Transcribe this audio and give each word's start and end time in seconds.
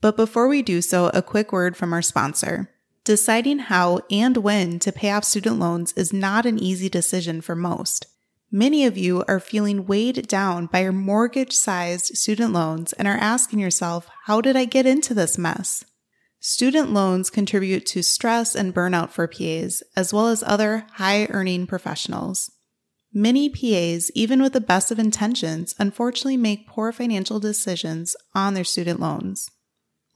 But 0.00 0.16
before 0.16 0.48
we 0.48 0.62
do 0.62 0.80
so, 0.80 1.10
a 1.12 1.22
quick 1.22 1.52
word 1.52 1.76
from 1.76 1.92
our 1.92 2.02
sponsor. 2.02 2.70
Deciding 3.04 3.58
how 3.58 4.00
and 4.10 4.36
when 4.36 4.78
to 4.80 4.92
pay 4.92 5.10
off 5.10 5.24
student 5.24 5.58
loans 5.58 5.92
is 5.94 6.12
not 6.12 6.46
an 6.46 6.58
easy 6.58 6.88
decision 6.88 7.40
for 7.40 7.56
most. 7.56 8.06
Many 8.50 8.86
of 8.86 8.96
you 8.96 9.24
are 9.28 9.40
feeling 9.40 9.86
weighed 9.86 10.28
down 10.28 10.66
by 10.66 10.80
your 10.80 10.92
mortgage 10.92 11.52
sized 11.52 12.16
student 12.16 12.52
loans 12.52 12.92
and 12.94 13.08
are 13.08 13.16
asking 13.16 13.58
yourself, 13.58 14.08
how 14.24 14.40
did 14.40 14.56
I 14.56 14.64
get 14.64 14.86
into 14.86 15.14
this 15.14 15.36
mess? 15.36 15.84
Student 16.40 16.92
loans 16.92 17.28
contribute 17.28 17.84
to 17.86 18.02
stress 18.02 18.54
and 18.54 18.74
burnout 18.74 19.10
for 19.10 19.26
PAs, 19.26 19.82
as 19.96 20.14
well 20.14 20.28
as 20.28 20.42
other 20.44 20.86
high 20.92 21.26
earning 21.30 21.66
professionals. 21.66 22.52
Many 23.12 23.48
PAs, 23.48 24.10
even 24.14 24.40
with 24.40 24.52
the 24.52 24.60
best 24.60 24.92
of 24.92 24.98
intentions, 24.98 25.74
unfortunately 25.78 26.36
make 26.36 26.68
poor 26.68 26.92
financial 26.92 27.40
decisions 27.40 28.14
on 28.34 28.54
their 28.54 28.64
student 28.64 29.00
loans. 29.00 29.50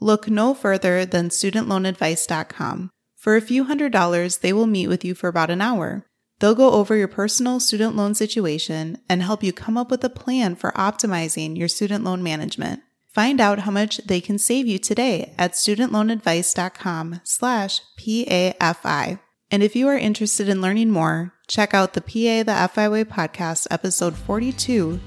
Look 0.02 0.28
no 0.28 0.52
further 0.52 1.06
than 1.06 1.28
studentloanadvice.com. 1.28 2.90
For 3.14 3.36
a 3.36 3.40
few 3.40 3.62
hundred 3.62 3.92
dollars, 3.92 4.38
they 4.38 4.52
will 4.52 4.66
meet 4.66 4.88
with 4.88 5.04
you 5.04 5.14
for 5.14 5.28
about 5.28 5.48
an 5.48 5.60
hour. 5.60 6.04
They'll 6.40 6.56
go 6.56 6.72
over 6.72 6.96
your 6.96 7.06
personal 7.06 7.60
student 7.60 7.94
loan 7.94 8.16
situation 8.16 8.98
and 9.08 9.22
help 9.22 9.44
you 9.44 9.52
come 9.52 9.78
up 9.78 9.92
with 9.92 10.02
a 10.02 10.10
plan 10.10 10.56
for 10.56 10.72
optimizing 10.72 11.56
your 11.56 11.68
student 11.68 12.02
loan 12.02 12.20
management. 12.20 12.82
Find 13.06 13.40
out 13.40 13.60
how 13.60 13.70
much 13.70 13.98
they 13.98 14.20
can 14.20 14.38
save 14.40 14.66
you 14.66 14.80
today 14.80 15.34
at 15.38 15.52
studentloanadvice.com 15.52 17.20
slash 17.22 17.80
PAFI. 17.96 19.20
And 19.52 19.62
if 19.62 19.76
you 19.76 19.86
are 19.86 19.96
interested 19.96 20.48
in 20.48 20.60
learning 20.60 20.90
more, 20.90 21.32
check 21.46 21.74
out 21.74 21.92
the 21.92 22.00
PA 22.00 22.42
the 22.42 22.70
FI 22.74 22.88
Way 22.88 23.04
podcast 23.04 23.68
episode 23.70 24.16
42, 24.16 24.98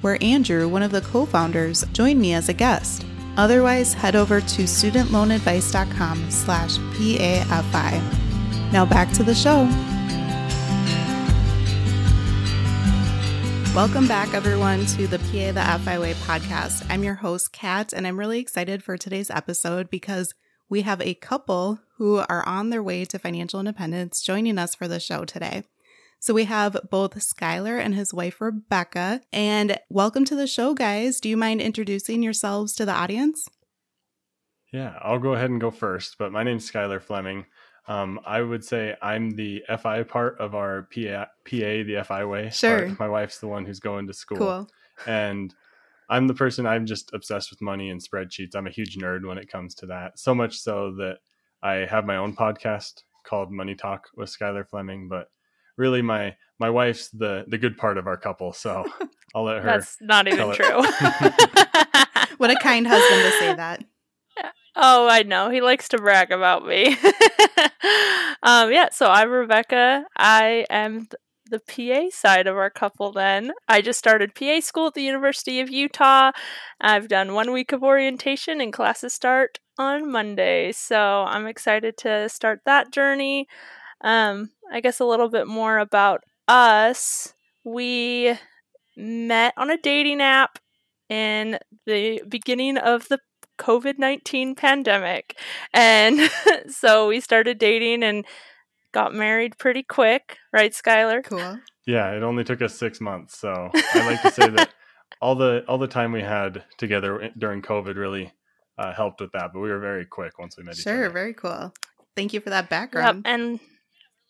where 0.00 0.22
Andrew, 0.22 0.68
one 0.68 0.84
of 0.84 0.92
the 0.92 1.00
co-founders, 1.00 1.82
joined 1.92 2.20
me 2.20 2.34
as 2.34 2.48
a 2.48 2.52
guest. 2.52 3.04
Otherwise, 3.36 3.94
head 3.94 4.14
over 4.14 4.40
to 4.40 4.62
studentloanadvice.com 4.62 6.30
slash 6.30 6.78
PAFI. 6.78 8.72
Now 8.72 8.84
back 8.84 9.12
to 9.12 9.22
the 9.22 9.34
show. 9.34 9.68
Welcome 13.74 14.06
back, 14.06 14.32
everyone, 14.34 14.86
to 14.86 15.08
the 15.08 15.18
PA 15.18 15.50
the 15.50 15.84
FI 15.84 15.98
Way 15.98 16.14
podcast. 16.14 16.86
I'm 16.88 17.02
your 17.02 17.14
host, 17.14 17.52
Kat, 17.52 17.92
and 17.92 18.06
I'm 18.06 18.20
really 18.20 18.38
excited 18.38 18.84
for 18.84 18.96
today's 18.96 19.30
episode 19.30 19.90
because 19.90 20.32
we 20.70 20.82
have 20.82 21.00
a 21.00 21.14
couple 21.14 21.80
who 21.98 22.18
are 22.18 22.46
on 22.46 22.70
their 22.70 22.84
way 22.84 23.04
to 23.06 23.18
financial 23.18 23.58
independence 23.58 24.22
joining 24.22 24.58
us 24.58 24.76
for 24.76 24.86
the 24.86 25.00
show 25.00 25.24
today. 25.24 25.64
So 26.24 26.32
we 26.32 26.44
have 26.44 26.78
both 26.88 27.16
Skylar 27.16 27.78
and 27.78 27.94
his 27.94 28.14
wife 28.14 28.40
Rebecca. 28.40 29.20
And 29.30 29.78
welcome 29.90 30.24
to 30.24 30.34
the 30.34 30.46
show, 30.46 30.72
guys. 30.72 31.20
Do 31.20 31.28
you 31.28 31.36
mind 31.36 31.60
introducing 31.60 32.22
yourselves 32.22 32.72
to 32.76 32.86
the 32.86 32.94
audience? 32.94 33.46
Yeah, 34.72 34.94
I'll 35.02 35.18
go 35.18 35.34
ahead 35.34 35.50
and 35.50 35.60
go 35.60 35.70
first. 35.70 36.16
But 36.18 36.32
my 36.32 36.42
name's 36.42 36.72
Skylar 36.72 37.02
Fleming. 37.02 37.44
Um, 37.88 38.20
I 38.24 38.40
would 38.40 38.64
say 38.64 38.96
I'm 39.02 39.32
the 39.32 39.64
FI 39.68 40.04
part 40.04 40.40
of 40.40 40.54
our 40.54 40.88
PA, 40.94 41.26
PA 41.44 41.84
the 41.84 42.02
FI 42.02 42.24
way. 42.24 42.48
Sure. 42.48 42.86
Part. 42.86 43.00
My 43.00 43.08
wife's 43.08 43.40
the 43.40 43.48
one 43.48 43.66
who's 43.66 43.80
going 43.80 44.06
to 44.06 44.14
school. 44.14 44.38
Cool. 44.38 44.70
And 45.06 45.54
I'm 46.08 46.26
the 46.26 46.32
person 46.32 46.66
I'm 46.66 46.86
just 46.86 47.12
obsessed 47.12 47.50
with 47.50 47.60
money 47.60 47.90
and 47.90 48.00
spreadsheets. 48.02 48.56
I'm 48.56 48.66
a 48.66 48.70
huge 48.70 48.96
nerd 48.96 49.28
when 49.28 49.36
it 49.36 49.52
comes 49.52 49.74
to 49.74 49.86
that. 49.88 50.18
So 50.18 50.34
much 50.34 50.56
so 50.56 50.94
that 50.94 51.18
I 51.62 51.84
have 51.84 52.06
my 52.06 52.16
own 52.16 52.34
podcast 52.34 53.02
called 53.26 53.52
Money 53.52 53.74
Talk 53.74 54.08
with 54.16 54.34
Skylar 54.34 54.66
Fleming, 54.66 55.06
but 55.06 55.28
really 55.76 56.02
my 56.02 56.34
my 56.58 56.70
wife's 56.70 57.08
the 57.10 57.44
the 57.48 57.58
good 57.58 57.76
part 57.76 57.98
of 57.98 58.06
our 58.06 58.16
couple 58.16 58.52
so 58.52 58.84
i'll 59.34 59.44
let 59.44 59.62
her 59.62 59.64
that's 59.64 59.96
not 60.00 60.28
even 60.28 60.52
true 60.52 60.82
what 62.38 62.50
a 62.50 62.56
kind 62.60 62.86
husband 62.86 63.22
to 63.22 63.38
say 63.38 63.54
that 63.54 63.84
oh 64.76 65.08
i 65.08 65.22
know 65.22 65.50
he 65.50 65.60
likes 65.60 65.88
to 65.88 65.98
brag 65.98 66.30
about 66.30 66.66
me 66.66 66.96
um 68.42 68.70
yeah 68.72 68.88
so 68.90 69.06
i'm 69.06 69.30
rebecca 69.30 70.04
i 70.16 70.64
am 70.70 71.06
the 71.50 71.60
PA 71.60 72.08
side 72.10 72.46
of 72.46 72.56
our 72.56 72.70
couple 72.70 73.12
then. 73.12 73.52
I 73.68 73.80
just 73.80 73.98
started 73.98 74.34
PA 74.34 74.60
school 74.60 74.88
at 74.88 74.94
the 74.94 75.02
University 75.02 75.60
of 75.60 75.70
Utah. 75.70 76.32
I've 76.80 77.08
done 77.08 77.34
one 77.34 77.52
week 77.52 77.72
of 77.72 77.82
orientation 77.82 78.60
and 78.60 78.72
classes 78.72 79.12
start 79.12 79.58
on 79.78 80.10
Monday. 80.10 80.72
So 80.72 80.98
I'm 80.98 81.46
excited 81.46 81.96
to 81.98 82.28
start 82.28 82.60
that 82.64 82.92
journey. 82.92 83.46
Um, 84.00 84.50
I 84.72 84.80
guess 84.80 85.00
a 85.00 85.04
little 85.04 85.28
bit 85.28 85.46
more 85.46 85.78
about 85.78 86.22
us. 86.48 87.32
We 87.64 88.36
met 88.96 89.54
on 89.56 89.70
a 89.70 89.78
dating 89.78 90.20
app 90.20 90.58
in 91.08 91.58
the 91.86 92.22
beginning 92.28 92.76
of 92.78 93.08
the 93.08 93.18
COVID 93.58 93.98
19 93.98 94.54
pandemic. 94.54 95.38
And 95.72 96.30
so 96.68 97.08
we 97.08 97.20
started 97.20 97.58
dating 97.58 98.02
and 98.02 98.24
got 98.92 99.14
married 99.14 99.58
pretty 99.58 99.82
quick, 99.82 100.38
right, 100.52 100.72
Skylar? 100.72 101.24
Cool. 101.24 101.58
Yeah, 101.86 102.12
it 102.12 102.22
only 102.22 102.44
took 102.44 102.62
us 102.62 102.74
six 102.74 103.00
months. 103.00 103.38
So 103.38 103.70
I 103.74 104.06
like 104.06 104.22
to 104.22 104.30
say 104.30 104.48
that 104.48 104.70
all 105.20 105.34
the 105.34 105.64
all 105.68 105.78
the 105.78 105.88
time 105.88 106.12
we 106.12 106.22
had 106.22 106.64
together 106.78 107.30
during 107.38 107.62
COVID 107.62 107.96
really 107.96 108.32
uh, 108.78 108.92
helped 108.94 109.20
with 109.20 109.32
that. 109.32 109.50
But 109.52 109.60
we 109.60 109.70
were 109.70 109.80
very 109.80 110.06
quick 110.06 110.38
once 110.38 110.56
we 110.56 110.64
met 110.64 110.76
sure, 110.76 110.80
each 110.80 110.86
other. 110.86 111.04
Sure, 111.04 111.10
very 111.10 111.34
cool. 111.34 111.72
Thank 112.16 112.32
you 112.32 112.40
for 112.40 112.50
that 112.50 112.68
background. 112.70 113.22
Yep, 113.24 113.34
and 113.34 113.60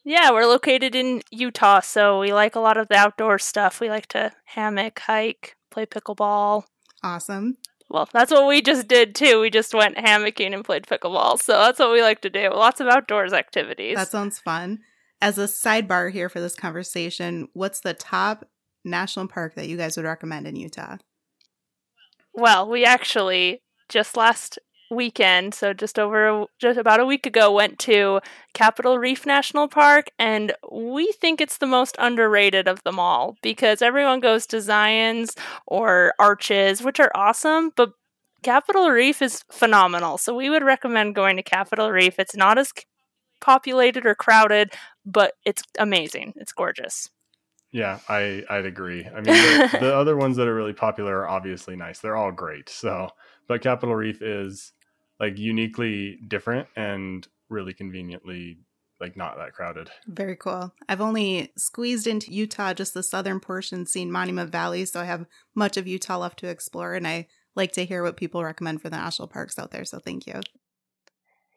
yeah, 0.05 0.31
we're 0.31 0.47
located 0.47 0.95
in 0.95 1.23
Utah, 1.31 1.81
so 1.81 2.21
we 2.21 2.33
like 2.33 2.55
a 2.55 2.61
lot 2.61 2.77
of 2.77 2.89
the 2.89 2.97
outdoor 2.97 3.39
stuff. 3.39 3.81
We 3.81 3.89
like 3.89 4.07
to 4.09 4.33
hammock, 4.45 4.99
hike, 5.01 5.57
play 5.71 5.87
pickleball. 5.87 6.65
Awesome. 7.03 7.57
Well, 7.89 8.09
that's 8.13 8.31
what 8.31 8.47
we 8.47 8.63
just 8.63 8.89
did 8.89 9.15
too. 9.15 9.41
We 9.41 9.51
just 9.51 9.75
went 9.75 9.97
hammocking 9.97 10.55
and 10.55 10.65
played 10.65 10.87
pickleball. 10.87 11.41
So 11.41 11.53
that's 11.53 11.79
what 11.79 11.93
we 11.93 12.03
like 12.03 12.21
to 12.23 12.31
do. 12.31 12.51
Lots 12.51 12.81
of 12.81 12.89
outdoors 12.89 13.33
activities. 13.33 13.97
That 13.97 14.11
sounds 14.11 14.39
fun. 14.39 14.81
As 15.21 15.39
a 15.39 15.45
sidebar 15.45 16.13
here 16.13 16.29
for 16.29 16.41
this 16.41 16.55
conversation, 16.55 17.49
what's 17.53 17.81
the 17.81 17.95
top 17.95 18.47
national 18.85 19.29
park 19.29 19.55
that 19.55 19.69
you 19.69 19.77
guys 19.77 19.97
would 19.97 20.07
recommend 20.07 20.47
in 20.47 20.57
Utah? 20.57 20.97
Well, 22.33 22.69
we 22.69 22.85
actually 22.85 23.63
just 23.89 24.17
last 24.17 24.59
weekend, 24.95 25.55
so 25.55 25.73
just 25.73 25.99
over 25.99 26.47
just 26.59 26.79
about 26.79 27.01
a 27.01 27.07
week 27.07 27.27
ago, 27.27 27.53
went 27.53 27.79
to 27.81 28.21
Capitol 28.53 28.99
Reef 28.99 29.27
National 29.27 29.69
Park, 29.69 30.07
and 30.19 30.53
we 30.73 31.13
think 31.13 31.41
it's 31.41 31.59
the 31.59 31.67
most 31.67 31.97
underrated 31.99 32.69
of 32.69 32.83
them 32.85 32.99
all 32.99 33.37
because 33.43 33.83
everyone 33.83 34.21
goes 34.21 34.47
to 34.47 34.61
Zion's 34.61 35.35
or 35.67 36.15
Arches, 36.19 36.83
which 36.83 37.01
are 37.01 37.13
awesome, 37.15 37.73
but 37.77 37.93
Capitol 38.43 38.91
Reef 38.91 39.21
is 39.23 39.43
phenomenal. 39.51 40.19
So 40.19 40.35
we 40.35 40.51
would 40.51 40.63
recommend 40.63 41.15
going 41.15 41.37
to 41.37 41.43
Capitol 41.43 41.91
Reef. 41.91 42.19
It's 42.19 42.37
not 42.37 42.59
as 42.59 42.73
populated 43.41 44.07
or 44.07 44.15
crowded, 44.15 44.73
but 45.05 45.33
it's 45.45 45.63
amazing. 45.79 46.35
It's 46.37 46.53
gorgeous. 46.53 47.11
Yeah, 47.73 47.99
I 48.09 48.45
I'd 48.49 48.67
agree. 48.67 49.05
I 49.05 49.15
mean, 49.21 49.25
the, 49.25 49.79
the 49.81 49.97
other 49.97 50.17
ones 50.17 50.37
that 50.37 50.47
are 50.47 50.55
really 50.55 50.73
popular 50.73 51.19
are 51.19 51.29
obviously 51.29 51.75
nice. 51.75 51.99
They're 51.99 52.17
all 52.17 52.31
great. 52.31 52.69
So, 52.69 53.09
but 53.49 53.63
Capitol 53.63 53.97
Reef 53.97 54.23
is 54.23 54.73
like 55.25 55.39
uniquely 55.39 56.19
different 56.29 56.69
and 56.77 57.27
really 57.49 57.73
conveniently 57.73 58.59
like 59.01 59.17
not 59.17 59.37
that 59.37 59.53
crowded. 59.53 59.91
Very 60.07 60.37
cool. 60.37 60.73
I've 60.89 61.01
only 61.01 61.53
squeezed 61.57 62.07
into 62.07 62.33
Utah, 62.33 62.75
just 62.75 62.95
the 62.95 63.03
southern 63.03 63.41
portion, 63.41 63.87
seen 63.87 64.13
Monument 64.13 64.53
Valley, 64.53 64.85
so 64.85 65.01
I 65.01 65.05
have 65.05 65.27
much 65.55 65.77
of 65.77 65.87
Utah 65.87 66.19
left 66.19 66.39
to 66.41 66.49
explore, 66.49 66.95
and 66.95 67.07
I 67.07 67.27
like 67.57 67.73
to 67.73 67.85
hear 67.85 68.03
what 68.03 68.17
people 68.17 68.45
recommend 68.45 68.83
for 68.83 68.91
the 68.91 68.97
national 68.97 69.29
parks 69.29 69.59
out 69.59 69.71
there. 69.71 69.85
So 69.85 69.99
thank 69.99 70.27
you. 70.27 70.41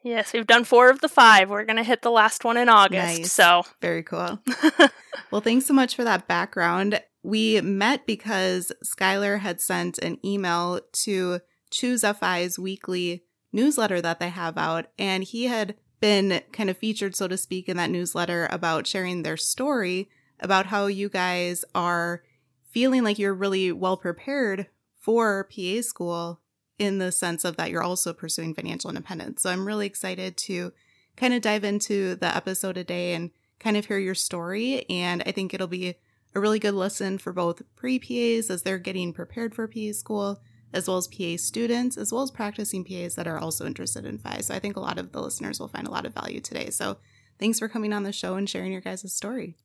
Yes, 0.02 0.32
we've 0.32 0.46
done 0.46 0.64
four 0.64 0.90
of 0.90 1.00
the 1.00 1.08
five. 1.08 1.50
We're 1.50 1.64
going 1.64 1.76
to 1.76 1.82
hit 1.82 2.02
the 2.02 2.10
last 2.10 2.44
one 2.44 2.56
in 2.56 2.68
August. 2.68 3.18
Nice. 3.18 3.32
So, 3.32 3.64
Very 3.82 4.02
cool. 4.02 4.38
well, 5.30 5.40
thanks 5.40 5.66
so 5.66 5.74
much 5.74 5.94
for 5.94 6.04
that 6.04 6.28
background. 6.28 7.02
We 7.22 7.60
met 7.60 8.06
because 8.06 8.72
Skylar 8.84 9.40
had 9.40 9.60
sent 9.60 9.98
an 9.98 10.18
email 10.24 10.80
to 11.04 11.40
Choose 11.70 12.04
FI's 12.04 12.58
weekly 12.58 13.24
newsletter 13.52 14.00
that 14.00 14.20
they 14.20 14.28
have 14.28 14.58
out, 14.58 14.86
and 14.98 15.24
he 15.24 15.44
had 15.44 15.74
been 16.00 16.42
kind 16.52 16.70
of 16.70 16.76
featured, 16.76 17.16
so 17.16 17.28
to 17.28 17.36
speak, 17.36 17.68
in 17.68 17.76
that 17.76 17.90
newsletter 17.90 18.48
about 18.50 18.86
sharing 18.86 19.22
their 19.22 19.36
story 19.36 20.08
about 20.40 20.66
how 20.66 20.86
you 20.86 21.08
guys 21.08 21.64
are 21.74 22.22
feeling 22.70 23.02
like 23.02 23.18
you're 23.18 23.34
really 23.34 23.72
well 23.72 23.96
prepared 23.96 24.66
for 24.94 25.48
PA 25.54 25.80
school 25.80 26.40
in 26.78 26.98
the 26.98 27.10
sense 27.10 27.44
of 27.44 27.56
that 27.56 27.70
you're 27.70 27.82
also 27.82 28.12
pursuing 28.12 28.54
financial 28.54 28.90
independence. 28.90 29.42
So 29.42 29.50
I'm 29.50 29.66
really 29.66 29.86
excited 29.86 30.36
to 30.38 30.72
kind 31.16 31.34
of 31.34 31.42
dive 31.42 31.64
into 31.64 32.14
the 32.14 32.34
episode 32.34 32.74
today 32.74 33.14
and 33.14 33.30
kind 33.58 33.76
of 33.76 33.86
hear 33.86 33.98
your 33.98 34.14
story. 34.14 34.88
And 34.88 35.22
I 35.26 35.32
think 35.32 35.52
it'll 35.52 35.66
be 35.66 35.96
a 36.34 36.40
really 36.40 36.60
good 36.60 36.74
lesson 36.74 37.18
for 37.18 37.32
both 37.32 37.62
pre 37.74 37.98
PAs 37.98 38.50
as 38.50 38.62
they're 38.62 38.78
getting 38.78 39.12
prepared 39.12 39.54
for 39.54 39.66
PA 39.66 39.92
school, 39.92 40.40
as 40.72 40.88
well 40.88 40.96
as 40.96 41.08
PA 41.08 41.36
students, 41.36 41.96
as 41.96 42.12
well 42.12 42.22
as 42.22 42.30
practicing 42.30 42.84
PAs 42.84 43.14
that 43.14 43.26
are 43.26 43.38
also 43.38 43.66
interested 43.66 44.04
in 44.04 44.18
FI. 44.18 44.40
So 44.40 44.54
I 44.54 44.58
think 44.58 44.76
a 44.76 44.80
lot 44.80 44.98
of 44.98 45.12
the 45.12 45.20
listeners 45.20 45.58
will 45.58 45.68
find 45.68 45.86
a 45.86 45.90
lot 45.90 46.06
of 46.06 46.14
value 46.14 46.40
today. 46.40 46.70
So 46.70 46.98
thanks 47.38 47.58
for 47.58 47.68
coming 47.68 47.92
on 47.92 48.02
the 48.02 48.12
show 48.12 48.34
and 48.34 48.48
sharing 48.48 48.72
your 48.72 48.80
guys' 48.80 49.12
story. 49.12 49.56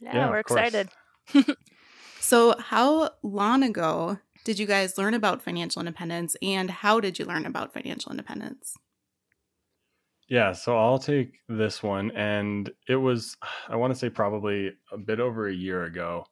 yeah, 0.00 0.16
Yeah, 0.16 0.30
we're 0.30 0.38
excited. 0.38 0.88
So, 2.24 2.54
how 2.58 3.10
long 3.22 3.62
ago 3.62 4.18
did 4.44 4.58
you 4.58 4.64
guys 4.64 4.96
learn 4.96 5.12
about 5.12 5.42
financial 5.42 5.80
independence 5.80 6.38
and 6.40 6.70
how 6.70 6.98
did 6.98 7.18
you 7.18 7.26
learn 7.26 7.44
about 7.44 7.74
financial 7.74 8.10
independence? 8.10 8.78
Yeah, 10.30 10.52
so 10.52 10.74
I'll 10.78 10.98
take 10.98 11.34
this 11.50 11.82
one. 11.82 12.12
And 12.12 12.70
it 12.88 12.96
was, 12.96 13.36
I 13.68 13.76
want 13.76 13.92
to 13.92 13.98
say 13.98 14.08
probably 14.08 14.72
a 14.90 14.96
bit 14.96 15.20
over 15.20 15.48
a 15.48 15.54
year 15.54 15.84
ago 15.84 16.24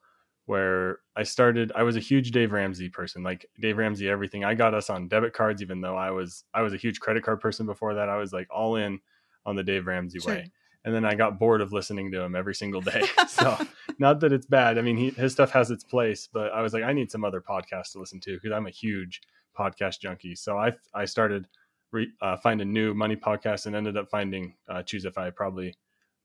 where 0.46 0.98
I 1.16 1.22
started. 1.22 1.72
I 1.74 1.82
was 1.82 1.96
a 1.96 2.00
huge 2.00 2.30
Dave 2.30 2.52
Ramsey 2.52 2.88
person, 2.88 3.22
like 3.22 3.46
Dave 3.60 3.76
Ramsey, 3.78 4.08
everything. 4.08 4.44
I 4.44 4.54
got 4.54 4.74
us 4.74 4.90
on 4.90 5.08
debit 5.08 5.32
cards, 5.32 5.62
even 5.62 5.80
though 5.80 5.96
I 5.96 6.10
was, 6.10 6.44
I 6.52 6.62
was 6.62 6.72
a 6.72 6.76
huge 6.76 7.00
credit 7.00 7.22
card 7.22 7.40
person 7.40 7.66
before 7.66 7.94
that. 7.94 8.08
I 8.08 8.16
was 8.16 8.32
like 8.32 8.48
all 8.50 8.76
in 8.76 9.00
on 9.46 9.56
the 9.56 9.62
Dave 9.62 9.86
Ramsey 9.86 10.18
Sure. 10.20 10.34
way. 10.34 10.50
And 10.84 10.92
then 10.92 11.04
I 11.04 11.14
got 11.14 11.38
bored 11.38 11.60
of 11.60 11.72
listening 11.72 12.10
to 12.10 12.20
him 12.22 12.34
every 12.34 12.56
single 12.56 12.80
day. 12.80 13.04
so, 13.28 13.56
not 13.98 14.18
that 14.20 14.32
it's 14.32 14.46
bad. 14.46 14.78
I 14.78 14.82
mean, 14.82 14.96
he, 14.96 15.10
his 15.10 15.32
stuff 15.32 15.52
has 15.52 15.70
its 15.70 15.84
place, 15.84 16.28
but 16.32 16.52
I 16.52 16.60
was 16.60 16.72
like, 16.72 16.82
I 16.82 16.92
need 16.92 17.08
some 17.10 17.24
other 17.24 17.40
podcast 17.40 17.92
to 17.92 18.00
listen 18.00 18.18
to 18.20 18.34
because 18.34 18.50
I'm 18.50 18.66
a 18.66 18.70
huge 18.70 19.20
podcast 19.56 20.00
junkie. 20.00 20.34
So 20.34 20.58
I, 20.58 20.72
I 20.92 21.04
started 21.04 21.46
re, 21.92 22.08
uh, 22.20 22.36
find 22.38 22.60
a 22.60 22.64
new 22.64 22.94
money 22.94 23.14
podcast 23.14 23.66
and 23.66 23.76
ended 23.76 23.96
up 23.96 24.10
finding 24.10 24.54
uh, 24.68 24.82
Choose 24.82 25.06
FI 25.14 25.30
probably 25.30 25.76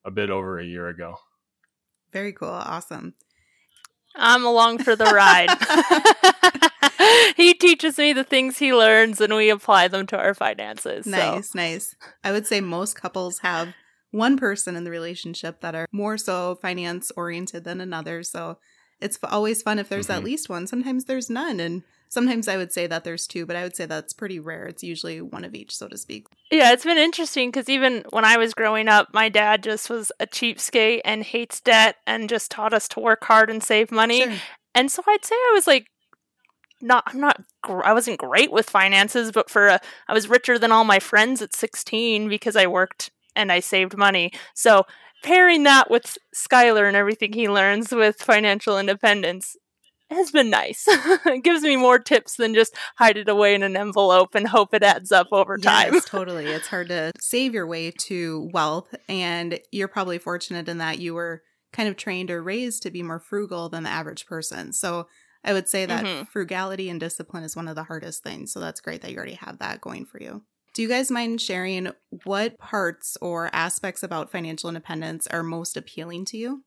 a 0.06 0.10
bit 0.10 0.32
over 0.32 0.60
a 0.60 0.66
year 0.66 0.88
ago. 0.88 1.18
Very 2.12 2.34
cool. 2.34 2.50
Awesome. 2.50 3.14
I'm 4.18 4.46
along 4.46 4.80
for 4.80 4.96
the 4.96 5.06
ride. 5.06 5.50
he 7.38 7.54
teaches 7.54 7.98
me 7.98 8.14
the 8.14 8.24
things 8.24 8.58
he 8.58 8.74
learns 8.74 9.22
and 9.22 9.34
we 9.36 9.50
apply 9.50 9.88
them 9.88 10.08
to 10.08 10.18
our 10.18 10.34
finances. 10.34 11.06
So. 11.06 11.12
Nice, 11.12 11.54
nice. 11.56 11.96
I 12.24 12.32
would 12.32 12.48
say 12.48 12.60
most 12.62 12.96
couples 13.00 13.40
have 13.40 13.74
one 14.12 14.38
person 14.38 14.76
in 14.76 14.84
the 14.84 14.92
relationship 14.92 15.62
that 15.62 15.76
are 15.76 15.86
more 15.92 16.18
so 16.18 16.56
finance 16.62 17.12
oriented 17.16 17.64
than 17.64 17.82
another. 17.82 18.24
So 18.24 18.58
it's 19.00 19.20
always 19.24 19.62
fun 19.62 19.80
if 19.80 19.90
there's 19.90 20.10
at 20.10 20.22
Mhm. 20.22 20.26
least 20.26 20.50
one. 20.50 20.66
Sometimes 20.68 21.06
there's 21.06 21.30
none. 21.30 21.60
And 21.60 21.84
sometimes 22.10 22.48
I 22.48 22.58
would 22.58 22.72
say 22.72 22.88
that 22.88 23.04
there's 23.04 23.28
two, 23.28 23.46
but 23.46 23.56
I 23.56 23.64
would 23.64 23.76
say 23.76 23.86
that's 23.86 24.14
pretty 24.14 24.40
rare. 24.40 24.66
It's 24.66 24.84
usually 24.84 25.22
one 25.22 25.44
of 25.44 25.56
each, 25.56 25.76
so 25.76 25.88
to 25.88 25.98
speak. 25.98 26.28
Yeah, 26.52 26.72
it's 26.72 26.84
been 26.84 26.98
interesting 26.98 27.50
because 27.50 27.70
even 27.70 28.04
when 28.10 28.26
I 28.26 28.38
was 28.38 28.54
growing 28.54 28.88
up, 28.88 29.10
my 29.14 29.30
dad 29.30 29.64
just 29.64 29.90
was 29.90 30.12
a 30.20 30.28
cheapskate 30.28 31.02
and 31.06 31.24
hates 31.24 31.60
debt 31.60 31.98
and 32.06 32.30
just 32.30 32.52
taught 32.52 32.74
us 32.74 32.88
to 32.90 33.00
work 33.00 33.24
hard 33.24 33.50
and 33.50 33.62
save 33.62 33.92
money. 33.92 34.22
Sure. 34.22 34.34
And 34.76 34.92
so 34.92 35.04
I'd 35.08 35.26
say 35.26 35.36
I 35.36 35.52
was 35.54 35.68
like, 35.68 35.88
not, 36.82 37.04
I'm 37.08 37.20
not, 37.20 37.42
gr- 37.64 37.84
I 37.84 37.94
wasn't 37.94 38.20
great 38.20 38.52
with 38.52 38.70
finances, 38.70 39.32
but 39.32 39.50
for 39.50 39.68
a, 39.68 39.80
I 40.08 40.14
was 40.14 40.30
richer 40.30 40.60
than 40.60 40.72
all 40.72 40.84
my 40.84 41.00
friends 41.00 41.42
at 41.42 41.56
16 41.56 42.30
because 42.30 42.56
I 42.56 42.68
worked 42.68 43.12
and 43.36 43.52
I 43.52 43.60
saved 43.60 43.98
money. 43.98 44.32
So 44.54 44.84
pairing 45.24 45.64
that 45.64 45.90
with 45.90 46.18
Skylar 46.36 46.88
and 46.88 46.96
everything 46.96 47.34
he 47.34 47.50
learns 47.50 47.92
with 47.92 48.22
financial 48.22 48.78
independence 48.78 49.56
has 50.10 50.32
been 50.32 50.50
nice. 50.50 50.86
it 50.88 51.44
gives 51.44 51.62
me 51.64 51.76
more 51.76 52.00
tips 52.00 52.36
than 52.38 52.54
just 52.54 52.76
hide 52.98 53.18
it 53.18 53.30
away 53.30 53.54
in 53.56 53.64
an 53.64 53.76
envelope 53.78 54.36
and 54.36 54.48
hope 54.48 54.74
it 54.74 54.84
adds 54.84 55.12
up 55.12 55.28
over 55.32 55.58
time. 55.58 55.94
Yes, 55.94 56.06
totally. 56.06 56.52
It's 56.52 56.68
hard 56.68 56.90
to 56.90 57.12
save 57.20 57.54
your 57.54 57.68
way 57.68 57.92
to 57.92 58.50
wealth. 58.54 58.94
And 59.10 59.60
you're 59.72 59.88
probably 59.88 60.18
fortunate 60.18 60.70
in 60.70 60.78
that 60.80 61.00
you 61.00 61.14
were 61.14 61.42
kind 61.74 61.90
of 61.90 61.98
trained 61.98 62.32
or 62.32 62.42
raised 62.42 62.84
to 62.84 62.92
be 62.92 63.04
more 63.04 63.20
frugal 63.20 63.70
than 63.70 63.84
the 63.84 63.90
average 63.90 64.26
person. 64.26 64.72
So 64.74 65.08
I 65.44 65.54
would 65.54 65.68
say 65.68 65.86
that 65.86 66.04
Mhm. 66.04 66.28
frugality 66.30 66.90
and 66.90 67.00
discipline 67.00 67.44
is 67.44 67.56
one 67.56 67.68
of 67.68 67.76
the 67.76 67.84
hardest 67.84 68.24
things. 68.24 68.52
So 68.52 68.60
that's 68.60 68.82
great 68.82 69.02
that 69.02 69.12
you 69.12 69.18
already 69.18 69.34
have 69.34 69.60
that 69.60 69.82
going 69.82 70.06
for 70.06 70.22
you. 70.22 70.44
Do 70.74 70.82
you 70.82 70.88
guys 70.88 71.10
mind 71.10 71.42
sharing 71.42 71.92
what 72.26 72.58
parts 72.60 73.18
or 73.22 73.50
aspects 73.54 74.04
about 74.04 74.32
financial 74.32 74.70
independence 74.70 75.26
are 75.28 75.44
most 75.44 75.76
appealing 75.76 76.26
to 76.26 76.38
you? 76.38 76.64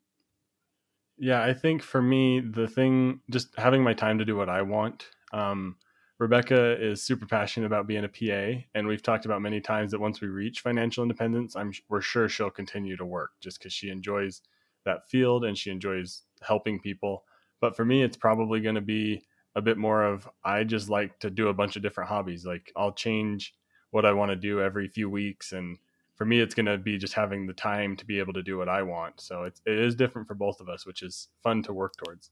Yeah, 1.20 1.42
I 1.44 1.52
think 1.52 1.82
for 1.82 2.00
me, 2.00 2.40
the 2.40 2.66
thing, 2.66 3.20
just 3.30 3.54
having 3.58 3.82
my 3.84 3.92
time 3.92 4.18
to 4.18 4.24
do 4.24 4.36
what 4.36 4.48
I 4.48 4.62
want. 4.62 5.06
Um, 5.34 5.76
Rebecca 6.18 6.82
is 6.82 7.02
super 7.02 7.26
passionate 7.26 7.66
about 7.66 7.86
being 7.86 8.04
a 8.04 8.08
PA, 8.08 8.62
and 8.74 8.86
we've 8.88 9.02
talked 9.02 9.26
about 9.26 9.42
many 9.42 9.60
times 9.60 9.90
that 9.90 10.00
once 10.00 10.22
we 10.22 10.28
reach 10.28 10.60
financial 10.60 11.02
independence, 11.02 11.56
I'm 11.56 11.72
we're 11.90 12.00
sure 12.00 12.28
she'll 12.30 12.50
continue 12.50 12.96
to 12.96 13.04
work 13.04 13.32
just 13.42 13.58
because 13.58 13.74
she 13.74 13.90
enjoys 13.90 14.40
that 14.86 15.10
field 15.10 15.44
and 15.44 15.58
she 15.58 15.70
enjoys 15.70 16.22
helping 16.40 16.80
people. 16.80 17.24
But 17.60 17.76
for 17.76 17.84
me, 17.84 18.02
it's 18.02 18.16
probably 18.16 18.60
going 18.60 18.76
to 18.76 18.80
be 18.80 19.22
a 19.54 19.60
bit 19.60 19.76
more 19.76 20.02
of 20.04 20.26
I 20.42 20.64
just 20.64 20.88
like 20.88 21.18
to 21.20 21.28
do 21.28 21.48
a 21.48 21.54
bunch 21.54 21.76
of 21.76 21.82
different 21.82 22.08
hobbies. 22.08 22.46
Like 22.46 22.72
I'll 22.76 22.92
change 22.92 23.54
what 23.90 24.06
I 24.06 24.12
want 24.12 24.30
to 24.30 24.36
do 24.36 24.62
every 24.62 24.88
few 24.88 25.10
weeks, 25.10 25.52
and 25.52 25.76
for 26.20 26.26
me, 26.26 26.38
it's 26.38 26.54
going 26.54 26.66
to 26.66 26.76
be 26.76 26.98
just 26.98 27.14
having 27.14 27.46
the 27.46 27.54
time 27.54 27.96
to 27.96 28.04
be 28.04 28.18
able 28.18 28.34
to 28.34 28.42
do 28.42 28.58
what 28.58 28.68
I 28.68 28.82
want. 28.82 29.18
So 29.22 29.44
it's, 29.44 29.62
it 29.64 29.78
is 29.78 29.94
different 29.94 30.28
for 30.28 30.34
both 30.34 30.60
of 30.60 30.68
us, 30.68 30.84
which 30.84 31.00
is 31.02 31.28
fun 31.42 31.62
to 31.62 31.72
work 31.72 31.94
towards. 31.96 32.28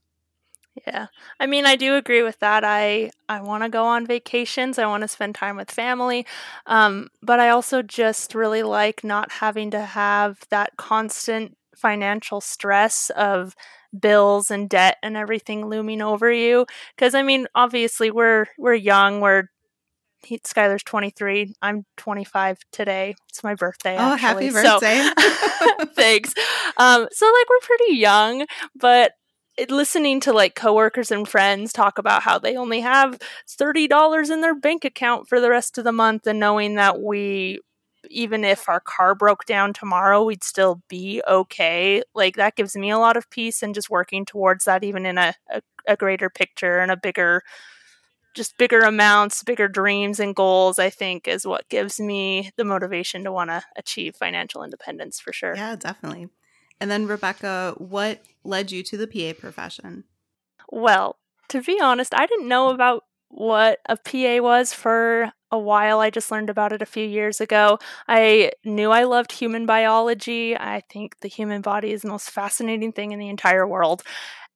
Yeah. 0.85 1.07
I 1.39 1.47
mean, 1.47 1.65
I 1.65 1.75
do 1.75 1.95
agree 1.95 2.21
with 2.21 2.37
that. 2.37 2.63
I 2.63 3.09
I 3.27 3.41
want 3.41 3.63
to 3.63 3.69
go 3.69 3.85
on 3.85 4.05
vacations. 4.05 4.77
I 4.77 4.85
want 4.85 5.01
to 5.01 5.07
spend 5.07 5.33
time 5.33 5.57
with 5.57 5.71
family. 5.71 6.27
Um, 6.67 7.07
but 7.23 7.39
I 7.39 7.49
also 7.49 7.81
just 7.81 8.35
really 8.35 8.61
like 8.61 9.03
not 9.03 9.31
having 9.31 9.71
to 9.71 9.81
have 9.81 10.37
that 10.51 10.77
constant 10.77 11.57
financial 11.75 12.41
stress 12.41 13.09
of 13.15 13.55
bills 13.99 14.51
and 14.51 14.69
debt 14.69 14.97
and 15.01 15.17
everything 15.17 15.65
looming 15.65 16.03
over 16.03 16.31
you 16.31 16.67
because 16.95 17.15
I 17.15 17.23
mean, 17.23 17.47
obviously 17.55 18.11
we're 18.11 18.45
we're 18.59 18.75
young. 18.75 19.19
We're 19.19 19.49
he, 20.23 20.39
Skylar's 20.39 20.83
23. 20.83 21.53
I'm 21.61 21.85
25 21.97 22.57
today. 22.71 23.15
It's 23.29 23.43
my 23.43 23.55
birthday. 23.55 23.95
Oh, 23.97 24.13
actually. 24.13 24.47
happy 24.47 24.49
So- 24.51 24.79
birthday. 24.79 25.09
Thanks. 25.95 26.33
Um, 26.77 27.07
so 27.11 27.25
like 27.25 27.49
we're 27.49 27.59
pretty 27.77 27.95
young, 27.97 28.45
but 28.75 29.13
listening 29.69 30.19
to 30.21 30.31
like 30.31 30.55
coworkers 30.55 31.11
and 31.11 31.27
friends 31.27 31.73
talk 31.73 31.97
about 31.97 32.23
how 32.23 32.39
they 32.39 32.55
only 32.55 32.79
have 32.79 33.19
thirty 33.47 33.87
dollars 33.87 34.29
in 34.29 34.41
their 34.41 34.55
bank 34.55 34.85
account 34.85 35.27
for 35.27 35.41
the 35.41 35.49
rest 35.49 35.77
of 35.77 35.83
the 35.83 35.91
month, 35.91 36.25
and 36.27 36.39
knowing 36.39 36.75
that 36.75 37.01
we, 37.01 37.59
even 38.09 38.45
if 38.45 38.69
our 38.69 38.79
car 38.79 39.15
broke 39.15 39.45
down 39.45 39.73
tomorrow, 39.73 40.23
we'd 40.23 40.43
still 40.43 40.81
be 40.87 41.21
okay. 41.27 42.01
Like 42.15 42.35
that 42.37 42.55
gives 42.55 42.75
me 42.75 42.89
a 42.89 42.97
lot 42.99 43.17
of 43.17 43.29
peace, 43.29 43.61
and 43.61 43.75
just 43.75 43.89
working 43.89 44.25
towards 44.25 44.65
that, 44.65 44.83
even 44.83 45.05
in 45.05 45.17
a, 45.17 45.33
a, 45.51 45.61
a 45.87 45.97
greater 45.97 46.29
picture 46.29 46.79
and 46.79 46.91
a 46.91 46.97
bigger 46.97 47.41
just 48.33 48.57
bigger 48.57 48.81
amounts, 48.81 49.43
bigger 49.43 49.67
dreams 49.67 50.19
and 50.19 50.35
goals, 50.35 50.79
I 50.79 50.89
think 50.89 51.27
is 51.27 51.45
what 51.45 51.69
gives 51.69 51.99
me 51.99 52.51
the 52.57 52.65
motivation 52.65 53.23
to 53.23 53.31
want 53.31 53.49
to 53.49 53.63
achieve 53.75 54.15
financial 54.15 54.63
independence 54.63 55.19
for 55.19 55.33
sure. 55.33 55.55
yeah, 55.55 55.75
definitely. 55.75 56.29
And 56.79 56.89
then, 56.89 57.07
Rebecca, 57.07 57.75
what 57.77 58.21
led 58.43 58.71
you 58.71 58.83
to 58.83 58.97
the 58.97 59.07
PA 59.07 59.39
profession? 59.39 60.05
Well, 60.71 61.17
to 61.49 61.61
be 61.61 61.79
honest, 61.81 62.13
I 62.13 62.25
didn't 62.25 62.47
know 62.47 62.69
about 62.69 63.03
what 63.29 63.79
a 63.87 63.97
PA 63.97 64.41
was 64.41 64.73
for 64.73 65.31
a 65.51 65.59
while. 65.59 65.99
I 65.99 66.09
just 66.09 66.31
learned 66.31 66.49
about 66.49 66.73
it 66.73 66.81
a 66.81 66.87
few 66.87 67.05
years 67.05 67.41
ago. 67.41 67.79
I 68.07 68.51
knew 68.63 68.91
I 68.91 69.03
loved 69.03 69.31
human 69.31 69.65
biology. 69.65 70.55
I 70.55 70.83
think 70.89 71.19
the 71.19 71.27
human 71.27 71.61
body 71.61 71.91
is 71.91 72.03
the 72.03 72.09
most 72.09 72.29
fascinating 72.29 72.91
thing 72.91 73.11
in 73.11 73.19
the 73.19 73.29
entire 73.29 73.67
world. 73.67 74.03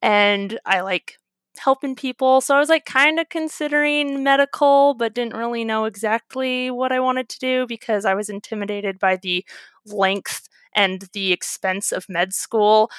And 0.01 0.60
I 0.65 0.82
like 0.82 1.18
helping 1.58 1.96
people. 1.96 2.42
So 2.42 2.56
I 2.56 2.60
was 2.60 2.70
like 2.70 2.86
kind 2.86 3.20
of 3.20 3.30
considering 3.30 4.24
medical, 4.24 4.94
but 4.94 5.14
didn't 5.14 5.36
really 5.36 5.64
know 5.64 5.86
exactly 5.86 6.72
what 6.72 6.92
I 6.92 7.00
wanted 7.00 7.30
to 7.30 7.40
do 7.40 7.66
because 7.68 8.06
I 8.06 8.14
was 8.16 8.30
intimidated 8.30 9.00
by 9.00 9.18
the 9.18 9.46
length 9.86 10.50
and 10.76 11.08
the 11.14 11.32
expense 11.32 11.92
of 11.92 12.10
med 12.10 12.34
school. 12.34 12.90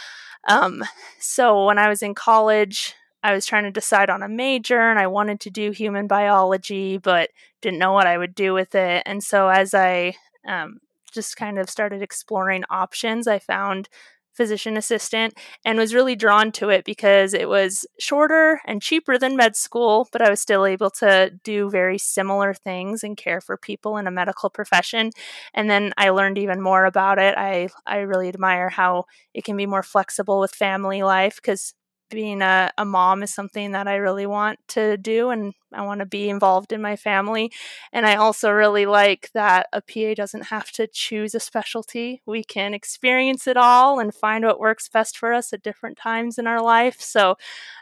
Um, 0.48 0.84
so 1.18 1.66
when 1.66 1.78
I 1.78 1.88
was 1.88 2.02
in 2.02 2.14
college, 2.14 2.94
I 3.22 3.32
was 3.32 3.46
trying 3.46 3.64
to 3.64 3.70
decide 3.70 4.10
on 4.10 4.22
a 4.22 4.28
major 4.28 4.78
and 4.78 4.98
I 4.98 5.06
wanted 5.06 5.40
to 5.40 5.50
do 5.50 5.70
human 5.70 6.06
biology, 6.06 6.98
but 6.98 7.30
didn't 7.62 7.78
know 7.78 7.92
what 7.92 8.06
I 8.06 8.18
would 8.18 8.34
do 8.34 8.52
with 8.52 8.74
it. 8.74 9.02
And 9.06 9.24
so 9.24 9.48
as 9.48 9.72
I 9.74 10.14
um, 10.46 10.80
just 11.14 11.36
kind 11.36 11.58
of 11.58 11.70
started 11.70 12.02
exploring 12.02 12.64
options. 12.68 13.26
I 13.26 13.38
found 13.38 13.88
physician 14.34 14.76
assistant 14.76 15.34
and 15.64 15.78
was 15.78 15.94
really 15.94 16.16
drawn 16.16 16.52
to 16.52 16.68
it 16.68 16.84
because 16.84 17.34
it 17.34 17.48
was 17.48 17.86
shorter 17.98 18.60
and 18.66 18.82
cheaper 18.82 19.18
than 19.18 19.36
med 19.36 19.56
school, 19.56 20.08
but 20.12 20.22
I 20.22 20.30
was 20.30 20.40
still 20.40 20.66
able 20.66 20.90
to 20.90 21.30
do 21.42 21.70
very 21.70 21.98
similar 21.98 22.54
things 22.54 23.04
and 23.04 23.16
care 23.16 23.40
for 23.40 23.56
people 23.56 23.96
in 23.96 24.06
a 24.06 24.10
medical 24.10 24.50
profession. 24.50 25.10
And 25.54 25.70
then 25.70 25.92
I 25.96 26.10
learned 26.10 26.38
even 26.38 26.60
more 26.60 26.84
about 26.84 27.18
it. 27.18 27.36
I, 27.36 27.68
I 27.86 27.98
really 27.98 28.28
admire 28.28 28.68
how 28.68 29.04
it 29.32 29.44
can 29.44 29.56
be 29.56 29.66
more 29.66 29.82
flexible 29.82 30.40
with 30.40 30.52
family 30.52 31.02
life 31.02 31.36
because 31.36 31.74
being 32.10 32.42
a, 32.42 32.70
a 32.78 32.84
mom 32.84 33.22
is 33.22 33.34
something 33.34 33.72
that 33.72 33.88
I 33.88 33.96
really 33.96 34.26
want 34.26 34.58
to 34.68 34.96
do 34.96 35.30
and 35.30 35.54
I 35.72 35.82
want 35.82 36.00
to 36.00 36.06
be 36.06 36.28
involved 36.28 36.72
in 36.72 36.80
my 36.80 36.96
family. 36.96 37.50
And 37.92 38.06
I 38.06 38.16
also 38.16 38.50
really 38.50 38.86
like 38.86 39.30
that 39.34 39.68
a 39.72 39.80
PA 39.80 40.14
doesn't 40.14 40.44
have 40.46 40.70
to 40.72 40.86
choose 40.86 41.34
a 41.34 41.40
specialty. 41.40 42.22
We 42.26 42.44
can 42.44 42.74
experience 42.74 43.46
it 43.46 43.56
all 43.56 43.98
and 43.98 44.14
find 44.14 44.44
what 44.44 44.60
works 44.60 44.88
best 44.88 45.18
for 45.18 45.32
us 45.32 45.52
at 45.52 45.62
different 45.62 45.96
times 45.98 46.38
in 46.38 46.46
our 46.46 46.62
life. 46.62 47.00
So 47.00 47.36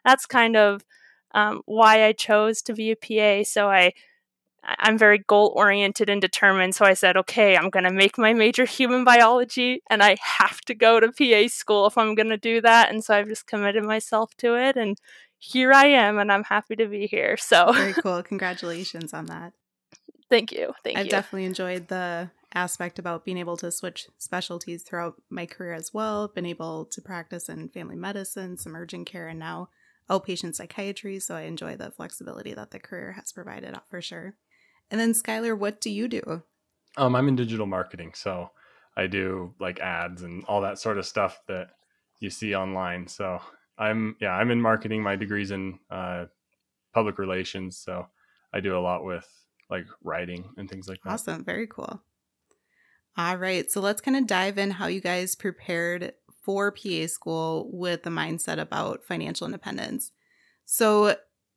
that's 0.04 0.26
kind 0.26 0.56
of 0.56 0.84
um, 1.34 1.62
why 1.66 2.04
I 2.04 2.12
chose 2.12 2.62
to 2.62 2.74
be 2.74 2.90
a 2.90 2.96
PA. 2.96 3.44
So 3.44 3.68
I 3.70 3.92
I'm 4.64 4.96
very 4.96 5.18
goal 5.18 5.52
oriented 5.56 6.08
and 6.08 6.20
determined. 6.20 6.74
So 6.74 6.84
I 6.84 6.94
said, 6.94 7.16
okay, 7.16 7.56
I'm 7.56 7.70
going 7.70 7.84
to 7.84 7.92
make 7.92 8.16
my 8.16 8.32
major 8.32 8.64
human 8.64 9.04
biology 9.04 9.82
and 9.90 10.02
I 10.02 10.16
have 10.38 10.60
to 10.62 10.74
go 10.74 11.00
to 11.00 11.10
PA 11.10 11.48
school 11.48 11.86
if 11.86 11.98
I'm 11.98 12.14
going 12.14 12.28
to 12.28 12.36
do 12.36 12.60
that. 12.60 12.90
And 12.90 13.02
so 13.02 13.14
I've 13.14 13.28
just 13.28 13.46
committed 13.46 13.84
myself 13.84 14.34
to 14.38 14.54
it. 14.54 14.76
And 14.76 14.98
here 15.38 15.72
I 15.72 15.86
am 15.86 16.18
and 16.18 16.30
I'm 16.30 16.44
happy 16.44 16.76
to 16.76 16.86
be 16.86 17.06
here. 17.06 17.36
So 17.36 17.72
very 17.72 17.94
cool. 17.94 18.22
Congratulations 18.22 19.12
on 19.12 19.26
that. 19.26 19.52
Thank 20.30 20.52
you. 20.52 20.72
Thank 20.84 20.96
you. 20.96 21.00
I've 21.00 21.06
you. 21.06 21.10
definitely 21.10 21.44
enjoyed 21.44 21.88
the 21.88 22.30
aspect 22.54 22.98
about 22.98 23.24
being 23.24 23.38
able 23.38 23.56
to 23.56 23.72
switch 23.72 24.06
specialties 24.18 24.82
throughout 24.82 25.20
my 25.28 25.46
career 25.46 25.72
as 25.72 25.92
well. 25.92 26.28
Been 26.28 26.46
able 26.46 26.84
to 26.86 27.02
practice 27.02 27.48
in 27.48 27.68
family 27.68 27.96
medicine, 27.96 28.56
some 28.56 28.76
urgent 28.76 29.06
care, 29.06 29.26
and 29.26 29.38
now 29.38 29.68
outpatient 30.08 30.54
psychiatry. 30.54 31.18
So 31.18 31.34
I 31.34 31.42
enjoy 31.42 31.76
the 31.76 31.90
flexibility 31.90 32.54
that 32.54 32.70
the 32.70 32.78
career 32.78 33.12
has 33.12 33.32
provided 33.32 33.76
for 33.88 34.00
sure. 34.00 34.34
And 34.92 35.00
then 35.00 35.14
Skylar, 35.14 35.56
what 35.56 35.80
do 35.80 35.90
you 35.90 36.06
do? 36.06 36.42
Um, 36.98 37.16
I'm 37.16 37.26
in 37.26 37.34
digital 37.34 37.64
marketing, 37.64 38.12
so 38.14 38.50
I 38.94 39.06
do 39.06 39.54
like 39.58 39.80
ads 39.80 40.20
and 40.20 40.44
all 40.44 40.60
that 40.60 40.78
sort 40.78 40.98
of 40.98 41.06
stuff 41.06 41.40
that 41.48 41.70
you 42.20 42.28
see 42.28 42.54
online. 42.54 43.08
So 43.08 43.40
I'm 43.78 44.16
yeah, 44.20 44.32
I'm 44.32 44.50
in 44.50 44.60
marketing. 44.60 45.02
My 45.02 45.16
degree's 45.16 45.50
in 45.50 45.78
uh, 45.90 46.26
public 46.92 47.18
relations, 47.18 47.78
so 47.78 48.06
I 48.52 48.60
do 48.60 48.76
a 48.76 48.80
lot 48.80 49.02
with 49.02 49.26
like 49.70 49.86
writing 50.04 50.50
and 50.58 50.68
things 50.68 50.90
like 50.90 51.00
that. 51.04 51.10
Awesome, 51.10 51.42
very 51.42 51.66
cool. 51.66 52.02
All 53.16 53.36
right, 53.38 53.70
so 53.70 53.80
let's 53.80 54.02
kind 54.02 54.16
of 54.16 54.26
dive 54.26 54.58
in 54.58 54.72
how 54.72 54.88
you 54.88 55.00
guys 55.00 55.34
prepared 55.34 56.12
for 56.42 56.70
PA 56.70 57.06
school 57.06 57.70
with 57.72 58.02
the 58.02 58.10
mindset 58.10 58.58
about 58.58 59.04
financial 59.04 59.46
independence. 59.46 60.12
So 60.66 61.16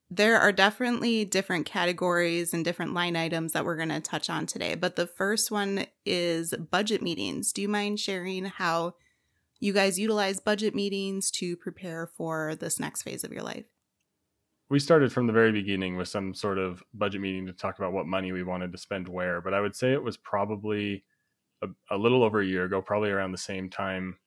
there 0.10 0.40
are 0.40 0.52
definitely 0.52 1.26
different 1.26 1.66
categories 1.66 2.54
and 2.54 2.64
different 2.64 2.94
line 2.94 3.16
items 3.16 3.54
that 3.54 3.66
we're 3.66 3.76
going 3.76 3.90
to 3.90 4.00
touch 4.00 4.30
on 4.30 4.46
today. 4.46 4.76
But 4.76 4.96
the 4.96 5.08
first 5.08 5.50
one 5.50 5.86
is 6.06 6.54
budget 6.72 7.02
meetings. 7.02 7.52
Do 7.52 7.62
you 7.62 7.68
mind 7.68 8.00
sharing 8.00 8.46
how 8.46 8.94
you 9.60 9.74
guys 9.74 9.98
utilize 9.98 10.40
budget 10.40 10.76
meetings 10.76 11.32
to 11.32 11.58
prepare 11.58 12.06
for 12.06 12.56
this 12.56 12.80
next 12.80 13.02
phase 13.02 13.24
of 13.24 13.32
your 13.32 13.42
life? 13.42 13.66
We 14.70 14.80
started 14.80 15.12
from 15.12 15.28
the 15.28 15.34
very 15.34 15.52
beginning 15.52 15.96
with 15.96 16.08
some 16.08 16.34
sort 16.34 16.58
of 16.58 16.84
budget 16.94 17.22
meeting 17.22 17.46
to 17.48 17.54
talk 17.54 17.78
about 17.78 17.94
what 17.94 18.08
money 18.08 18.32
we 18.32 18.44
wanted 18.44 18.72
to 18.72 18.78
spend 18.78 19.08
where. 19.08 19.42
But 19.42 19.54
I 19.54 19.62
would 19.62 19.76
say 19.76 19.94
it 19.94 20.04
was 20.04 20.18
probably 20.18 21.04
a, 21.62 21.68
a 21.90 21.98
little 21.98 22.24
over 22.24 22.42
a 22.42 22.46
year 22.46 22.66
ago, 22.66 22.82
probably 22.82 23.10
around 23.10 23.32
the 23.32 23.38
same 23.38 23.70
time 23.70 24.18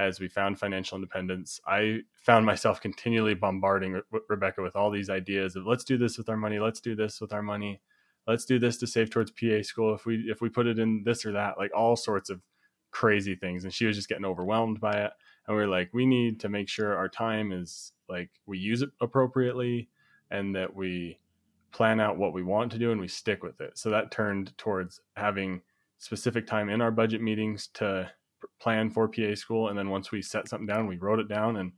as 0.00 0.18
we 0.18 0.28
found 0.28 0.58
financial 0.58 0.96
independence, 0.96 1.60
I 1.66 2.00
found 2.14 2.46
myself 2.46 2.80
continually 2.80 3.34
bombarding 3.34 3.92
Re- 3.92 4.20
Rebecca 4.28 4.62
with 4.62 4.74
all 4.74 4.90
these 4.90 5.10
ideas 5.10 5.56
of 5.56 5.66
let's 5.66 5.84
do 5.84 5.98
this 5.98 6.16
with 6.16 6.28
our 6.28 6.38
money, 6.38 6.58
let's 6.58 6.80
do 6.80 6.96
this 6.96 7.20
with 7.20 7.32
our 7.32 7.42
money, 7.42 7.80
let's 8.26 8.46
do 8.46 8.58
this 8.58 8.78
to 8.78 8.86
save 8.86 9.10
towards 9.10 9.30
PA 9.30 9.62
school 9.62 9.94
if 9.94 10.06
we 10.06 10.24
if 10.30 10.40
we 10.40 10.48
put 10.48 10.66
it 10.66 10.78
in 10.78 11.02
this 11.04 11.26
or 11.26 11.32
that, 11.32 11.58
like 11.58 11.70
all 11.76 11.96
sorts 11.96 12.30
of 12.30 12.40
crazy 12.90 13.34
things. 13.34 13.64
And 13.64 13.74
she 13.74 13.84
was 13.84 13.96
just 13.96 14.08
getting 14.08 14.24
overwhelmed 14.24 14.80
by 14.80 14.92
it. 14.92 15.12
And 15.46 15.56
we 15.56 15.62
are 15.62 15.68
like, 15.68 15.90
we 15.92 16.06
need 16.06 16.40
to 16.40 16.48
make 16.48 16.68
sure 16.68 16.96
our 16.96 17.08
time 17.08 17.52
is 17.52 17.92
like 18.08 18.30
we 18.46 18.58
use 18.58 18.80
it 18.82 18.90
appropriately 19.00 19.90
and 20.30 20.56
that 20.56 20.74
we 20.74 21.18
plan 21.72 22.00
out 22.00 22.16
what 22.16 22.32
we 22.32 22.42
want 22.42 22.72
to 22.72 22.78
do 22.78 22.90
and 22.90 23.00
we 23.00 23.08
stick 23.08 23.42
with 23.42 23.60
it. 23.60 23.76
So 23.76 23.90
that 23.90 24.10
turned 24.10 24.56
towards 24.56 25.00
having 25.16 25.60
specific 25.98 26.46
time 26.46 26.70
in 26.70 26.80
our 26.80 26.90
budget 26.90 27.20
meetings 27.20 27.68
to 27.74 28.10
plan 28.60 28.90
for 28.90 29.08
PA 29.08 29.34
school, 29.34 29.68
and 29.68 29.78
then 29.78 29.90
once 29.90 30.10
we 30.10 30.22
set 30.22 30.48
something 30.48 30.66
down, 30.66 30.86
we 30.86 30.96
wrote 30.96 31.20
it 31.20 31.28
down, 31.28 31.56
and 31.56 31.72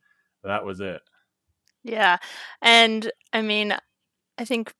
that 0.45 0.64
was 0.64 0.81
it. 0.81 1.00
Yeah, 1.85 2.19
and 2.61 3.11
I 3.33 3.42
mean, 3.42 3.76
I 4.38 4.45
think 4.45 4.73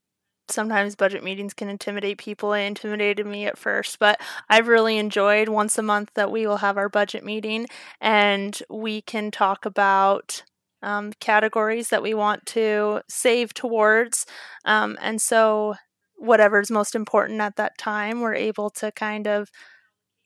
sometimes 0.49 0.95
budget 0.95 1.25
meetings 1.25 1.55
can 1.55 1.69
intimidate 1.69 2.19
people. 2.19 2.53
It 2.53 2.65
intimidated 2.65 3.27
me 3.27 3.47
at 3.47 3.59
first, 3.59 3.99
but 3.99 4.21
I've 4.49 4.69
really 4.69 4.99
enjoyed 4.99 5.49
once 5.49 5.79
a 5.79 5.83
month 5.83 6.11
that 6.15 6.31
we 6.31 6.47
will 6.47 6.59
have 6.59 6.77
our 6.77 6.89
budget 6.89 7.25
meeting 7.25 7.67
and 8.01 8.61
we 8.69 9.03
can 9.03 9.31
talk 9.31 9.65
about 9.65 10.43
um, 10.83 11.13
categories 11.21 11.89
that 11.89 12.03
we 12.03 12.13
want 12.15 12.45
to 12.47 13.03
save 13.09 13.55
towards. 13.55 14.27
Um, 14.65 14.99
and 15.01 15.21
so, 15.21 15.75
whatever's 16.17 16.71
most 16.71 16.95
important 16.95 17.41
at 17.41 17.57
that 17.57 17.79
time, 17.79 18.21
we're 18.21 18.35
able 18.35 18.71
to 18.71 18.93
kind 18.93 19.27
of 19.27 19.51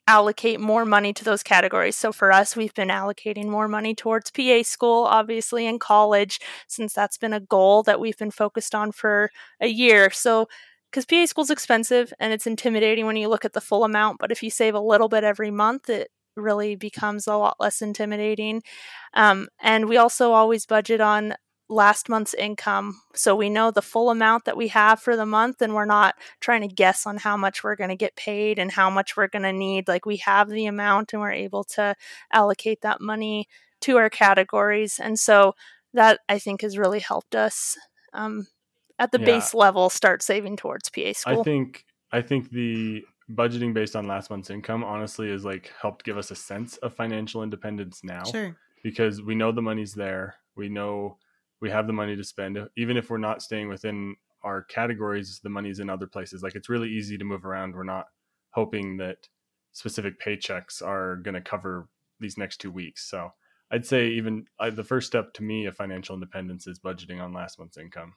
allocate 0.08 0.60
more 0.60 0.84
money 0.84 1.12
to 1.12 1.24
those 1.24 1.42
categories. 1.42 1.96
So 1.96 2.12
for 2.12 2.32
us, 2.32 2.56
we've 2.56 2.74
been 2.74 2.88
allocating 2.88 3.46
more 3.46 3.68
money 3.68 3.94
towards 3.94 4.30
PA 4.30 4.62
school, 4.62 5.04
obviously, 5.04 5.66
in 5.66 5.78
college, 5.78 6.40
since 6.68 6.92
that's 6.92 7.18
been 7.18 7.32
a 7.32 7.40
goal 7.40 7.82
that 7.84 8.00
we've 8.00 8.16
been 8.18 8.30
focused 8.30 8.74
on 8.74 8.92
for 8.92 9.30
a 9.60 9.66
year. 9.68 10.10
So 10.10 10.48
because 10.90 11.04
PA 11.06 11.26
school's 11.26 11.50
expensive 11.50 12.12
and 12.20 12.32
it's 12.32 12.46
intimidating 12.46 13.06
when 13.06 13.16
you 13.16 13.28
look 13.28 13.44
at 13.44 13.52
the 13.52 13.60
full 13.60 13.84
amount, 13.84 14.18
but 14.18 14.30
if 14.32 14.42
you 14.42 14.50
save 14.50 14.74
a 14.74 14.80
little 14.80 15.08
bit 15.08 15.24
every 15.24 15.50
month, 15.50 15.88
it 15.90 16.10
really 16.36 16.76
becomes 16.76 17.26
a 17.26 17.36
lot 17.36 17.56
less 17.58 17.82
intimidating. 17.82 18.62
Um, 19.14 19.48
and 19.60 19.88
we 19.88 19.96
also 19.96 20.32
always 20.32 20.66
budget 20.66 21.00
on 21.00 21.34
last 21.68 22.08
month's 22.08 22.34
income. 22.34 23.00
So 23.14 23.34
we 23.34 23.50
know 23.50 23.70
the 23.70 23.82
full 23.82 24.10
amount 24.10 24.44
that 24.44 24.56
we 24.56 24.68
have 24.68 25.00
for 25.00 25.16
the 25.16 25.26
month, 25.26 25.60
and 25.60 25.74
we're 25.74 25.84
not 25.84 26.14
trying 26.40 26.62
to 26.62 26.74
guess 26.74 27.06
on 27.06 27.16
how 27.16 27.36
much 27.36 27.64
we're 27.64 27.76
going 27.76 27.90
to 27.90 27.96
get 27.96 28.16
paid 28.16 28.58
and 28.58 28.70
how 28.70 28.90
much 28.90 29.16
we're 29.16 29.28
going 29.28 29.42
to 29.42 29.52
need. 29.52 29.88
Like 29.88 30.06
we 30.06 30.18
have 30.18 30.48
the 30.48 30.66
amount 30.66 31.12
and 31.12 31.20
we're 31.20 31.32
able 31.32 31.64
to 31.64 31.96
allocate 32.32 32.82
that 32.82 33.00
money 33.00 33.48
to 33.82 33.96
our 33.96 34.10
categories. 34.10 35.00
And 35.02 35.18
so 35.18 35.54
that 35.92 36.20
I 36.28 36.38
think 36.38 36.62
has 36.62 36.78
really 36.78 37.00
helped 37.00 37.34
us 37.34 37.76
um, 38.12 38.46
at 38.98 39.12
the 39.12 39.20
yeah. 39.20 39.26
base 39.26 39.54
level 39.54 39.90
start 39.90 40.22
saving 40.22 40.56
towards 40.56 40.88
PA 40.90 41.12
school. 41.12 41.40
I 41.40 41.42
think 41.42 41.84
I 42.12 42.22
think 42.22 42.50
the 42.50 43.02
budgeting 43.30 43.74
based 43.74 43.96
on 43.96 44.06
last 44.06 44.30
month's 44.30 44.50
income 44.50 44.84
honestly 44.84 45.30
is 45.30 45.44
like 45.44 45.72
helped 45.80 46.04
give 46.04 46.16
us 46.16 46.30
a 46.30 46.36
sense 46.36 46.76
of 46.78 46.94
financial 46.94 47.42
independence 47.42 48.02
now. 48.04 48.24
Sure. 48.24 48.56
Because 48.82 49.20
we 49.20 49.34
know 49.34 49.50
the 49.50 49.62
money's 49.62 49.94
there. 49.94 50.36
We 50.54 50.68
know 50.68 51.18
we 51.60 51.70
have 51.70 51.86
the 51.86 51.92
money 51.92 52.16
to 52.16 52.24
spend. 52.24 52.58
Even 52.76 52.96
if 52.96 53.10
we're 53.10 53.18
not 53.18 53.42
staying 53.42 53.68
within 53.68 54.16
our 54.46 54.62
categories 54.62 55.40
the 55.42 55.50
money's 55.50 55.80
in 55.80 55.90
other 55.90 56.06
places. 56.06 56.42
Like 56.42 56.54
it's 56.54 56.68
really 56.68 56.88
easy 56.88 57.18
to 57.18 57.24
move 57.24 57.44
around. 57.44 57.74
We're 57.74 57.82
not 57.82 58.06
hoping 58.50 58.96
that 58.98 59.28
specific 59.72 60.20
paychecks 60.20 60.80
are 60.80 61.16
going 61.16 61.34
to 61.34 61.40
cover 61.40 61.88
these 62.20 62.38
next 62.38 62.58
two 62.58 62.70
weeks. 62.70 63.10
So 63.10 63.32
i'd 63.72 63.84
say 63.84 64.06
even 64.06 64.46
uh, 64.60 64.70
the 64.70 64.84
first 64.84 65.08
step 65.08 65.34
to 65.34 65.42
me 65.42 65.66
of 65.66 65.76
financial 65.76 66.14
independence 66.14 66.68
is 66.68 66.78
budgeting 66.78 67.20
on 67.20 67.34
last 67.34 67.58
month's 67.58 67.76
income. 67.76 68.14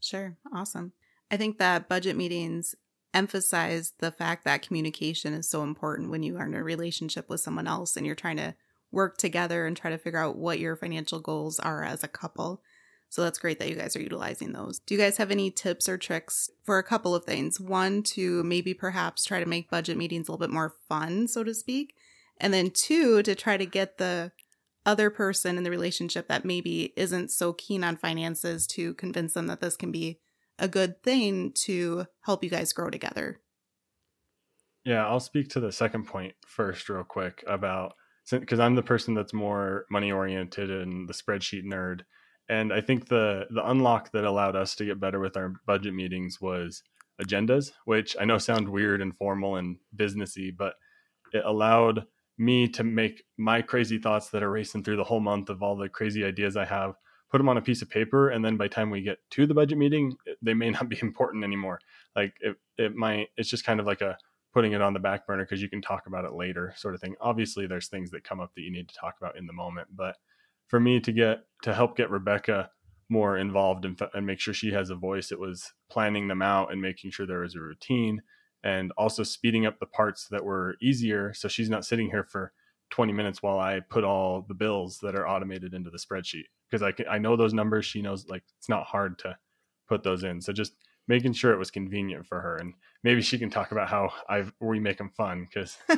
Sure. 0.00 0.36
Awesome. 0.54 0.92
I 1.30 1.36
think 1.36 1.58
that 1.58 1.88
budget 1.88 2.16
meetings 2.16 2.74
emphasize 3.12 3.92
the 3.98 4.12
fact 4.12 4.44
that 4.44 4.62
communication 4.62 5.34
is 5.34 5.50
so 5.50 5.64
important 5.64 6.10
when 6.10 6.22
you 6.22 6.36
are 6.38 6.46
in 6.46 6.54
a 6.54 6.62
relationship 6.62 7.28
with 7.28 7.40
someone 7.40 7.66
else 7.66 7.96
and 7.96 8.06
you're 8.06 8.14
trying 8.14 8.36
to 8.36 8.54
work 8.90 9.18
together 9.18 9.66
and 9.66 9.76
try 9.76 9.90
to 9.90 9.98
figure 9.98 10.20
out 10.20 10.36
what 10.36 10.60
your 10.60 10.76
financial 10.76 11.18
goals 11.18 11.58
are 11.58 11.82
as 11.84 12.04
a 12.04 12.08
couple 12.08 12.62
so 13.12 13.20
that's 13.20 13.38
great 13.38 13.58
that 13.58 13.68
you 13.68 13.74
guys 13.74 13.94
are 13.94 14.00
utilizing 14.00 14.52
those. 14.52 14.78
Do 14.78 14.94
you 14.94 15.00
guys 15.00 15.18
have 15.18 15.30
any 15.30 15.50
tips 15.50 15.86
or 15.86 15.98
tricks 15.98 16.48
for 16.64 16.78
a 16.78 16.82
couple 16.82 17.14
of 17.14 17.26
things? 17.26 17.60
One, 17.60 18.02
to 18.04 18.42
maybe 18.42 18.72
perhaps 18.72 19.26
try 19.26 19.38
to 19.38 19.44
make 19.44 19.70
budget 19.70 19.98
meetings 19.98 20.28
a 20.28 20.32
little 20.32 20.46
bit 20.46 20.52
more 20.52 20.76
fun, 20.88 21.28
so 21.28 21.44
to 21.44 21.52
speak. 21.52 21.94
And 22.40 22.54
then 22.54 22.70
two, 22.70 23.22
to 23.24 23.34
try 23.34 23.58
to 23.58 23.66
get 23.66 23.98
the 23.98 24.32
other 24.86 25.10
person 25.10 25.58
in 25.58 25.62
the 25.62 25.70
relationship 25.70 26.26
that 26.28 26.46
maybe 26.46 26.94
isn't 26.96 27.30
so 27.30 27.52
keen 27.52 27.84
on 27.84 27.98
finances 27.98 28.66
to 28.68 28.94
convince 28.94 29.34
them 29.34 29.46
that 29.46 29.60
this 29.60 29.76
can 29.76 29.92
be 29.92 30.18
a 30.58 30.66
good 30.66 31.02
thing 31.02 31.52
to 31.64 32.06
help 32.22 32.42
you 32.42 32.48
guys 32.48 32.72
grow 32.72 32.88
together. 32.88 33.42
Yeah, 34.86 35.06
I'll 35.06 35.20
speak 35.20 35.50
to 35.50 35.60
the 35.60 35.70
second 35.70 36.06
point 36.06 36.32
first, 36.46 36.88
real 36.88 37.04
quick, 37.04 37.44
about 37.46 37.92
because 38.30 38.58
I'm 38.58 38.74
the 38.74 38.82
person 38.82 39.12
that's 39.12 39.34
more 39.34 39.84
money 39.90 40.10
oriented 40.10 40.70
and 40.70 41.06
the 41.06 41.12
spreadsheet 41.12 41.64
nerd 41.64 42.04
and 42.52 42.70
I 42.70 42.82
think 42.82 43.08
the 43.08 43.46
the 43.48 43.66
unlock 43.70 44.12
that 44.12 44.24
allowed 44.24 44.56
us 44.56 44.74
to 44.74 44.84
get 44.84 45.00
better 45.00 45.18
with 45.18 45.38
our 45.38 45.54
budget 45.66 45.94
meetings 45.94 46.38
was 46.38 46.82
agendas, 47.22 47.72
which 47.86 48.14
I 48.20 48.26
know 48.26 48.36
sound 48.36 48.68
weird 48.68 49.00
and 49.00 49.16
formal 49.16 49.56
and 49.56 49.78
businessy, 49.96 50.54
but 50.54 50.74
it 51.32 51.42
allowed 51.46 52.04
me 52.36 52.68
to 52.68 52.84
make 52.84 53.24
my 53.38 53.62
crazy 53.62 53.96
thoughts 53.96 54.28
that 54.30 54.42
are 54.42 54.50
racing 54.50 54.84
through 54.84 54.96
the 54.96 55.04
whole 55.04 55.20
month 55.20 55.48
of 55.48 55.62
all 55.62 55.76
the 55.76 55.88
crazy 55.88 56.24
ideas 56.24 56.54
I 56.56 56.66
have, 56.66 56.94
put 57.30 57.38
them 57.38 57.48
on 57.48 57.56
a 57.56 57.62
piece 57.62 57.80
of 57.80 57.88
paper, 57.88 58.28
and 58.28 58.44
then 58.44 58.58
by 58.58 58.66
the 58.66 58.74
time 58.74 58.90
we 58.90 59.00
get 59.00 59.18
to 59.30 59.46
the 59.46 59.54
budget 59.54 59.78
meeting, 59.78 60.14
they 60.42 60.52
may 60.52 60.70
not 60.70 60.90
be 60.90 60.98
important 61.02 61.44
anymore. 61.44 61.80
Like 62.14 62.34
it, 62.40 62.56
it 62.76 62.94
might. 62.94 63.28
It's 63.38 63.48
just 63.48 63.64
kind 63.64 63.80
of 63.80 63.86
like 63.86 64.02
a 64.02 64.18
putting 64.52 64.72
it 64.72 64.82
on 64.82 64.92
the 64.92 65.00
back 65.00 65.26
burner 65.26 65.44
because 65.44 65.62
you 65.62 65.70
can 65.70 65.80
talk 65.80 66.06
about 66.06 66.26
it 66.26 66.34
later, 66.34 66.74
sort 66.76 66.94
of 66.94 67.00
thing. 67.00 67.14
Obviously, 67.18 67.66
there's 67.66 67.88
things 67.88 68.10
that 68.10 68.24
come 68.24 68.40
up 68.40 68.52
that 68.54 68.62
you 68.62 68.70
need 68.70 68.90
to 68.90 68.94
talk 68.94 69.14
about 69.18 69.38
in 69.38 69.46
the 69.46 69.54
moment, 69.54 69.88
but 69.96 70.16
for 70.72 70.80
me 70.80 70.98
to 70.98 71.12
get 71.12 71.44
to 71.62 71.74
help 71.74 71.98
get 71.98 72.10
Rebecca 72.10 72.70
more 73.10 73.36
involved 73.36 73.84
and, 73.84 74.00
and 74.14 74.26
make 74.26 74.40
sure 74.40 74.54
she 74.54 74.72
has 74.72 74.88
a 74.88 74.94
voice, 74.94 75.30
it 75.30 75.38
was 75.38 75.70
planning 75.90 76.28
them 76.28 76.40
out 76.40 76.72
and 76.72 76.80
making 76.80 77.10
sure 77.10 77.26
there 77.26 77.40
was 77.40 77.54
a 77.54 77.60
routine 77.60 78.22
and 78.64 78.90
also 78.96 79.22
speeding 79.22 79.66
up 79.66 79.78
the 79.78 79.86
parts 79.86 80.28
that 80.30 80.42
were 80.42 80.76
easier. 80.80 81.34
So 81.34 81.46
she's 81.46 81.68
not 81.68 81.84
sitting 81.84 82.08
here 82.08 82.24
for 82.24 82.54
20 82.88 83.12
minutes 83.12 83.42
while 83.42 83.58
I 83.58 83.80
put 83.80 84.02
all 84.02 84.46
the 84.48 84.54
bills 84.54 84.98
that 85.02 85.14
are 85.14 85.28
automated 85.28 85.74
into 85.74 85.90
the 85.90 85.98
spreadsheet. 85.98 86.46
Because 86.70 86.82
I 86.82 86.92
can, 86.92 87.06
I 87.06 87.18
know 87.18 87.36
those 87.36 87.52
numbers. 87.52 87.84
She 87.84 88.00
knows 88.00 88.26
like 88.30 88.44
it's 88.56 88.70
not 88.70 88.86
hard 88.86 89.18
to 89.18 89.36
put 89.90 90.02
those 90.02 90.24
in. 90.24 90.40
So 90.40 90.54
just 90.54 90.72
making 91.06 91.34
sure 91.34 91.52
it 91.52 91.58
was 91.58 91.70
convenient 91.70 92.26
for 92.26 92.40
her 92.40 92.56
and 92.56 92.72
maybe 93.02 93.20
she 93.20 93.38
can 93.38 93.50
talk 93.50 93.72
about 93.72 93.88
how 93.88 94.12
I 94.28 94.44
we 94.60 94.78
make 94.78 94.98
them 94.98 95.10
fun 95.16 95.46
because 95.48 95.76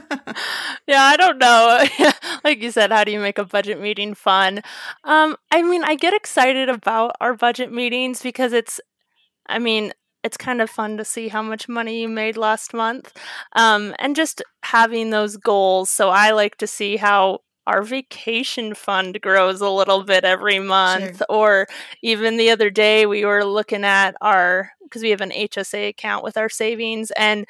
yeah 0.88 1.02
I 1.02 1.16
don't 1.16 1.38
know 1.38 1.84
like 2.44 2.62
you 2.62 2.70
said 2.70 2.92
how 2.92 3.02
do 3.04 3.10
you 3.10 3.20
make 3.20 3.38
a 3.38 3.44
budget 3.44 3.80
meeting 3.80 4.14
fun 4.14 4.60
um 5.04 5.36
I 5.50 5.62
mean 5.62 5.82
I 5.84 5.96
get 5.96 6.14
excited 6.14 6.68
about 6.68 7.16
our 7.20 7.34
budget 7.34 7.72
meetings 7.72 8.22
because 8.22 8.52
it's 8.52 8.80
I 9.46 9.58
mean 9.58 9.92
it's 10.24 10.38
kind 10.38 10.62
of 10.62 10.70
fun 10.70 10.96
to 10.96 11.04
see 11.04 11.28
how 11.28 11.42
much 11.42 11.68
money 11.68 12.00
you 12.00 12.08
made 12.08 12.36
last 12.36 12.72
month 12.72 13.12
um, 13.54 13.94
and 13.98 14.16
just 14.16 14.42
having 14.64 15.10
those 15.10 15.36
goals 15.36 15.90
so 15.90 16.08
i 16.08 16.30
like 16.30 16.56
to 16.56 16.66
see 16.66 16.96
how 16.96 17.38
our 17.66 17.82
vacation 17.82 18.74
fund 18.74 19.20
grows 19.20 19.60
a 19.60 19.70
little 19.70 20.02
bit 20.02 20.24
every 20.24 20.58
month 20.58 21.18
sure. 21.18 21.26
or 21.28 21.66
even 22.02 22.36
the 22.36 22.50
other 22.50 22.70
day 22.70 23.06
we 23.06 23.24
were 23.24 23.44
looking 23.44 23.84
at 23.84 24.14
our 24.20 24.70
because 24.82 25.02
we 25.02 25.10
have 25.10 25.20
an 25.20 25.30
hsa 25.30 25.88
account 25.88 26.24
with 26.24 26.36
our 26.36 26.48
savings 26.48 27.10
and 27.12 27.46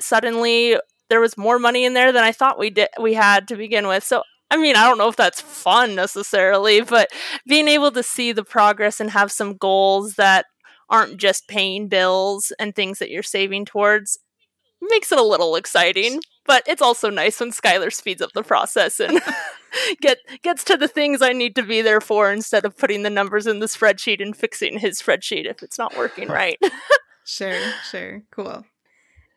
suddenly 0.00 0.76
there 1.12 1.20
was 1.20 1.36
more 1.36 1.58
money 1.58 1.84
in 1.84 1.92
there 1.92 2.10
than 2.10 2.24
i 2.24 2.32
thought 2.32 2.58
we 2.58 2.70
did 2.70 2.88
we 2.98 3.12
had 3.12 3.46
to 3.46 3.54
begin 3.54 3.86
with 3.86 4.02
so 4.02 4.22
I 4.50 4.58
mean, 4.58 4.76
I 4.76 4.86
don't 4.86 4.98
know 4.98 5.08
if 5.08 5.16
that's 5.16 5.40
fun 5.40 5.94
necessarily, 5.94 6.82
but 6.82 7.10
being 7.48 7.68
able 7.68 7.90
to 7.92 8.02
see 8.02 8.32
the 8.32 8.44
progress 8.44 9.00
and 9.00 9.08
have 9.10 9.32
some 9.32 9.56
goals 9.56 10.16
that 10.16 10.44
aren't 10.90 11.16
just 11.16 11.48
paying 11.48 11.88
bills 11.88 12.52
and 12.58 12.74
things 12.74 12.98
that 12.98 13.08
you're 13.08 13.22
saving 13.22 13.64
towards 13.64 14.18
makes 14.82 15.10
it 15.10 15.18
a 15.18 15.22
little 15.22 15.56
exciting. 15.56 16.20
But 16.44 16.64
it's 16.66 16.82
also 16.82 17.08
nice 17.08 17.40
when 17.40 17.50
Skylar 17.50 17.90
speeds 17.90 18.20
up 18.20 18.32
the 18.34 18.42
process 18.42 19.00
and 19.00 19.22
get 20.02 20.18
gets 20.42 20.64
to 20.64 20.76
the 20.76 20.88
things 20.88 21.22
I 21.22 21.32
need 21.32 21.54
to 21.56 21.62
be 21.62 21.80
there 21.80 22.02
for 22.02 22.30
instead 22.30 22.66
of 22.66 22.76
putting 22.76 23.04
the 23.04 23.10
numbers 23.10 23.46
in 23.46 23.60
the 23.60 23.66
spreadsheet 23.66 24.20
and 24.20 24.36
fixing 24.36 24.80
his 24.80 25.00
spreadsheet 25.00 25.46
if 25.46 25.62
it's 25.62 25.78
not 25.78 25.96
working 25.96 26.28
right. 26.28 26.58
sure, 27.24 27.58
sure. 27.90 28.22
Cool. 28.32 28.66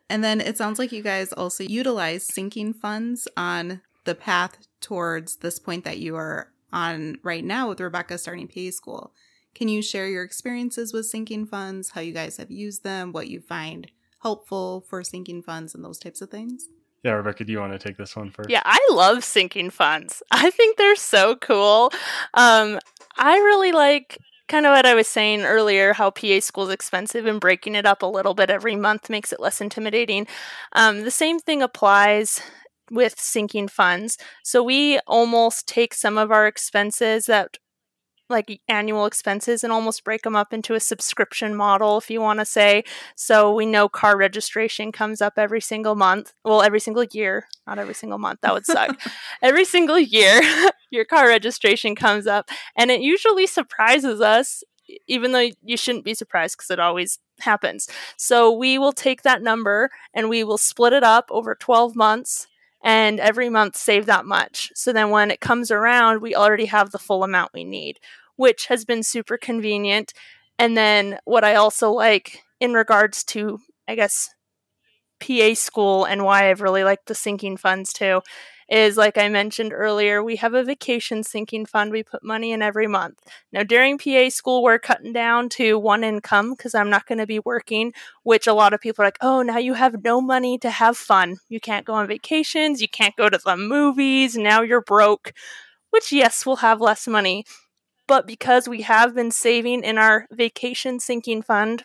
And 0.09 0.23
then 0.23 0.39
it 0.39 0.57
sounds 0.57 0.79
like 0.79 0.91
you 0.91 1.01
guys 1.01 1.33
also 1.33 1.63
utilize 1.63 2.25
sinking 2.25 2.73
funds 2.73 3.27
on 3.35 3.81
the 4.03 4.15
path 4.15 4.57
towards 4.81 5.37
this 5.37 5.59
point 5.59 5.83
that 5.83 5.97
you 5.97 6.15
are 6.15 6.51
on 6.71 7.17
right 7.23 7.43
now 7.43 7.69
with 7.69 7.79
Rebecca 7.79 8.17
starting 8.17 8.47
PA 8.47 8.69
school. 8.71 9.13
Can 9.55 9.67
you 9.67 9.81
share 9.81 10.07
your 10.07 10.23
experiences 10.23 10.93
with 10.93 11.05
sinking 11.05 11.47
funds, 11.47 11.91
how 11.91 12.01
you 12.01 12.11
guys 12.11 12.37
have 12.37 12.51
used 12.51 12.83
them, 12.83 13.13
what 13.13 13.29
you 13.29 13.39
find 13.39 13.89
helpful 14.21 14.85
for 14.89 15.03
sinking 15.03 15.41
funds, 15.41 15.73
and 15.73 15.83
those 15.83 15.97
types 15.97 16.21
of 16.21 16.29
things? 16.29 16.67
Yeah, 17.03 17.11
Rebecca, 17.11 17.45
do 17.45 17.51
you 17.51 17.59
want 17.59 17.71
to 17.71 17.79
take 17.79 17.97
this 17.97 18.15
one 18.15 18.31
first? 18.31 18.49
Yeah, 18.49 18.63
I 18.65 18.79
love 18.91 19.23
sinking 19.23 19.69
funds. 19.69 20.21
I 20.31 20.49
think 20.49 20.77
they're 20.77 20.95
so 20.95 21.35
cool. 21.35 21.91
Um, 22.33 22.79
I 23.17 23.37
really 23.37 23.71
like 23.71 24.17
kind 24.47 24.65
of 24.65 24.71
what 24.71 24.85
I 24.85 24.93
was 24.93 25.07
saying 25.07 25.43
earlier, 25.43 25.93
how 25.93 26.11
PA 26.11 26.39
school 26.39 26.65
is 26.65 26.69
expensive 26.73 27.25
and 27.25 27.39
breaking 27.41 27.75
it 27.75 27.85
up 27.85 28.01
a 28.03 28.07
little 28.07 28.33
bit 28.33 28.49
every 28.49 28.75
month 28.75 29.09
makes 29.09 29.31
it 29.33 29.39
less 29.39 29.61
intimidating. 29.61 30.27
Um, 30.73 31.01
the 31.03 31.11
same 31.11 31.39
thing 31.39 31.61
applies 31.61 32.41
with 32.91 33.19
sinking 33.19 33.67
funds. 33.67 34.17
So 34.43 34.61
we 34.63 34.99
almost 35.07 35.67
take 35.67 35.93
some 35.93 36.17
of 36.17 36.31
our 36.31 36.47
expenses 36.47 37.25
that 37.25 37.57
like 38.29 38.59
annual 38.67 39.05
expenses 39.05 39.63
and 39.63 39.71
almost 39.71 40.03
break 40.03 40.23
them 40.23 40.35
up 40.35 40.53
into 40.53 40.73
a 40.73 40.79
subscription 40.79 41.55
model 41.55 41.97
if 41.97 42.09
you 42.09 42.21
want 42.21 42.39
to 42.39 42.45
say. 42.45 42.83
So 43.15 43.53
we 43.53 43.65
know 43.65 43.87
car 43.87 44.17
registration 44.17 44.91
comes 44.91 45.21
up 45.21 45.33
every 45.37 45.61
single 45.61 45.95
month 45.95 46.33
well 46.43 46.61
every 46.61 46.79
single 46.79 47.03
year 47.03 47.47
not 47.67 47.79
every 47.79 47.93
single 47.93 48.19
month 48.19 48.41
that 48.41 48.53
would 48.53 48.65
suck. 48.65 48.99
Every 49.41 49.65
single 49.65 49.99
year 49.99 50.41
your 50.91 51.05
car 51.05 51.27
registration 51.27 51.95
comes 51.95 52.27
up 52.27 52.49
and 52.75 52.91
it 52.91 53.01
usually 53.01 53.47
surprises 53.47 54.21
us 54.21 54.63
even 55.07 55.31
though 55.31 55.49
you 55.63 55.77
shouldn't 55.77 56.05
be 56.05 56.13
surprised 56.13 56.57
because 56.57 56.69
it 56.69 56.79
always 56.79 57.19
happens. 57.39 57.87
So 58.17 58.51
we 58.51 58.77
will 58.77 58.93
take 58.93 59.23
that 59.23 59.41
number 59.41 59.89
and 60.13 60.29
we 60.29 60.43
will 60.43 60.57
split 60.57 60.93
it 60.93 61.03
up 61.03 61.25
over 61.29 61.55
12 61.55 61.95
months 61.95 62.47
and 62.85 63.19
every 63.19 63.49
month 63.49 63.75
save 63.75 64.05
that 64.05 64.25
much. 64.25 64.71
So 64.75 64.93
then 64.93 65.09
when 65.09 65.31
it 65.31 65.41
comes 65.41 65.71
around, 65.71 66.21
we 66.21 66.35
already 66.35 66.67
have 66.67 66.91
the 66.91 66.99
full 66.99 67.23
amount 67.23 67.51
we 67.51 67.63
need, 67.63 67.99
which 68.35 68.67
has 68.67 68.85
been 68.85 69.01
super 69.01 69.37
convenient. 69.37 70.13
And 70.59 70.77
then 70.77 71.17
what 71.25 71.43
I 71.43 71.55
also 71.55 71.91
like 71.91 72.43
in 72.59 72.73
regards 72.73 73.23
to, 73.25 73.59
I 73.87 73.95
guess, 73.95 74.29
PA 75.19 75.55
school 75.55 76.05
and 76.05 76.23
why 76.23 76.49
I've 76.49 76.61
really 76.61 76.83
liked 76.83 77.07
the 77.07 77.15
sinking 77.15 77.57
funds 77.57 77.91
too 77.91 78.21
is 78.67 78.97
like 78.97 79.17
I 79.17 79.29
mentioned 79.29 79.73
earlier, 79.73 80.23
we 80.23 80.37
have 80.37 80.53
a 80.53 80.63
vacation 80.63 81.23
sinking 81.23 81.65
fund 81.65 81.91
we 81.91 82.03
put 82.03 82.23
money 82.23 82.51
in 82.51 82.61
every 82.61 82.87
month. 82.87 83.19
Now, 83.51 83.63
during 83.63 83.97
PA 83.97 84.29
school, 84.29 84.63
we're 84.63 84.79
cutting 84.79 85.13
down 85.13 85.49
to 85.49 85.77
one 85.77 86.03
income 86.03 86.51
because 86.51 86.73
I'm 86.73 86.89
not 86.89 87.05
going 87.05 87.19
to 87.19 87.27
be 87.27 87.39
working, 87.39 87.93
which 88.23 88.47
a 88.47 88.53
lot 88.53 88.73
of 88.73 88.81
people 88.81 89.03
are 89.03 89.07
like, 89.07 89.19
oh, 89.21 89.41
now 89.43 89.57
you 89.57 89.75
have 89.75 90.03
no 90.03 90.19
money 90.19 90.57
to 90.59 90.69
have 90.69 90.97
fun. 90.97 91.37
You 91.47 91.59
can't 91.59 91.85
go 91.85 91.93
on 91.93 92.07
vacations, 92.07 92.81
you 92.81 92.87
can't 92.87 93.15
go 93.15 93.29
to 93.29 93.39
the 93.43 93.57
movies, 93.57 94.35
now 94.35 94.61
you're 94.61 94.81
broke, 94.81 95.33
which, 95.91 96.11
yes, 96.11 96.45
we'll 96.45 96.57
have 96.57 96.81
less 96.81 97.07
money. 97.07 97.45
But 98.07 98.27
because 98.27 98.67
we 98.67 98.81
have 98.83 99.15
been 99.15 99.31
saving 99.31 99.83
in 99.83 99.97
our 99.97 100.27
vacation 100.31 100.99
sinking 100.99 101.41
fund 101.41 101.83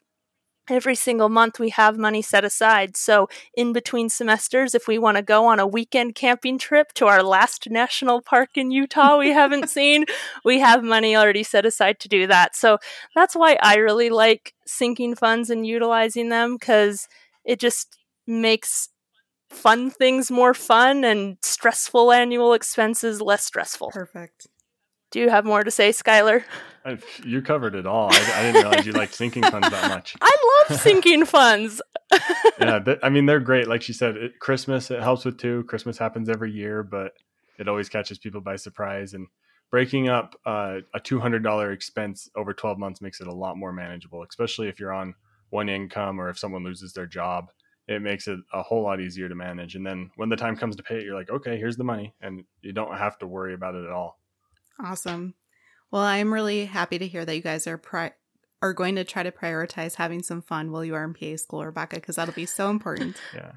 every 0.70 0.94
single 0.94 1.28
month 1.28 1.58
we 1.58 1.70
have 1.70 1.98
money 1.98 2.22
set 2.22 2.44
aside. 2.44 2.96
So, 2.96 3.28
in 3.54 3.72
between 3.72 4.08
semesters, 4.08 4.74
if 4.74 4.86
we 4.86 4.98
want 4.98 5.16
to 5.16 5.22
go 5.22 5.46
on 5.46 5.58
a 5.58 5.66
weekend 5.66 6.14
camping 6.14 6.58
trip 6.58 6.92
to 6.94 7.06
our 7.06 7.22
last 7.22 7.68
national 7.70 8.22
park 8.22 8.50
in 8.56 8.70
Utah 8.70 9.18
we 9.18 9.30
haven't 9.30 9.68
seen, 9.78 10.04
we 10.44 10.60
have 10.60 10.82
money 10.82 11.16
already 11.16 11.42
set 11.42 11.66
aside 11.66 12.00
to 12.00 12.08
do 12.08 12.26
that. 12.26 12.56
So, 12.56 12.78
that's 13.14 13.34
why 13.34 13.58
I 13.62 13.76
really 13.76 14.10
like 14.10 14.54
sinking 14.66 15.16
funds 15.16 15.50
and 15.50 15.66
utilizing 15.66 16.28
them 16.28 16.56
because 16.56 17.08
it 17.44 17.58
just 17.58 17.98
makes 18.26 18.88
fun 19.50 19.90
things 19.90 20.30
more 20.30 20.54
fun 20.54 21.04
and 21.04 21.36
stressful 21.42 22.12
annual 22.12 22.54
expenses 22.54 23.20
less 23.20 23.44
stressful. 23.44 23.90
Perfect. 23.90 24.46
Do 25.10 25.18
you 25.18 25.28
have 25.28 25.44
more 25.44 25.64
to 25.64 25.70
say, 25.70 25.90
Skylar? 25.90 26.44
You 27.24 27.42
covered 27.42 27.74
it 27.74 27.86
all. 27.86 28.10
I, 28.12 28.32
I 28.36 28.42
didn't 28.42 28.62
realize 28.62 28.86
you 28.86 28.92
liked 28.92 29.14
sinking 29.14 29.42
funds 29.42 29.68
that 29.68 29.90
much. 29.90 30.16
I 30.20 30.64
love 30.68 30.80
sinking 30.80 31.26
funds. 31.26 31.82
yeah, 32.60 32.80
I 33.02 33.08
mean 33.10 33.26
they're 33.26 33.40
great. 33.40 33.68
Like 33.68 33.82
she 33.82 33.92
said, 33.92 34.16
it, 34.16 34.38
Christmas 34.38 34.90
it 34.90 35.02
helps 35.02 35.24
with 35.24 35.38
too. 35.38 35.64
Christmas 35.64 35.98
happens 35.98 36.28
every 36.28 36.50
year, 36.50 36.82
but 36.82 37.12
it 37.58 37.68
always 37.68 37.88
catches 37.88 38.18
people 38.18 38.40
by 38.40 38.56
surprise. 38.56 39.12
And 39.12 39.26
breaking 39.70 40.08
up 40.08 40.36
uh, 40.46 40.78
a 40.94 41.00
two 41.00 41.20
hundred 41.20 41.42
dollar 41.42 41.72
expense 41.72 42.30
over 42.34 42.54
twelve 42.54 42.78
months 42.78 43.02
makes 43.02 43.20
it 43.20 43.26
a 43.26 43.34
lot 43.34 43.56
more 43.56 43.72
manageable, 43.72 44.24
especially 44.28 44.68
if 44.68 44.80
you're 44.80 44.92
on 44.92 45.14
one 45.50 45.68
income 45.68 46.20
or 46.20 46.30
if 46.30 46.38
someone 46.38 46.64
loses 46.64 46.92
their 46.92 47.06
job. 47.06 47.50
It 47.88 48.00
makes 48.00 48.28
it 48.28 48.38
a 48.52 48.62
whole 48.62 48.84
lot 48.84 49.00
easier 49.00 49.28
to 49.28 49.34
manage. 49.34 49.74
And 49.74 49.84
then 49.84 50.12
when 50.14 50.28
the 50.28 50.36
time 50.36 50.56
comes 50.56 50.76
to 50.76 50.82
pay 50.82 50.98
it, 50.98 51.04
you're 51.04 51.16
like, 51.16 51.30
okay, 51.30 51.58
here's 51.58 51.76
the 51.76 51.82
money, 51.82 52.14
and 52.20 52.44
you 52.62 52.72
don't 52.72 52.96
have 52.96 53.18
to 53.18 53.26
worry 53.26 53.52
about 53.52 53.74
it 53.74 53.84
at 53.84 53.90
all. 53.90 54.19
Awesome. 54.82 55.34
Well, 55.90 56.02
I'm 56.02 56.32
really 56.32 56.66
happy 56.66 56.98
to 56.98 57.06
hear 57.06 57.24
that 57.24 57.34
you 57.34 57.42
guys 57.42 57.66
are 57.66 57.78
pri- 57.78 58.12
are 58.62 58.72
going 58.74 58.96
to 58.96 59.04
try 59.04 59.22
to 59.22 59.32
prioritize 59.32 59.94
having 59.94 60.22
some 60.22 60.42
fun 60.42 60.70
while 60.70 60.84
you 60.84 60.94
are 60.94 61.04
in 61.04 61.14
PA 61.14 61.36
school, 61.36 61.64
Rebecca, 61.64 61.96
because 61.96 62.16
that'll 62.16 62.34
be 62.34 62.46
so 62.46 62.70
important. 62.70 63.16
Yeah. 63.34 63.52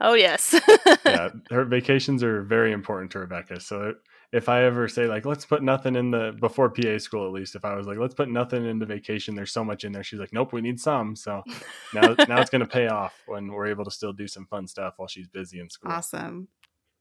Oh 0.00 0.14
yes. 0.14 0.54
yeah, 1.04 1.30
her 1.50 1.64
vacations 1.64 2.22
are 2.22 2.42
very 2.42 2.70
important 2.70 3.10
to 3.12 3.18
Rebecca. 3.18 3.58
So 3.60 3.94
if 4.32 4.48
I 4.48 4.64
ever 4.64 4.86
say 4.88 5.06
like, 5.06 5.24
let's 5.24 5.44
put 5.44 5.62
nothing 5.62 5.96
in 5.96 6.10
the 6.10 6.36
before 6.38 6.70
PA 6.70 6.98
school, 6.98 7.26
at 7.26 7.32
least 7.32 7.56
if 7.56 7.64
I 7.64 7.74
was 7.74 7.86
like, 7.86 7.98
let's 7.98 8.14
put 8.14 8.28
nothing 8.28 8.64
into 8.64 8.86
vacation, 8.86 9.34
there's 9.34 9.52
so 9.52 9.64
much 9.64 9.84
in 9.84 9.90
there. 9.90 10.04
She's 10.04 10.20
like, 10.20 10.32
nope, 10.32 10.52
we 10.52 10.60
need 10.60 10.78
some. 10.78 11.16
So 11.16 11.42
now 11.94 12.14
now 12.28 12.40
it's 12.40 12.50
going 12.50 12.60
to 12.60 12.66
pay 12.66 12.88
off 12.88 13.14
when 13.26 13.48
we're 13.50 13.66
able 13.66 13.84
to 13.84 13.90
still 13.90 14.12
do 14.12 14.28
some 14.28 14.46
fun 14.46 14.68
stuff 14.68 14.94
while 14.98 15.08
she's 15.08 15.26
busy 15.26 15.58
in 15.58 15.68
school. 15.68 15.90
Awesome. 15.90 16.46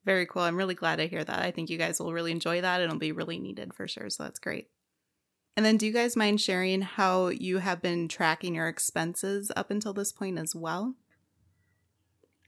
Very 0.08 0.26
cool. 0.26 0.44
I'm 0.44 0.56
really 0.56 0.74
glad 0.74 0.96
to 0.96 1.06
hear 1.06 1.22
that. 1.22 1.42
I 1.42 1.52
think 1.52 1.70
you 1.70 1.78
guys 1.78 2.00
will 2.00 2.14
really 2.14 2.32
enjoy 2.32 2.62
that. 2.62 2.80
It'll 2.80 2.98
be 2.98 3.12
really 3.12 3.40
needed 3.40 3.74
for 3.74 3.90
sure. 3.90 4.10
So 4.10 4.24
that's 4.24 4.40
great. 4.40 4.70
And 5.58 5.66
then, 5.66 5.76
do 5.76 5.86
you 5.86 5.92
guys 5.92 6.16
mind 6.16 6.40
sharing 6.40 6.82
how 6.82 7.28
you 7.28 7.58
have 7.58 7.82
been 7.82 8.08
tracking 8.08 8.56
your 8.56 8.70
expenses 8.70 9.52
up 9.54 9.70
until 9.70 9.92
this 9.92 10.14
point 10.14 10.40
as 10.40 10.56
well? 10.56 10.96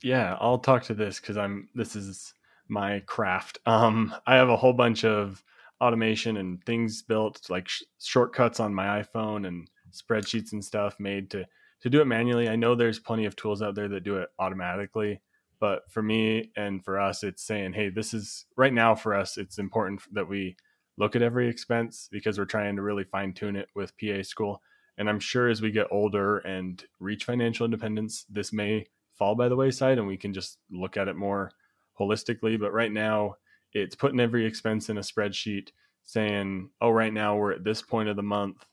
Yeah, 0.01 0.37
I'll 0.39 0.59
talk 0.59 0.83
to 0.83 0.93
this 0.93 1.19
because 1.19 1.35
I'm. 1.35 1.67
This 1.75 1.97
is 1.97 2.33
my 2.69 3.01
craft. 3.01 3.59
Um, 3.65 4.15
I 4.25 4.35
have 4.35 4.47
a 4.47 4.55
whole 4.55 4.71
bunch 4.71 5.03
of 5.03 5.43
automation 5.81 6.37
and 6.37 6.63
things 6.63 7.01
built, 7.01 7.49
like 7.49 7.67
sh- 7.67 7.83
shortcuts 7.99 8.61
on 8.61 8.73
my 8.73 9.03
iPhone 9.03 9.45
and 9.45 9.69
spreadsheets 9.91 10.53
and 10.53 10.63
stuff 10.63 10.97
made 10.97 11.29
to 11.31 11.45
to 11.81 11.89
do 11.89 11.99
it 11.99 12.05
manually. 12.05 12.47
I 12.47 12.55
know 12.55 12.73
there's 12.73 12.99
plenty 12.99 13.25
of 13.25 13.35
tools 13.35 13.61
out 13.61 13.75
there 13.75 13.89
that 13.89 14.05
do 14.05 14.15
it 14.15 14.29
automatically, 14.39 15.19
but 15.59 15.91
for 15.91 16.01
me 16.01 16.51
and 16.55 16.83
for 16.83 16.99
us, 16.99 17.23
it's 17.23 17.43
saying, 17.43 17.73
hey, 17.73 17.89
this 17.89 18.13
is 18.13 18.45
right 18.55 18.73
now 18.73 18.95
for 18.95 19.13
us. 19.13 19.37
It's 19.37 19.59
important 19.59 20.01
that 20.13 20.27
we 20.27 20.55
look 20.97 21.15
at 21.15 21.21
every 21.21 21.49
expense 21.49 22.09
because 22.11 22.37
we're 22.37 22.45
trying 22.45 22.75
to 22.75 22.81
really 22.81 23.03
fine 23.03 23.33
tune 23.33 23.55
it 23.55 23.69
with 23.75 23.93
PA 23.97 24.21
school. 24.23 24.61
And 24.97 25.09
I'm 25.09 25.19
sure 25.19 25.49
as 25.49 25.61
we 25.61 25.71
get 25.71 25.87
older 25.91 26.39
and 26.39 26.83
reach 26.99 27.23
financial 27.23 27.65
independence, 27.65 28.25
this 28.29 28.51
may 28.51 28.87
fall 29.13 29.35
by 29.35 29.47
the 29.47 29.55
wayside 29.55 29.97
and 29.97 30.07
we 30.07 30.17
can 30.17 30.33
just 30.33 30.57
look 30.69 30.97
at 30.97 31.07
it 31.07 31.15
more 31.15 31.51
holistically. 31.99 32.59
But 32.59 32.73
right 32.73 32.91
now, 32.91 33.35
it's 33.73 33.95
putting 33.95 34.19
every 34.19 34.45
expense 34.45 34.89
in 34.89 34.97
a 34.97 35.01
spreadsheet 35.01 35.69
saying, 36.03 36.69
oh, 36.81 36.89
right 36.89 37.13
now 37.13 37.35
we're 37.35 37.51
at 37.51 37.63
this 37.63 37.81
point 37.81 38.09
of 38.09 38.15
the 38.15 38.23
month, 38.23 38.65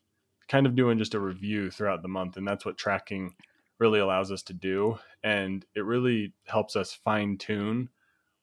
kind 0.48 0.66
of 0.66 0.74
doing 0.74 0.98
just 0.98 1.14
a 1.14 1.20
review 1.20 1.70
throughout 1.70 2.02
the 2.02 2.08
month. 2.08 2.36
And 2.36 2.46
that's 2.46 2.64
what 2.64 2.78
tracking 2.78 3.34
really 3.78 3.98
allows 4.00 4.32
us 4.32 4.42
to 4.44 4.52
do. 4.52 4.98
And 5.22 5.64
it 5.74 5.84
really 5.84 6.32
helps 6.46 6.76
us 6.76 6.92
fine 6.92 7.38
tune 7.38 7.88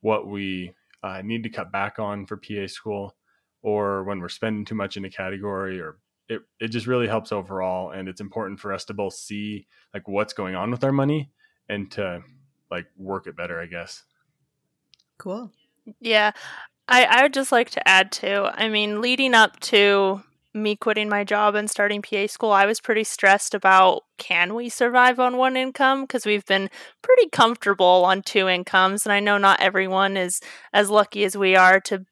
what 0.01 0.27
we 0.27 0.73
uh, 1.01 1.21
need 1.23 1.43
to 1.43 1.49
cut 1.49 1.71
back 1.71 1.99
on 1.99 2.25
for 2.25 2.37
PA 2.37 2.67
school 2.67 3.15
or 3.61 4.03
when 4.03 4.19
we're 4.19 4.29
spending 4.29 4.65
too 4.65 4.75
much 4.75 4.97
in 4.97 5.05
a 5.05 5.09
category 5.09 5.79
or 5.79 5.97
it, 6.29 6.41
it 6.59 6.67
just 6.67 6.87
really 6.87 7.07
helps 7.07 7.31
overall 7.31 7.91
and 7.91 8.07
it's 8.07 8.21
important 8.21 8.59
for 8.59 8.73
us 8.73 8.85
to 8.85 8.93
both 8.93 9.13
see 9.13 9.67
like 9.93 10.07
what's 10.07 10.33
going 10.33 10.55
on 10.55 10.71
with 10.71 10.83
our 10.83 10.91
money 10.91 11.31
and 11.67 11.91
to 11.91 12.21
like 12.71 12.85
work 12.97 13.27
it 13.27 13.35
better 13.35 13.59
i 13.59 13.65
guess 13.65 14.03
cool 15.17 15.51
yeah 15.99 16.31
i 16.87 17.03
i 17.05 17.21
would 17.23 17.33
just 17.33 17.51
like 17.51 17.69
to 17.69 17.87
add 17.87 18.11
to, 18.11 18.51
i 18.55 18.69
mean 18.69 19.01
leading 19.01 19.33
up 19.33 19.59
to 19.59 20.21
me 20.53 20.75
quitting 20.75 21.09
my 21.09 21.23
job 21.23 21.55
and 21.55 21.69
starting 21.69 22.01
pa 22.01 22.27
school 22.27 22.51
i 22.51 22.65
was 22.65 22.79
pretty 22.79 23.03
stressed 23.03 23.53
about 23.55 24.03
can 24.19 24.53
we 24.53 24.69
survive 24.69 25.19
on 25.19 25.37
one 25.37 25.57
income 25.57 26.01
because 26.01 26.25
we've 26.25 26.45
been 26.45 26.69
pretty 27.01 27.27
comfortable 27.29 28.03
on 28.05 28.21
two 28.21 28.47
incomes 28.47 29.05
and 29.05 29.13
i 29.13 29.19
know 29.19 29.37
not 29.37 29.59
everyone 29.59 30.15
is 30.15 30.39
as 30.71 30.89
lucky 30.89 31.23
as 31.23 31.35
we 31.35 31.55
are 31.55 31.79
to 31.79 32.05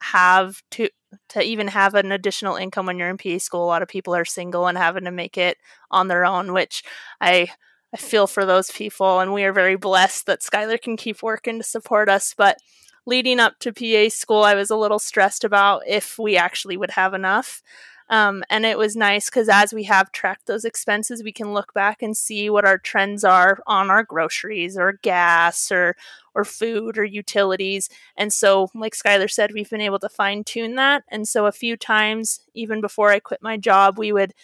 have 0.00 0.62
to 0.70 0.88
to 1.28 1.42
even 1.42 1.68
have 1.68 1.94
an 1.94 2.12
additional 2.12 2.56
income 2.56 2.86
when 2.86 2.98
you're 2.98 3.08
in 3.08 3.16
PA 3.16 3.38
school. 3.38 3.64
A 3.64 3.66
lot 3.66 3.82
of 3.82 3.88
people 3.88 4.14
are 4.14 4.24
single 4.24 4.66
and 4.66 4.76
having 4.76 5.04
to 5.04 5.10
make 5.10 5.38
it 5.38 5.56
on 5.90 6.08
their 6.08 6.24
own, 6.24 6.52
which 6.52 6.82
I 7.20 7.48
I 7.94 7.98
feel 7.98 8.26
for 8.26 8.44
those 8.44 8.70
people, 8.70 9.20
and 9.20 9.32
we 9.32 9.44
are 9.44 9.52
very 9.52 9.76
blessed 9.76 10.26
that 10.26 10.40
Skylar 10.42 10.80
can 10.80 10.96
keep 10.96 11.22
working 11.22 11.58
to 11.58 11.64
support 11.64 12.08
us. 12.08 12.34
But 12.36 12.58
leading 13.06 13.40
up 13.40 13.58
to 13.60 13.72
PA 13.72 14.08
school, 14.10 14.42
I 14.42 14.54
was 14.54 14.70
a 14.70 14.76
little 14.76 14.98
stressed 14.98 15.44
about 15.44 15.82
if 15.86 16.18
we 16.18 16.36
actually 16.36 16.76
would 16.76 16.90
have 16.92 17.14
enough. 17.14 17.62
Um, 18.08 18.44
and 18.50 18.64
it 18.64 18.78
was 18.78 18.94
nice 18.94 19.28
because 19.28 19.48
as 19.48 19.72
we 19.72 19.82
have 19.84 20.12
tracked 20.12 20.46
those 20.46 20.64
expenses, 20.64 21.24
we 21.24 21.32
can 21.32 21.52
look 21.52 21.74
back 21.74 22.02
and 22.02 22.16
see 22.16 22.48
what 22.48 22.64
our 22.64 22.78
trends 22.78 23.24
are 23.24 23.58
on 23.66 23.90
our 23.90 24.04
groceries 24.04 24.76
or 24.78 24.92
gas 25.02 25.72
or 25.72 25.96
or 26.34 26.44
food 26.44 26.98
or 26.98 27.04
utilities. 27.04 27.88
And 28.16 28.32
so, 28.32 28.70
like 28.74 28.94
Skylar 28.94 29.30
said, 29.30 29.52
we've 29.52 29.70
been 29.70 29.80
able 29.80 29.98
to 30.00 30.08
fine 30.08 30.44
tune 30.44 30.76
that. 30.76 31.02
And 31.08 31.26
so, 31.26 31.46
a 31.46 31.52
few 31.52 31.76
times, 31.76 32.40
even 32.54 32.80
before 32.80 33.10
I 33.10 33.18
quit 33.18 33.42
my 33.42 33.56
job, 33.56 33.98
we 33.98 34.12
would 34.12 34.34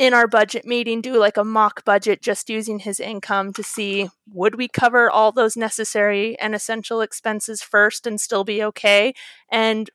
in 0.00 0.14
our 0.14 0.26
budget 0.26 0.64
meeting 0.64 1.02
do 1.02 1.18
like 1.18 1.36
a 1.36 1.44
mock 1.44 1.84
budget 1.84 2.22
just 2.22 2.48
using 2.48 2.78
his 2.78 2.98
income 2.98 3.52
to 3.52 3.62
see 3.62 4.08
would 4.32 4.56
we 4.56 4.66
cover 4.66 5.10
all 5.10 5.30
those 5.30 5.58
necessary 5.58 6.38
and 6.40 6.54
essential 6.54 7.02
expenses 7.02 7.62
first 7.62 8.06
and 8.06 8.18
still 8.18 8.42
be 8.42 8.64
okay 8.64 9.12
and 9.52 9.90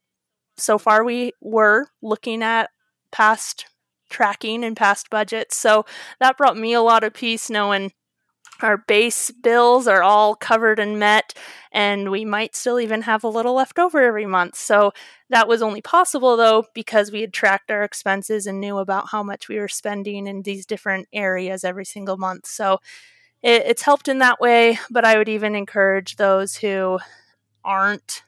so 0.57 0.77
far 0.77 1.03
we 1.03 1.31
were 1.41 1.87
looking 2.01 2.43
at 2.43 2.69
past 3.11 3.65
tracking 4.09 4.63
and 4.63 4.77
past 4.77 5.09
budgets. 5.09 5.57
So 5.57 5.85
that 6.19 6.37
brought 6.37 6.57
me 6.57 6.73
a 6.73 6.81
lot 6.81 7.03
of 7.03 7.13
peace 7.13 7.49
knowing 7.49 7.91
our 8.61 8.77
base 8.77 9.31
bills 9.31 9.87
are 9.87 10.03
all 10.03 10.35
covered 10.35 10.79
and 10.79 10.99
met, 10.99 11.33
and 11.71 12.11
we 12.11 12.25
might 12.25 12.55
still 12.55 12.79
even 12.79 13.01
have 13.03 13.23
a 13.23 13.29
little 13.29 13.53
left 13.53 13.79
over 13.79 14.01
every 14.01 14.25
month. 14.25 14.55
So 14.55 14.91
that 15.29 15.47
was 15.47 15.61
only 15.61 15.81
possible 15.81 16.37
though 16.37 16.65
because 16.73 17.11
we 17.11 17.21
had 17.21 17.33
tracked 17.33 17.71
our 17.71 17.83
expenses 17.83 18.47
and 18.47 18.59
knew 18.61 18.77
about 18.77 19.09
how 19.09 19.23
much 19.23 19.49
we 19.49 19.59
were 19.59 19.67
spending 19.67 20.27
in 20.27 20.43
these 20.43 20.65
different 20.65 21.07
areas 21.11 21.63
every 21.63 21.85
single 21.85 22.17
month. 22.17 22.45
So 22.45 22.79
it, 23.43 23.63
it's 23.65 23.81
helped 23.83 24.07
in 24.07 24.19
that 24.19 24.39
way, 24.39 24.79
but 24.89 25.05
I 25.05 25.17
would 25.17 25.29
even 25.29 25.55
encourage 25.55 26.15
those 26.15 26.55
who 26.55 26.99
aren't 27.63 28.23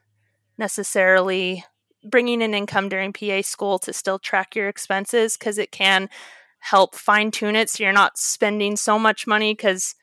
necessarily 0.57 1.63
bringing 2.03 2.41
in 2.41 2.53
income 2.53 2.89
during 2.89 3.13
PA 3.13 3.41
school 3.41 3.79
to 3.79 3.93
still 3.93 4.19
track 4.19 4.55
your 4.55 4.69
expenses 4.69 5.37
because 5.37 5.57
it 5.57 5.71
can 5.71 6.09
help 6.59 6.95
fine 6.95 7.31
tune 7.31 7.55
it 7.55 7.69
so 7.69 7.83
you're 7.83 7.93
not 7.93 8.17
spending 8.17 8.75
so 8.75 8.97
much 8.97 9.27
money 9.27 9.53
because 9.53 9.95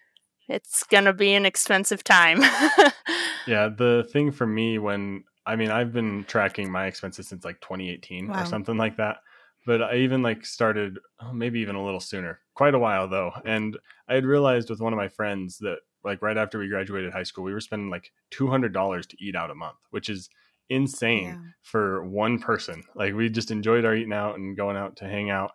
it's 0.49 0.85
going 0.85 1.05
to 1.05 1.13
be 1.13 1.35
an 1.35 1.47
expensive 1.47 2.05
time. 2.05 2.41
yeah, 3.47 3.69
the 3.69 4.09
thing 4.13 4.31
for 4.31 4.47
me 4.47 4.79
when 4.79 5.25
I 5.47 5.57
mean, 5.57 5.71
I've 5.71 5.93
been 5.93 6.25
tracking 6.25 6.71
my 6.71 6.87
expenses 6.87 7.29
since 7.29 7.45
like 7.45 7.61
2018 7.61 8.29
wow. 8.29 8.43
or 8.43 8.47
something 8.47 8.77
like 8.77 8.97
that. 8.97 9.19
But 9.67 9.83
I 9.83 9.97
even 9.97 10.23
like 10.23 10.45
started 10.45 10.99
oh, 11.21 11.33
maybe 11.33 11.61
even 11.61 11.77
a 11.77 11.85
little 11.85 12.01
sooner, 12.01 12.41
quite 12.55 12.75
a 12.75 12.79
while 12.79 13.09
though. 13.09 13.33
And 13.45 13.79
I 14.09 14.15
had 14.15 14.27
realized 14.27 14.71
with 14.71 14.81
one 14.81 14.93
of 14.93 14.99
my 14.99 15.09
friends 15.09 15.59
that 15.59 15.79
like 16.03 16.21
right 16.21 16.37
after 16.37 16.59
we 16.59 16.69
graduated 16.69 17.13
high 17.13 17.23
school, 17.23 17.45
we 17.45 17.53
were 17.53 17.61
spending 17.61 17.91
like 17.91 18.13
$200 18.33 19.07
to 19.07 19.17
eat 19.25 19.35
out 19.35 19.51
a 19.51 19.55
month, 19.55 19.79
which 19.91 20.11
is 20.11 20.29
insane 20.69 21.25
yeah. 21.25 21.39
for 21.63 22.05
one 22.05 22.39
person. 22.39 22.83
Like 22.95 23.15
we 23.15 23.29
just 23.31 23.51
enjoyed 23.51 23.85
our 23.85 23.95
eating 23.95 24.13
out 24.13 24.37
and 24.37 24.57
going 24.57 24.77
out 24.77 24.97
to 24.97 25.07
hang 25.07 25.31
out. 25.31 25.53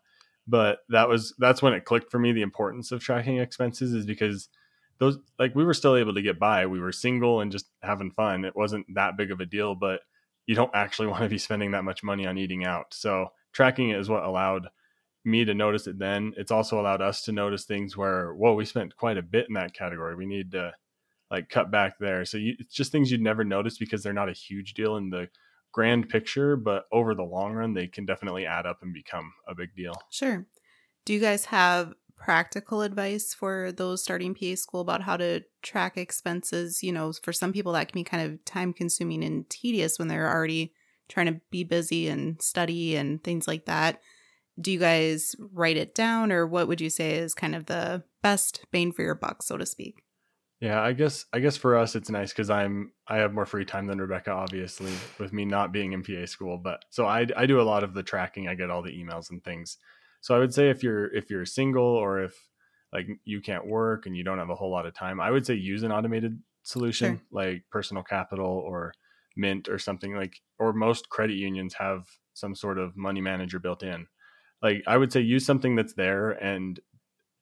But 0.47 0.79
that 0.89 1.07
was 1.07 1.35
that's 1.37 1.61
when 1.61 1.73
it 1.73 1.85
clicked 1.85 2.09
for 2.09 2.17
me 2.17 2.31
the 2.31 2.41
importance 2.41 2.91
of 2.91 3.01
tracking 3.01 3.37
expenses 3.37 3.93
is 3.93 4.07
because 4.07 4.49
those 4.99 5.17
like 5.37 5.55
we 5.55 5.63
were 5.63 5.73
still 5.73 5.95
able 5.95 6.13
to 6.13 6.21
get 6.21 6.39
by. 6.39 6.65
We 6.65 6.79
were 6.79 6.91
single 6.91 7.41
and 7.41 7.51
just 7.51 7.67
having 7.81 8.11
fun. 8.11 8.45
It 8.45 8.55
wasn't 8.55 8.85
that 8.95 9.17
big 9.17 9.31
of 9.31 9.39
a 9.39 9.45
deal, 9.45 9.75
but 9.75 10.01
you 10.45 10.55
don't 10.55 10.73
actually 10.73 11.07
want 11.09 11.23
to 11.23 11.29
be 11.29 11.37
spending 11.37 11.71
that 11.71 11.83
much 11.83 12.03
money 12.03 12.25
on 12.25 12.37
eating 12.37 12.65
out. 12.65 12.93
So 12.93 13.29
tracking 13.53 13.89
it 13.89 13.99
is 13.99 14.09
what 14.09 14.23
allowed 14.23 14.67
me 15.25 15.45
to 15.45 15.53
notice 15.53 15.87
it 15.87 15.99
then. 15.99 16.33
It's 16.37 16.51
also 16.51 16.79
allowed 16.79 17.01
us 17.01 17.23
to 17.23 17.31
notice 17.31 17.65
things 17.65 17.95
where, 17.95 18.33
whoa, 18.33 18.53
we 18.53 18.65
spent 18.65 18.95
quite 18.95 19.17
a 19.17 19.21
bit 19.21 19.47
in 19.47 19.53
that 19.55 19.73
category. 19.73 20.15
We 20.15 20.25
need 20.25 20.51
to 20.51 20.73
like 21.31 21.49
cut 21.49 21.71
back 21.71 21.97
there. 21.99 22.25
So 22.25 22.37
you, 22.37 22.55
it's 22.59 22.73
just 22.73 22.91
things 22.91 23.11
you'd 23.11 23.21
never 23.21 23.43
notice 23.43 23.77
because 23.77 24.03
they're 24.03 24.13
not 24.13 24.29
a 24.29 24.33
huge 24.33 24.73
deal 24.73 24.97
in 24.97 25.09
the 25.09 25.29
grand 25.71 26.09
picture, 26.09 26.55
but 26.55 26.85
over 26.91 27.13
the 27.13 27.23
long 27.23 27.53
run, 27.53 27.73
they 27.73 27.87
can 27.87 28.05
definitely 28.05 28.45
add 28.45 28.65
up 28.65 28.79
and 28.81 28.93
become 28.93 29.31
a 29.47 29.53
big 29.53 29.75
deal. 29.75 29.93
Sure. 30.09 30.45
Do 31.05 31.13
you 31.13 31.19
guys 31.19 31.45
have 31.45 31.93
practical 32.19 32.81
advice 32.81 33.33
for 33.33 33.71
those 33.71 34.03
starting 34.03 34.35
PA 34.35 34.55
school 34.55 34.81
about 34.81 35.01
how 35.01 35.17
to 35.17 35.41
track 35.61 35.97
expenses? 35.97 36.83
You 36.83 36.91
know, 36.91 37.11
for 37.13 37.33
some 37.33 37.53
people, 37.53 37.71
that 37.73 37.91
can 37.91 37.99
be 37.99 38.03
kind 38.03 38.31
of 38.31 38.43
time 38.45 38.73
consuming 38.73 39.23
and 39.23 39.49
tedious 39.49 39.97
when 39.97 40.07
they're 40.07 40.31
already 40.31 40.73
trying 41.07 41.25
to 41.25 41.41
be 41.49 41.63
busy 41.63 42.07
and 42.07 42.41
study 42.41 42.95
and 42.95 43.23
things 43.23 43.47
like 43.47 43.65
that. 43.65 44.01
Do 44.61 44.71
you 44.71 44.79
guys 44.79 45.35
write 45.53 45.77
it 45.77 45.95
down, 45.95 46.31
or 46.31 46.45
what 46.45 46.67
would 46.67 46.81
you 46.81 46.89
say 46.89 47.15
is 47.15 47.33
kind 47.33 47.55
of 47.55 47.65
the 47.65 48.03
best 48.21 48.65
bang 48.71 48.91
for 48.91 49.01
your 49.01 49.15
buck, 49.15 49.41
so 49.41 49.57
to 49.57 49.65
speak? 49.65 50.03
Yeah, 50.59 50.81
I 50.81 50.91
guess 50.91 51.25
I 51.31 51.39
guess 51.39 51.55
for 51.55 51.77
us 51.77 51.95
it's 51.95 52.09
nice 52.09 52.33
because 52.33 52.49
I'm 52.49 52.91
I 53.07 53.17
have 53.17 53.33
more 53.33 53.45
free 53.45 53.63
time 53.63 53.87
than 53.87 54.01
Rebecca, 54.01 54.31
obviously, 54.31 54.91
with 55.17 55.31
me 55.31 55.45
not 55.45 55.71
being 55.71 55.93
in 55.93 56.03
PA 56.03 56.25
school. 56.25 56.57
But 56.57 56.83
so 56.89 57.05
I 57.05 57.25
I 57.37 57.45
do 57.45 57.61
a 57.61 57.63
lot 57.63 57.83
of 57.83 57.93
the 57.93 58.03
tracking. 58.03 58.49
I 58.49 58.55
get 58.55 58.69
all 58.69 58.81
the 58.81 58.91
emails 58.91 59.31
and 59.31 59.41
things. 59.41 59.77
So 60.21 60.35
I 60.35 60.39
would 60.39 60.53
say 60.53 60.69
if 60.69 60.83
you're 60.83 61.13
if 61.13 61.29
you're 61.29 61.45
single 61.45 61.83
or 61.83 62.23
if 62.23 62.35
like 62.91 63.07
you 63.23 63.41
can't 63.41 63.67
work 63.67 64.05
and 64.05 64.15
you 64.15 64.23
don't 64.23 64.39
have 64.39 64.49
a 64.49 64.55
whole 64.55 64.71
lot 64.71 64.85
of 64.85 64.93
time, 64.93 65.19
I 65.19 65.31
would 65.31 65.45
say 65.45 65.53
use 65.53 65.83
an 65.83 65.91
automated 65.91 66.39
solution 66.63 67.17
sure. 67.17 67.25
like 67.31 67.63
Personal 67.71 68.03
Capital 68.03 68.45
or 68.45 68.93
Mint 69.35 69.69
or 69.69 69.79
something 69.79 70.15
like. 70.15 70.41
Or 70.57 70.73
most 70.73 71.09
credit 71.09 71.35
unions 71.35 71.75
have 71.75 72.05
some 72.33 72.55
sort 72.55 72.77
of 72.77 72.97
money 72.97 73.21
manager 73.21 73.59
built 73.59 73.83
in. 73.83 74.07
Like 74.61 74.83
I 74.87 74.97
would 74.97 75.13
say 75.13 75.21
use 75.21 75.45
something 75.45 75.75
that's 75.75 75.93
there 75.93 76.31
and 76.31 76.79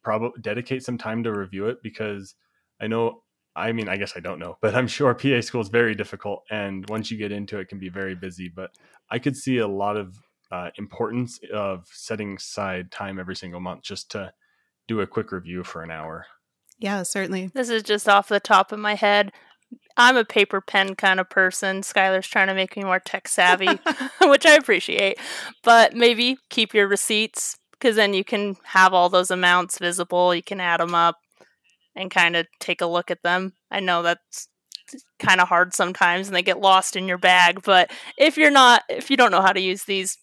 probably 0.04 0.40
dedicate 0.42 0.84
some 0.84 0.98
time 0.98 1.24
to 1.24 1.32
review 1.32 1.68
it 1.68 1.78
because 1.82 2.36
I 2.80 2.88
know, 2.88 3.24
I 3.56 3.72
mean, 3.72 3.90
I 3.90 3.98
guess 3.98 4.14
I 4.16 4.20
don't 4.20 4.40
know, 4.40 4.58
but 4.62 4.76
I'm 4.76 4.88
sure 4.88 5.14
PA 5.16 5.42
school 5.42 5.62
is 5.62 5.70
very 5.70 5.96
difficult. 5.96 6.44
And 6.52 6.88
once 6.90 7.10
you 7.10 7.18
get 7.18 7.32
into 7.32 7.60
it, 7.60 7.70
can 7.70 7.80
be 7.80 7.90
very 7.90 8.16
busy. 8.16 8.50
But 8.54 8.72
I 9.10 9.20
could 9.20 9.36
see 9.36 9.58
a 9.58 9.68
lot 9.68 9.98
of 9.98 10.16
uh, 10.52 10.70
importance 10.78 11.40
of 11.54 11.88
setting 11.92 12.36
aside 12.36 12.92
time 12.92 13.20
every 13.20 13.36
single 13.36 13.60
month 13.60 13.84
just 13.84 14.12
to 14.12 14.32
do 14.88 15.02
a 15.02 15.08
quick 15.08 15.32
review 15.32 15.64
for 15.64 15.84
an 15.84 15.92
hour. 15.92 16.26
Yeah, 16.80 17.04
certainly. 17.04 17.50
This 17.54 17.70
is 17.70 17.84
just 17.84 18.08
off 18.08 18.30
the 18.30 18.40
top 18.40 18.72
of 18.72 18.80
my 18.80 18.96
head. 18.96 19.32
I'm 19.98 20.16
a 20.16 20.24
paper 20.24 20.62
pen 20.62 20.96
kind 20.96 21.20
of 21.20 21.30
person. 21.30 21.82
Skylar's 21.82 22.28
trying 22.28 22.48
to 22.48 22.54
make 22.54 22.78
me 22.78 22.84
more 22.84 23.00
tech 23.00 23.28
savvy, 23.28 23.68
which 24.22 24.46
I 24.46 24.56
appreciate. 24.56 25.20
But 25.64 25.96
maybe 25.96 26.38
keep 26.50 26.74
your 26.74 26.88
receipts 26.88 27.58
because 27.72 27.96
then 27.96 28.14
you 28.14 28.24
can 28.24 28.56
have 28.64 28.94
all 28.94 29.10
those 29.10 29.32
amounts 29.32 29.80
visible. 29.80 30.34
You 30.34 30.44
can 30.44 30.62
add 30.62 30.80
them 30.80 30.96
up 30.96 31.18
and 31.96 32.12
kind 32.12 32.36
of 32.36 32.48
take 32.60 32.82
a 32.82 32.88
look 32.88 33.12
at 33.12 33.24
them. 33.24 33.54
I 33.72 33.80
know 33.80 34.04
that's 34.04 34.48
kind 35.20 35.42
of 35.42 35.50
hard 35.50 35.74
sometimes 35.74 36.28
and 36.28 36.36
they 36.36 36.44
get 36.44 36.62
lost 36.62 36.96
in 36.96 37.08
your 37.08 37.18
bag, 37.18 37.62
but 37.64 37.92
if 38.18 38.38
you're 38.38 38.52
not 38.52 38.84
if 38.88 39.10
you 39.10 39.18
don't 39.18 39.32
know 39.32 39.42
how 39.42 39.52
to 39.52 39.60
use 39.60 39.84
these 39.84 40.18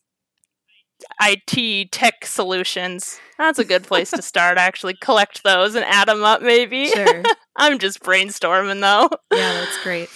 IT 1.21 1.93
tech 1.93 2.25
solutions, 2.25 3.19
that's 3.39 3.59
a 3.59 3.65
good 3.65 3.85
place 3.85 4.11
to 4.11 4.23
start. 4.23 4.59
Actually, 4.59 4.95
collect 4.95 5.43
those 5.43 5.75
and 5.75 5.85
add 5.85 6.09
them 6.09 6.25
up, 6.25 6.43
maybe. 6.43 6.89
Sure. 6.89 7.23
I'm 7.57 7.79
just 7.79 8.01
brainstorming 8.01 8.81
though. 8.81 9.09
Yeah, 9.33 9.53
that's 9.53 9.83
great. 9.83 10.09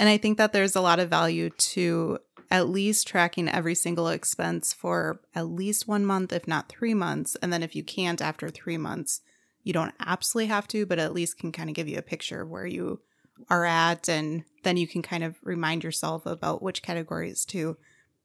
And 0.00 0.08
I 0.08 0.16
think 0.16 0.38
that 0.38 0.52
there's 0.52 0.76
a 0.76 0.80
lot 0.80 1.00
of 1.00 1.10
value 1.10 1.50
to 1.50 2.18
at 2.50 2.68
least 2.68 3.06
tracking 3.06 3.48
every 3.48 3.74
single 3.74 4.08
expense 4.08 4.72
for 4.72 5.20
at 5.34 5.48
least 5.48 5.88
one 5.88 6.04
month, 6.06 6.32
if 6.32 6.48
not 6.48 6.68
three 6.68 6.94
months. 6.94 7.36
And 7.42 7.52
then 7.52 7.62
if 7.62 7.76
you 7.76 7.82
can't 7.82 8.22
after 8.22 8.48
three 8.48 8.78
months, 8.78 9.20
you 9.64 9.72
don't 9.72 9.94
absolutely 10.00 10.48
have 10.48 10.66
to, 10.68 10.86
but 10.86 10.98
at 10.98 11.12
least 11.12 11.38
can 11.38 11.52
kind 11.52 11.68
of 11.68 11.74
give 11.74 11.88
you 11.88 11.98
a 11.98 12.02
picture 12.02 12.42
of 12.42 12.48
where 12.48 12.66
you 12.66 13.00
are 13.50 13.64
at. 13.64 14.08
And 14.08 14.44
then 14.64 14.76
you 14.76 14.86
can 14.86 15.02
kind 15.02 15.24
of 15.24 15.36
remind 15.42 15.84
yourself 15.84 16.24
about 16.24 16.62
which 16.62 16.82
categories 16.82 17.44
to 17.46 17.76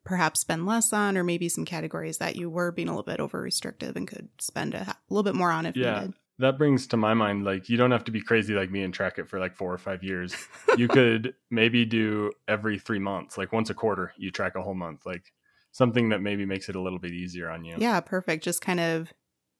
perhaps 0.04 0.42
spend 0.42 0.66
less 0.66 0.92
on, 0.94 1.18
or 1.18 1.24
maybe 1.24 1.50
some 1.50 1.66
categories 1.66 2.18
that 2.18 2.36
you 2.36 2.50
were 2.50 2.72
being 2.72 2.88
a 2.88 2.92
little 2.92 3.04
bit 3.04 3.20
over 3.20 3.42
restrictive 3.42 3.96
and 3.96 4.08
could 4.08 4.30
spend 4.40 4.74
a, 4.74 4.82
a 4.82 4.98
little 5.10 5.24
bit 5.24 5.36
more 5.36 5.52
on 5.52 5.66
if 5.66 5.76
Yeah. 5.76 6.00
needed. 6.02 6.14
That 6.40 6.58
brings 6.58 6.88
to 6.88 6.98
my 6.98 7.14
mind 7.14 7.46
like 7.46 7.70
you 7.70 7.78
don't 7.78 7.92
have 7.92 8.04
to 8.06 8.12
be 8.12 8.20
crazy 8.20 8.54
like 8.56 8.72
me 8.72 8.82
and 8.84 8.94
track 8.94 9.20
it 9.20 9.30
for 9.30 9.40
like 9.40 9.56
4 9.56 9.72
or 9.72 9.78
5 9.78 10.04
years. 10.04 10.36
you 10.78 10.88
could 10.90 11.36
maybe 11.52 11.86
do 11.86 12.32
every 12.48 12.80
3 12.80 13.00
months, 13.00 13.38
like 13.38 13.54
once 13.54 13.70
a 13.70 13.74
quarter 13.76 14.14
you 14.18 14.32
track 14.32 14.56
a 14.56 14.62
whole 14.64 14.74
month, 14.74 15.06
like 15.06 15.32
something 15.72 16.10
that 16.10 16.22
maybe 16.22 16.46
makes 16.46 16.70
it 16.70 16.76
a 16.76 16.82
little 16.82 17.00
bit 17.00 17.12
easier 17.14 17.50
on 17.50 17.64
you. 17.64 17.78
Yeah, 17.80 18.00
perfect. 18.02 18.44
Just 18.44 18.62
kind 18.62 18.80
of 18.80 19.14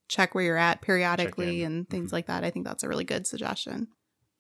check 0.10 0.36
where 0.36 0.44
you're 0.44 0.58
at 0.58 0.82
periodically 0.82 1.64
and 1.64 1.88
things 1.90 2.10
Mhm. 2.10 2.14
like 2.14 2.26
that. 2.26 2.44
I 2.44 2.50
think 2.50 2.66
that's 2.66 2.84
a 2.84 2.90
really 2.90 3.06
good 3.06 3.28
suggestion. 3.28 3.88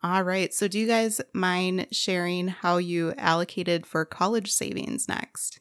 All 0.02 0.24
right. 0.24 0.54
So, 0.54 0.68
do 0.68 0.80
you 0.80 0.88
guys 0.88 1.22
mind 1.34 1.88
sharing 1.92 2.50
how 2.50 2.78
you 2.78 3.13
allocated 3.18 3.86
for 3.86 4.04
college 4.06 4.52
savings 4.52 5.08
next? 5.08 5.60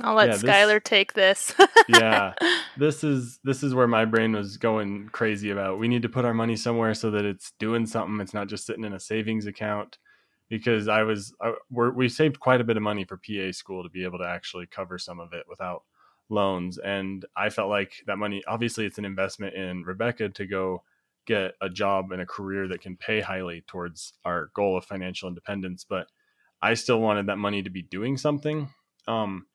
I'll 0.00 0.14
let 0.14 0.28
Yeah, 0.28 0.36
Skylar 0.36 0.82
take 0.82 1.12
this. 1.12 1.54
Yeah. 1.88 2.34
This 2.74 3.04
is 3.04 3.38
this 3.44 3.62
is 3.62 3.74
where 3.74 3.86
my 3.86 4.06
brain 4.06 4.32
was 4.32 4.56
going 4.56 5.10
crazy 5.12 5.50
about. 5.50 5.78
We 5.78 5.88
need 5.88 6.00
to 6.02 6.08
put 6.08 6.24
our 6.24 6.32
money 6.32 6.56
somewhere 6.56 6.94
so 6.94 7.10
that 7.10 7.26
it's 7.26 7.52
doing 7.58 7.84
something. 7.84 8.18
It's 8.18 8.32
not 8.32 8.48
just 8.48 8.64
sitting 8.64 8.84
in 8.84 8.94
a 8.94 8.98
savings 8.98 9.44
account. 9.44 9.98
Because 10.48 10.88
I 10.88 11.02
was, 11.02 11.34
I, 11.40 11.52
we're, 11.70 11.90
we 11.90 12.08
saved 12.08 12.40
quite 12.40 12.62
a 12.62 12.64
bit 12.64 12.78
of 12.78 12.82
money 12.82 13.04
for 13.04 13.18
PA 13.18 13.52
school 13.52 13.82
to 13.82 13.90
be 13.90 14.04
able 14.04 14.18
to 14.20 14.26
actually 14.26 14.66
cover 14.66 14.98
some 14.98 15.20
of 15.20 15.34
it 15.34 15.44
without 15.48 15.82
loans, 16.32 16.78
and 16.78 17.24
I 17.36 17.50
felt 17.50 17.68
like 17.68 17.92
that 18.06 18.18
money. 18.18 18.42
Obviously, 18.48 18.86
it's 18.86 18.98
an 18.98 19.04
investment 19.04 19.54
in 19.54 19.82
Rebecca 19.82 20.30
to 20.30 20.46
go 20.46 20.82
get 21.26 21.54
a 21.60 21.68
job 21.68 22.10
and 22.10 22.20
a 22.20 22.26
career 22.26 22.66
that 22.68 22.80
can 22.80 22.96
pay 22.96 23.20
highly 23.20 23.62
towards 23.66 24.14
our 24.24 24.50
goal 24.54 24.76
of 24.76 24.84
financial 24.84 25.28
independence. 25.28 25.84
But 25.88 26.08
I 26.60 26.74
still 26.74 27.00
wanted 27.00 27.26
that 27.26 27.36
money 27.36 27.62
to 27.62 27.70
be 27.70 27.82
doing 27.82 28.16
something. 28.16 28.70
Um, 29.06 29.46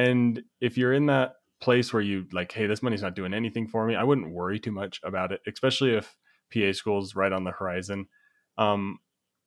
and 0.00 0.42
if 0.60 0.76
you're 0.78 0.92
in 0.92 1.06
that 1.06 1.34
place 1.60 1.92
where 1.92 2.02
you 2.02 2.26
like, 2.32 2.52
hey, 2.52 2.66
this 2.66 2.82
money's 2.82 3.02
not 3.02 3.14
doing 3.14 3.34
anything 3.34 3.68
for 3.68 3.86
me, 3.86 3.94
I 3.94 4.04
wouldn't 4.04 4.32
worry 4.32 4.58
too 4.58 4.72
much 4.72 5.00
about 5.04 5.32
it, 5.32 5.40
especially 5.46 5.94
if 5.94 6.16
PA 6.52 6.72
school's 6.72 7.14
right 7.14 7.32
on 7.32 7.44
the 7.44 7.50
horizon. 7.50 8.06
Um, 8.56 8.98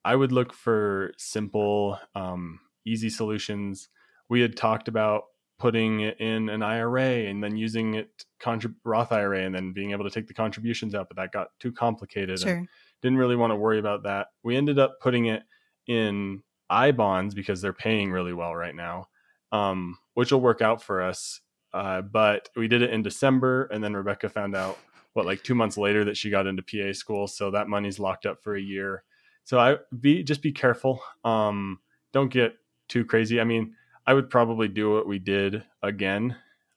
I 0.05 0.15
would 0.15 0.31
look 0.31 0.53
for 0.53 1.11
simple, 1.17 1.97
um, 2.13 2.59
easy 2.85 3.09
solutions. 3.09 3.89
We 4.29 4.41
had 4.41 4.55
talked 4.55 4.87
about 4.87 5.23
putting 5.59 6.01
it 6.01 6.19
in 6.19 6.49
an 6.49 6.61
IRA 6.61 7.27
and 7.29 7.43
then 7.43 7.55
using 7.55 7.93
it 7.93 8.25
contrib- 8.41 8.75
Roth 8.83 9.11
IRA 9.11 9.43
and 9.45 9.55
then 9.55 9.71
being 9.71 9.91
able 9.91 10.03
to 10.03 10.11
take 10.11 10.27
the 10.27 10.33
contributions 10.33 10.93
out, 10.93 11.07
but 11.07 11.17
that 11.17 11.31
got 11.31 11.47
too 11.59 11.71
complicated. 11.71 12.31
and 12.31 12.39
Sure. 12.39 12.67
didn't 13.01 13.17
really 13.17 13.35
want 13.35 13.51
to 13.51 13.55
worry 13.55 13.79
about 13.79 14.03
that. 14.03 14.27
We 14.43 14.55
ended 14.55 14.77
up 14.79 14.99
putting 15.01 15.25
it 15.27 15.43
in 15.87 16.43
I 16.69 16.91
bonds 16.91 17.33
because 17.33 17.61
they're 17.61 17.73
paying 17.73 18.11
really 18.11 18.33
well 18.33 18.55
right 18.55 18.75
now, 18.75 19.07
um, 19.51 19.97
which 20.13 20.31
will 20.31 20.41
work 20.41 20.61
out 20.61 20.81
for 20.81 21.01
us. 21.01 21.41
Uh, 21.73 22.01
but 22.01 22.49
we 22.55 22.67
did 22.67 22.81
it 22.81 22.91
in 22.91 23.01
December, 23.01 23.65
and 23.65 23.83
then 23.83 23.95
Rebecca 23.95 24.29
found 24.29 24.55
out 24.55 24.77
what 25.13 25.25
like 25.25 25.43
two 25.43 25.55
months 25.55 25.77
later 25.77 26.05
that 26.05 26.17
she 26.17 26.29
got 26.29 26.47
into 26.47 26.63
PA 26.63 26.93
school, 26.93 27.27
so 27.27 27.51
that 27.51 27.67
money's 27.67 27.99
locked 27.99 28.25
up 28.25 28.43
for 28.43 28.55
a 28.55 28.61
year. 28.61 29.03
So 29.43 29.59
I 29.59 29.77
be 29.99 30.23
just 30.23 30.41
be 30.41 30.51
careful. 30.51 31.01
Um, 31.23 31.79
don't 32.11 32.31
get 32.31 32.55
too 32.87 33.05
crazy. 33.05 33.41
I 33.41 33.43
mean, 33.43 33.75
I 34.05 34.13
would 34.13 34.29
probably 34.29 34.67
do 34.67 34.91
what 34.91 35.07
we 35.07 35.19
did 35.19 35.63
again, 35.81 36.35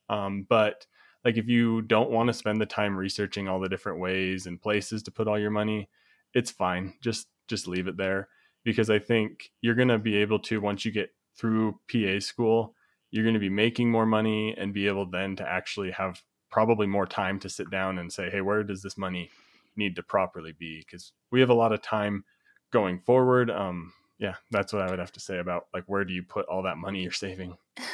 um, 0.09 0.46
but 0.49 0.87
like 1.27 1.37
if 1.37 1.49
you 1.49 1.83
don't 1.83 2.11
want 2.11 2.29
to 2.29 2.33
spend 2.33 2.61
the 2.61 2.66
time 2.66 2.96
researching 2.96 3.49
all 3.49 3.59
the 3.59 3.68
different 3.68 3.99
ways 3.99 4.46
and 4.46 4.62
places 4.62 5.03
to 5.03 5.11
put 5.11 5.27
all 5.27 5.38
your 5.38 5.51
money, 5.51 5.88
it's 6.35 6.53
fine. 6.53 6.94
Just 7.03 7.27
just 7.49 7.66
leave 7.66 7.88
it 7.88 7.96
there 7.96 8.29
because 8.62 8.90
I 8.90 9.01
think 9.01 9.51
you're 9.61 9.75
going 9.75 9.88
to 9.88 9.99
be 9.99 10.16
able 10.16 10.38
to 10.40 10.61
once 10.61 10.85
you 10.85 10.92
get 10.92 11.11
through 11.37 11.81
PA 11.90 12.20
school, 12.20 12.76
you're 13.16 13.24
going 13.24 13.35
to 13.35 13.40
be 13.40 13.48
making 13.48 13.90
more 13.90 14.07
money 14.07 14.55
and 14.57 14.74
be 14.74 14.87
able 14.87 15.07
then 15.07 15.37
to 15.37 15.48
actually 15.48 15.90
have 15.92 16.22
probably 16.50 16.87
more 16.87 17.07
time 17.07 17.40
to 17.40 17.48
sit 17.48 17.70
down 17.70 17.98
and 17.98 18.12
say, 18.12 18.31
"Hey, 18.31 18.42
where 18.42 18.62
does 18.62 18.83
this 18.83 18.98
money 18.98 19.31
need 19.76 19.96
to 19.96 20.02
properly 20.02 20.52
be?" 20.52 20.85
because 20.87 21.12
we 21.33 21.40
have 21.40 21.50
a 21.50 21.55
lot 21.55 21.72
of 21.72 21.83
time 21.83 22.24
going 22.72 23.00
forward. 23.00 23.50
Um 23.50 23.92
yeah, 24.18 24.35
that's 24.50 24.72
what 24.72 24.83
I 24.83 24.90
would 24.90 24.98
have 24.98 25.12
to 25.12 25.20
say 25.20 25.38
about 25.38 25.66
like 25.74 25.85
where 25.87 26.05
do 26.05 26.14
you 26.14 26.22
put 26.22 26.46
all 26.46 26.62
that 26.62 26.79
money 26.79 27.02
you're 27.02 27.12
saving? 27.12 27.57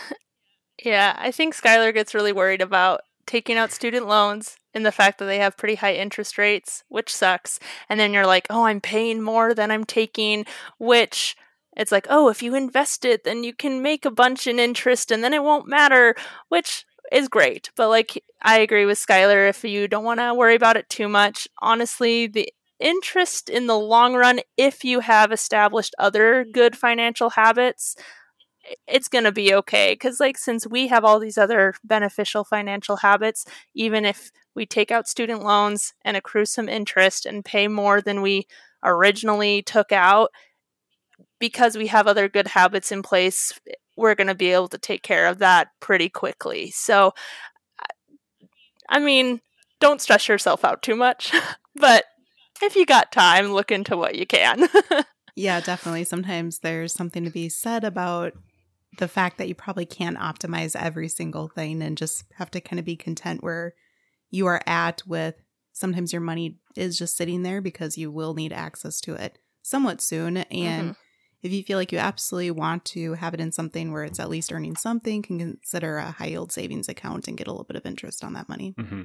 Yeah, 0.85 1.15
I 1.19 1.31
think 1.31 1.55
Skylar 1.55 1.95
gets 1.95 2.15
really 2.15 2.33
worried 2.33 2.61
about 2.61 3.03
taking 3.27 3.57
out 3.57 3.73
student 3.73 4.09
loans 4.09 4.57
and 4.75 4.85
the 4.85 4.93
fact 4.93 5.19
that 5.19 5.27
they 5.27 5.39
have 5.39 5.57
pretty 5.57 5.77
high 5.77 5.95
interest 5.95 6.39
rates, 6.39 6.83
which 6.89 7.15
sucks. 7.15 7.61
And 7.89 8.01
then 8.01 8.13
you're 8.13 8.27
like, 8.27 8.47
oh, 8.51 8.65
I'm 8.65 8.81
paying 8.81 9.23
more 9.23 9.55
than 9.55 9.71
I'm 9.71 9.85
taking, 9.85 10.45
which 10.79 11.37
it's 11.77 11.93
like, 11.93 12.07
oh, 12.11 12.29
if 12.29 12.43
you 12.43 12.55
invest 12.55 13.05
it, 13.05 13.25
then 13.25 13.45
you 13.45 13.55
can 13.55 13.83
make 13.83 14.05
a 14.05 14.11
bunch 14.11 14.47
in 14.47 14.59
interest 14.59 15.11
and 15.11 15.25
then 15.25 15.33
it 15.33 15.43
won't 15.43 15.69
matter, 15.69 16.15
which 16.49 16.85
is 17.11 17.29
great. 17.29 17.71
But 17.77 17.89
like, 17.89 18.23
I 18.43 18.59
agree 18.59 18.85
with 18.85 18.99
Skylar. 18.99 19.49
If 19.49 19.65
you 19.65 19.89
don't 19.89 20.05
want 20.05 20.21
to 20.21 20.35
worry 20.35 20.55
about 20.55 20.77
it 20.77 20.89
too 20.89 21.09
much, 21.09 21.49
honestly, 21.61 22.27
the 22.27 22.53
interest 22.79 23.49
in 23.49 23.67
the 23.67 23.79
long 23.79 24.15
run, 24.15 24.41
if 24.57 24.85
you 24.85 25.01
have 25.01 25.33
established 25.33 25.95
other 25.99 26.45
good 26.45 26.77
financial 26.77 27.31
habits, 27.31 27.97
it's 28.87 29.09
going 29.09 29.25
to 29.25 29.33
be 29.33 29.55
okay 29.55 29.93
because 29.93 30.21
like 30.21 30.39
since 30.39 30.67
we 30.67 30.89
have 30.89 31.05
all 31.05 31.19
these 31.19 31.39
other 31.39 31.75
beneficial 31.83 32.45
financial 32.45 32.97
habits 32.97 33.45
even 33.75 34.05
if 34.05 34.31
we 34.55 34.65
take 34.65 34.93
out 34.93 35.09
student 35.09 35.43
loans 35.43 35.95
and 36.05 36.17
accrue 36.17 36.45
some 36.45 36.69
interest 36.69 37.27
and 37.27 37.45
pay 37.45 37.67
more 37.67 38.01
than 38.01 38.23
we 38.23 38.47
originally 38.85 39.63
took 39.63 39.91
out 39.91 40.31
because 41.43 41.77
we 41.77 41.89
have 41.89 42.07
other 42.07 42.29
good 42.29 42.47
habits 42.47 42.93
in 42.93 43.03
place 43.03 43.59
we're 43.97 44.15
going 44.15 44.29
to 44.29 44.35
be 44.35 44.53
able 44.53 44.69
to 44.69 44.79
take 44.79 45.03
care 45.03 45.27
of 45.27 45.39
that 45.39 45.69
pretty 45.81 46.09
quickly 46.09 46.71
so 46.71 47.13
i 48.89 49.01
mean 49.01 49.41
don't 49.81 50.01
stress 50.01 50.29
yourself 50.29 50.65
out 50.65 50.83
too 50.83 50.95
much 50.95 51.33
but 51.77 52.05
if 52.63 52.77
you 52.77 52.87
got 52.87 53.11
time 53.11 53.53
look 53.53 53.73
into 53.73 53.97
what 53.97 54.15
you 54.15 54.25
can 54.25 54.69
Yeah, 55.35 55.61
definitely. 55.61 56.05
Sometimes 56.05 56.59
there's 56.59 56.93
something 56.93 57.25
to 57.25 57.31
be 57.31 57.49
said 57.49 57.85
about 57.85 58.35
the 58.99 59.09
fact 59.09 59.39
that 59.39 59.49
you 59.49 59.55
probably 59.55 59.87
can't 59.87 60.19
optimize 60.19 60.77
every 60.77 61.09
single 61.09 61.49
thing 61.49 61.83
and 61.83 61.97
just 61.97 62.25
have 62.37 62.51
to 62.51 62.61
kind 62.61 62.79
of 62.79 62.85
be 62.85 62.97
content 62.97 63.43
where 63.43 63.75
you 64.31 64.47
are 64.47 64.63
at 64.67 65.03
with 65.07 65.37
sometimes 65.73 66.13
your 66.13 66.21
money 66.21 66.59
is 66.77 66.99
just 66.99 67.17
sitting 67.17 67.43
there 67.43 67.63
because 67.63 67.97
you 67.97 68.11
will 68.11 68.35
need 68.35 68.53
access 68.53 69.01
to 69.01 69.15
it 69.15 69.39
somewhat 69.63 70.03
soon. 70.03 70.37
And 70.37 70.91
mm-hmm. 70.91 71.02
If 71.43 71.53
you 71.53 71.63
feel 71.63 71.79
like 71.79 71.93
you 71.93 71.99
absolutely 71.99 72.51
want 72.53 72.85
to 72.87 73.15
have 73.15 73.35
it 73.35 73.41
in 73.41 73.53
something 73.53 73.93
where 73.93 74.05
it's 74.05 74.21
at 74.21 74.31
least 74.31 74.53
earning 74.53 74.77
something, 74.77 75.23
can 75.23 75.39
consider 75.39 75.97
a 75.99 76.13
high 76.13 76.27
yield 76.27 76.53
savings 76.53 76.89
account 76.89 77.29
and 77.29 77.37
get 77.37 77.47
a 77.49 77.51
little 77.51 77.65
bit 77.65 77.77
of 77.77 77.87
interest 77.87 78.25
on 78.25 78.33
that 78.35 78.49
money. 78.49 78.77
hmm 78.79 79.03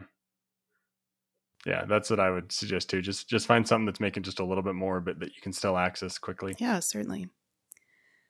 Yeah, 1.66 1.86
that's 1.86 2.10
what 2.10 2.20
I 2.20 2.30
would 2.32 2.52
suggest 2.52 2.90
too. 2.90 3.02
Just 3.02 3.28
just 3.30 3.48
find 3.48 3.68
something 3.68 3.86
that's 3.86 4.00
making 4.00 4.24
just 4.24 4.40
a 4.40 4.46
little 4.46 4.64
bit 4.64 4.76
more, 4.76 5.02
but 5.02 5.20
that 5.20 5.36
you 5.36 5.42
can 5.42 5.54
still 5.54 5.78
access 5.78 6.18
quickly. 6.18 6.56
Yeah, 6.60 6.80
certainly. 6.80 7.30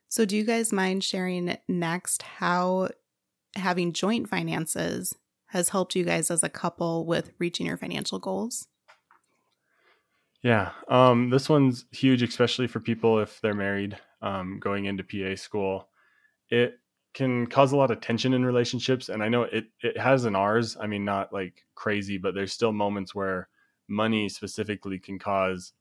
So, 0.10 0.26
do 0.26 0.36
you 0.38 0.44
guys 0.44 0.72
mind 0.72 1.04
sharing 1.04 1.58
next 1.68 2.22
how 2.22 2.90
having 3.56 3.94
joint 3.94 4.30
finances 4.30 5.16
has 5.48 5.70
helped 5.70 5.96
you 5.96 6.04
guys 6.04 6.32
as 6.32 6.44
a 6.44 6.50
couple 6.50 7.06
with 7.06 7.32
reaching 7.40 7.66
your 7.66 7.78
financial 7.78 8.20
goals? 8.20 8.68
Yeah, 10.48 10.72
um, 10.88 11.30
this 11.30 11.50
one's 11.50 11.86
huge, 11.92 12.22
especially 12.24 12.68
for 12.68 12.80
people 12.80 13.20
if 13.20 13.42
they're 13.42 13.54
married, 13.54 13.98
um, 14.22 14.60
going 14.60 14.86
into 14.86 15.04
PA 15.04 15.36
school. 15.36 15.90
It 16.50 16.80
can 17.14 17.48
cause 17.48 17.74
a 17.74 17.78
lot 17.78 17.92
of 17.92 18.02
tension 18.02 18.34
in 18.34 18.46
relationships, 18.46 19.10
and 19.10 19.24
I 19.24 19.30
know 19.30 19.44
it 19.44 19.66
it 19.82 19.98
has 19.98 20.26
in 20.26 20.36
ours. 20.36 20.78
I 20.82 20.88
mean, 20.88 21.06
not 21.06 21.34
like 21.34 21.66
crazy, 21.76 22.18
but 22.18 22.36
there's 22.36 22.54
still 22.54 22.74
moments 22.74 23.16
where 23.16 23.50
money 23.90 24.30
specifically 24.30 25.00
can 25.00 25.20
cause 25.20 25.74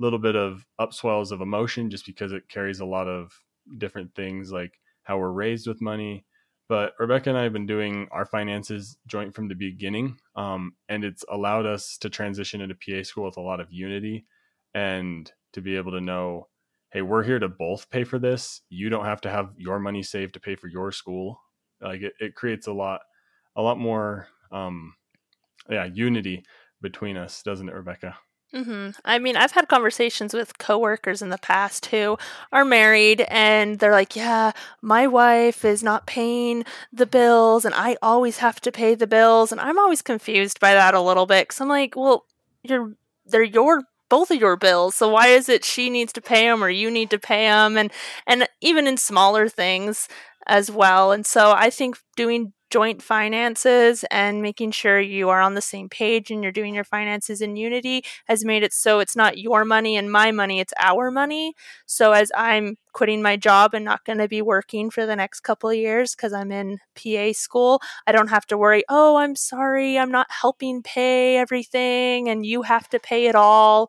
a 0.00 0.02
little 0.02 0.20
bit 0.20 0.36
of 0.36 0.66
upswells 0.80 1.32
of 1.32 1.42
emotion 1.42 1.90
just 1.90 2.06
because 2.06 2.32
it 2.32 2.48
carries 2.48 2.80
a 2.80 2.86
lot 2.86 3.08
of 3.08 3.32
different 3.78 4.14
things 4.16 4.52
like 4.52 4.80
how 5.04 5.18
we're 5.18 5.30
raised 5.32 5.68
with 5.68 5.82
money. 5.82 6.24
But 6.68 6.94
Rebecca 6.98 7.28
and 7.28 7.38
I 7.38 7.42
have 7.42 7.52
been 7.52 7.66
doing 7.66 8.08
our 8.10 8.24
finances 8.24 8.96
joint 9.06 9.34
from 9.34 9.48
the 9.48 9.54
beginning, 9.54 10.18
um, 10.34 10.74
and 10.88 11.04
it's 11.04 11.24
allowed 11.30 11.66
us 11.66 11.98
to 11.98 12.08
transition 12.08 12.60
into 12.62 12.74
PA 12.74 13.02
school 13.02 13.24
with 13.24 13.36
a 13.36 13.42
lot 13.42 13.60
of 13.60 13.70
unity 13.70 14.24
and 14.74 15.30
to 15.52 15.60
be 15.60 15.76
able 15.76 15.92
to 15.92 16.00
know, 16.00 16.48
hey, 16.90 17.02
we're 17.02 17.22
here 17.22 17.38
to 17.38 17.48
both 17.48 17.90
pay 17.90 18.04
for 18.04 18.18
this. 18.18 18.62
You 18.70 18.88
don't 18.88 19.04
have 19.04 19.20
to 19.22 19.30
have 19.30 19.50
your 19.56 19.78
money 19.78 20.02
saved 20.02 20.34
to 20.34 20.40
pay 20.40 20.56
for 20.56 20.68
your 20.68 20.90
school. 20.90 21.38
Like 21.82 22.00
it, 22.00 22.14
it 22.18 22.34
creates 22.34 22.66
a 22.66 22.72
lot, 22.72 23.00
a 23.56 23.62
lot 23.62 23.78
more, 23.78 24.28
um, 24.50 24.94
yeah, 25.68 25.84
unity 25.84 26.44
between 26.80 27.16
us, 27.16 27.42
doesn't 27.42 27.68
it, 27.68 27.74
Rebecca? 27.74 28.16
Hmm 28.54 28.90
I 29.04 29.18
mean, 29.18 29.36
I've 29.36 29.50
had 29.50 29.66
conversations 29.68 30.32
with 30.32 30.58
coworkers 30.58 31.22
in 31.22 31.30
the 31.30 31.38
past 31.38 31.86
who 31.86 32.16
are 32.52 32.64
married 32.64 33.22
and 33.22 33.80
they're 33.80 33.90
like, 33.90 34.14
yeah, 34.14 34.52
my 34.80 35.08
wife 35.08 35.64
is 35.64 35.82
not 35.82 36.06
paying 36.06 36.64
the 36.92 37.06
bills 37.06 37.64
and 37.64 37.74
I 37.74 37.96
always 38.00 38.38
have 38.38 38.60
to 38.60 38.70
pay 38.70 38.94
the 38.94 39.08
bills. 39.08 39.50
And 39.50 39.60
I'm 39.60 39.78
always 39.78 40.02
confused 40.02 40.60
by 40.60 40.72
that 40.74 40.94
a 40.94 41.00
little 41.00 41.26
bit 41.26 41.48
because 41.48 41.60
I'm 41.60 41.68
like, 41.68 41.96
well, 41.96 42.26
you're, 42.62 42.92
they're 43.26 43.42
your 43.42 43.82
both 44.10 44.30
of 44.30 44.38
your 44.38 44.54
bills 44.54 44.94
so 44.94 45.08
why 45.08 45.28
is 45.28 45.48
it 45.48 45.64
she 45.64 45.88
needs 45.90 46.12
to 46.12 46.20
pay 46.20 46.44
them 46.46 46.62
or 46.62 46.68
you 46.68 46.90
need 46.90 47.10
to 47.10 47.18
pay 47.18 47.46
them 47.46 47.76
and 47.76 47.90
and 48.26 48.46
even 48.60 48.86
in 48.86 48.96
smaller 48.98 49.48
things 49.48 50.06
as 50.46 50.70
well 50.70 51.12
and 51.12 51.26
so 51.26 51.52
i 51.52 51.70
think 51.70 51.96
doing 52.16 52.52
joint 52.70 53.00
finances 53.02 54.04
and 54.10 54.42
making 54.42 54.72
sure 54.72 54.98
you 54.98 55.28
are 55.28 55.40
on 55.40 55.54
the 55.54 55.60
same 55.60 55.88
page 55.88 56.30
and 56.32 56.42
you're 56.42 56.50
doing 56.50 56.74
your 56.74 56.82
finances 56.82 57.40
in 57.40 57.54
unity 57.54 58.02
has 58.26 58.44
made 58.44 58.64
it 58.64 58.72
so 58.72 58.98
it's 58.98 59.14
not 59.14 59.38
your 59.38 59.64
money 59.64 59.96
and 59.96 60.10
my 60.10 60.32
money, 60.32 60.58
it's 60.58 60.72
our 60.80 61.08
money. 61.12 61.54
So 61.86 62.10
as 62.10 62.32
I'm 62.34 62.76
quitting 62.92 63.22
my 63.22 63.36
job 63.36 63.74
and 63.74 63.84
not 63.84 64.04
going 64.04 64.18
to 64.18 64.26
be 64.26 64.42
working 64.42 64.90
for 64.90 65.06
the 65.06 65.14
next 65.14 65.40
couple 65.40 65.70
of 65.70 65.76
years 65.76 66.16
because 66.16 66.32
I'm 66.32 66.50
in 66.50 66.78
PA 66.96 67.32
school, 67.32 67.80
I 68.08 68.12
don't 68.12 68.30
have 68.30 68.46
to 68.46 68.58
worry, 68.58 68.82
oh, 68.88 69.16
I'm 69.16 69.36
sorry, 69.36 69.96
I'm 69.96 70.10
not 70.10 70.26
helping 70.30 70.82
pay 70.82 71.36
everything 71.36 72.28
and 72.28 72.44
you 72.44 72.62
have 72.62 72.88
to 72.88 72.98
pay 72.98 73.26
it 73.26 73.36
all. 73.36 73.88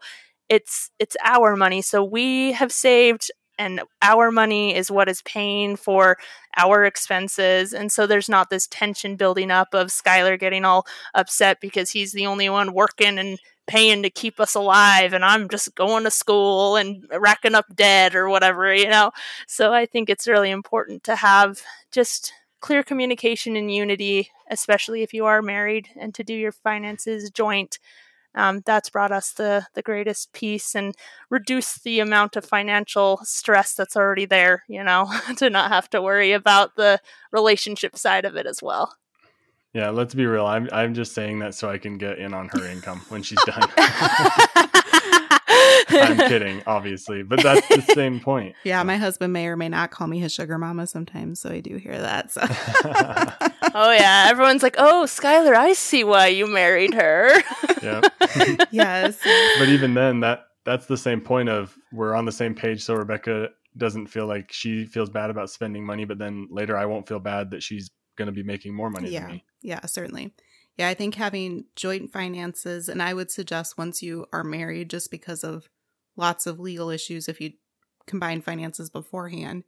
It's 0.49 0.91
it's 0.99 1.17
our 1.23 1.55
money. 1.55 1.81
So 1.81 2.03
we 2.03 2.51
have 2.53 2.71
saved 2.71 3.31
and 3.57 3.81
our 4.01 4.31
money 4.31 4.75
is 4.75 4.91
what 4.91 5.09
is 5.09 5.21
paying 5.23 5.75
for 5.75 6.17
our 6.57 6.85
expenses. 6.85 7.73
And 7.73 7.91
so 7.91 8.07
there's 8.07 8.29
not 8.29 8.49
this 8.49 8.67
tension 8.67 9.15
building 9.15 9.51
up 9.51 9.73
of 9.73 9.87
Skylar 9.87 10.39
getting 10.39 10.65
all 10.65 10.85
upset 11.13 11.59
because 11.61 11.91
he's 11.91 12.11
the 12.11 12.27
only 12.27 12.49
one 12.49 12.73
working 12.73 13.17
and 13.17 13.39
paying 13.67 14.03
to 14.03 14.09
keep 14.09 14.39
us 14.39 14.53
alive 14.53 15.13
and 15.13 15.25
I'm 15.25 15.49
just 15.49 15.73
going 15.75 16.03
to 16.03 16.11
school 16.11 16.75
and 16.75 17.03
racking 17.11 17.55
up 17.55 17.65
debt 17.73 18.15
or 18.15 18.29
whatever, 18.29 18.73
you 18.73 18.87
know. 18.87 19.11
So 19.47 19.73
I 19.73 19.85
think 19.85 20.09
it's 20.09 20.27
really 20.27 20.51
important 20.51 21.03
to 21.05 21.15
have 21.15 21.61
just 21.91 22.31
clear 22.61 22.83
communication 22.83 23.55
and 23.55 23.73
unity, 23.73 24.29
especially 24.49 25.03
if 25.03 25.13
you 25.13 25.25
are 25.25 25.41
married 25.41 25.89
and 25.99 26.13
to 26.15 26.23
do 26.23 26.33
your 26.33 26.51
finances 26.51 27.29
joint 27.29 27.79
um, 28.35 28.61
that's 28.65 28.89
brought 28.89 29.11
us 29.11 29.31
the 29.31 29.65
the 29.73 29.81
greatest 29.81 30.33
peace 30.33 30.75
and 30.75 30.95
reduced 31.29 31.83
the 31.83 31.99
amount 31.99 32.35
of 32.35 32.45
financial 32.45 33.19
stress 33.23 33.73
that's 33.73 33.95
already 33.95 34.25
there. 34.25 34.63
You 34.67 34.83
know, 34.83 35.11
to 35.37 35.49
not 35.49 35.71
have 35.71 35.89
to 35.91 36.01
worry 36.01 36.31
about 36.31 36.75
the 36.75 36.99
relationship 37.31 37.97
side 37.97 38.25
of 38.25 38.35
it 38.35 38.45
as 38.45 38.61
well. 38.61 38.95
Yeah, 39.73 39.89
let's 39.89 40.13
be 40.13 40.25
real. 40.25 40.45
I'm 40.45 40.69
I'm 40.71 40.93
just 40.93 41.13
saying 41.13 41.39
that 41.39 41.53
so 41.53 41.69
I 41.69 41.77
can 41.77 41.97
get 41.97 42.17
in 42.17 42.33
on 42.33 42.49
her 42.49 42.65
income 42.65 43.01
when 43.09 43.23
she's 43.23 43.43
done. 43.43 43.69
I'm 45.89 46.17
kidding, 46.29 46.61
obviously, 46.65 47.23
but 47.23 47.41
that's 47.41 47.67
the 47.67 47.81
same 47.93 48.19
point. 48.19 48.55
Yeah, 48.63 48.81
my 48.83 48.97
husband 48.97 49.31
may 49.31 49.47
or 49.47 49.55
may 49.55 49.69
not 49.69 49.91
call 49.91 50.07
me 50.07 50.19
his 50.19 50.31
sugar 50.31 50.57
mama 50.57 50.87
sometimes, 50.87 51.39
so 51.39 51.51
I 51.51 51.59
do 51.59 51.75
hear 51.77 51.97
that. 51.97 52.31
So. 52.31 52.41
oh 53.73 53.91
yeah, 53.91 54.27
everyone's 54.29 54.63
like, 54.63 54.75
"Oh, 54.77 55.03
Skylar, 55.05 55.55
I 55.55 55.73
see 55.73 56.03
why 56.03 56.27
you 56.27 56.47
married 56.47 56.93
her." 56.93 57.29
yeah. 57.81 58.01
yes. 58.71 59.19
But 59.59 59.69
even 59.69 59.93
then, 59.93 60.21
that 60.21 60.47
that's 60.65 60.87
the 60.87 60.97
same 60.97 61.21
point 61.21 61.49
of 61.49 61.77
we're 61.91 62.15
on 62.15 62.25
the 62.25 62.31
same 62.31 62.55
page, 62.55 62.83
so 62.83 62.95
Rebecca 62.95 63.49
doesn't 63.77 64.07
feel 64.07 64.25
like 64.25 64.51
she 64.51 64.85
feels 64.85 65.09
bad 65.09 65.29
about 65.29 65.49
spending 65.49 65.85
money, 65.85 66.05
but 66.05 66.17
then 66.17 66.47
later 66.49 66.77
I 66.77 66.85
won't 66.85 67.07
feel 67.07 67.19
bad 67.19 67.51
that 67.51 67.61
she's 67.61 67.91
going 68.17 68.27
to 68.27 68.31
be 68.31 68.43
making 68.43 68.73
more 68.73 68.89
money 68.89 69.09
yeah. 69.09 69.21
than 69.21 69.31
me. 69.31 69.43
Yeah, 69.61 69.85
certainly. 69.85 70.33
Yeah, 70.77 70.89
I 70.89 70.93
think 70.93 71.15
having 71.15 71.65
joint 71.75 72.11
finances, 72.11 72.89
and 72.89 73.01
I 73.01 73.13
would 73.13 73.31
suggest 73.31 73.77
once 73.77 74.01
you 74.01 74.25
are 74.33 74.43
married, 74.43 74.89
just 74.89 75.09
because 75.09 75.43
of 75.43 75.69
lots 76.15 76.45
of 76.45 76.59
legal 76.59 76.89
issues, 76.89 77.27
if 77.27 77.41
you 77.41 77.53
combine 78.07 78.41
finances 78.41 78.89
beforehand, 78.89 79.63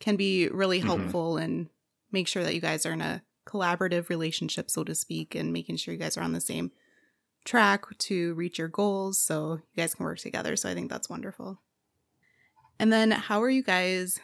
can 0.00 0.16
be 0.16 0.48
really 0.48 0.78
mm-hmm. 0.78 0.88
helpful 0.88 1.34
mm-hmm. 1.34 1.44
and 1.44 1.68
make 2.12 2.28
sure 2.28 2.42
that 2.42 2.54
you 2.54 2.60
guys 2.60 2.84
are 2.86 2.92
in 2.92 3.00
a 3.00 3.22
collaborative 3.46 4.08
relationship, 4.08 4.70
so 4.70 4.84
to 4.84 4.94
speak, 4.94 5.34
and 5.34 5.52
making 5.52 5.76
sure 5.76 5.94
you 5.94 6.00
guys 6.00 6.16
are 6.16 6.22
on 6.22 6.32
the 6.32 6.40
same 6.40 6.72
track 7.44 7.84
to 7.98 8.34
reach 8.34 8.58
your 8.58 8.68
goals 8.68 9.18
so 9.18 9.60
you 9.72 9.82
guys 9.82 9.94
can 9.94 10.04
work 10.04 10.18
together. 10.18 10.56
So 10.56 10.68
I 10.68 10.74
think 10.74 10.90
that's 10.90 11.08
wonderful. 11.08 11.60
And 12.78 12.92
then, 12.92 13.10
how 13.12 13.42
are 13.42 13.50
you 13.50 13.62
guys 13.62 14.20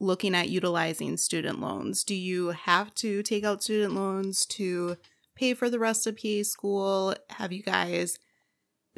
looking 0.00 0.34
at 0.34 0.48
utilizing 0.48 1.16
student 1.16 1.60
loans? 1.60 2.02
Do 2.02 2.14
you 2.14 2.48
have 2.48 2.94
to 2.96 3.22
take 3.22 3.44
out 3.44 3.62
student 3.62 3.94
loans 3.94 4.46
to 4.46 4.96
pay 5.36 5.54
for 5.54 5.70
the 5.70 5.78
rest 5.78 6.06
of 6.06 6.16
PA 6.16 6.42
school? 6.42 7.14
Have 7.30 7.52
you 7.52 7.62
guys 7.62 8.18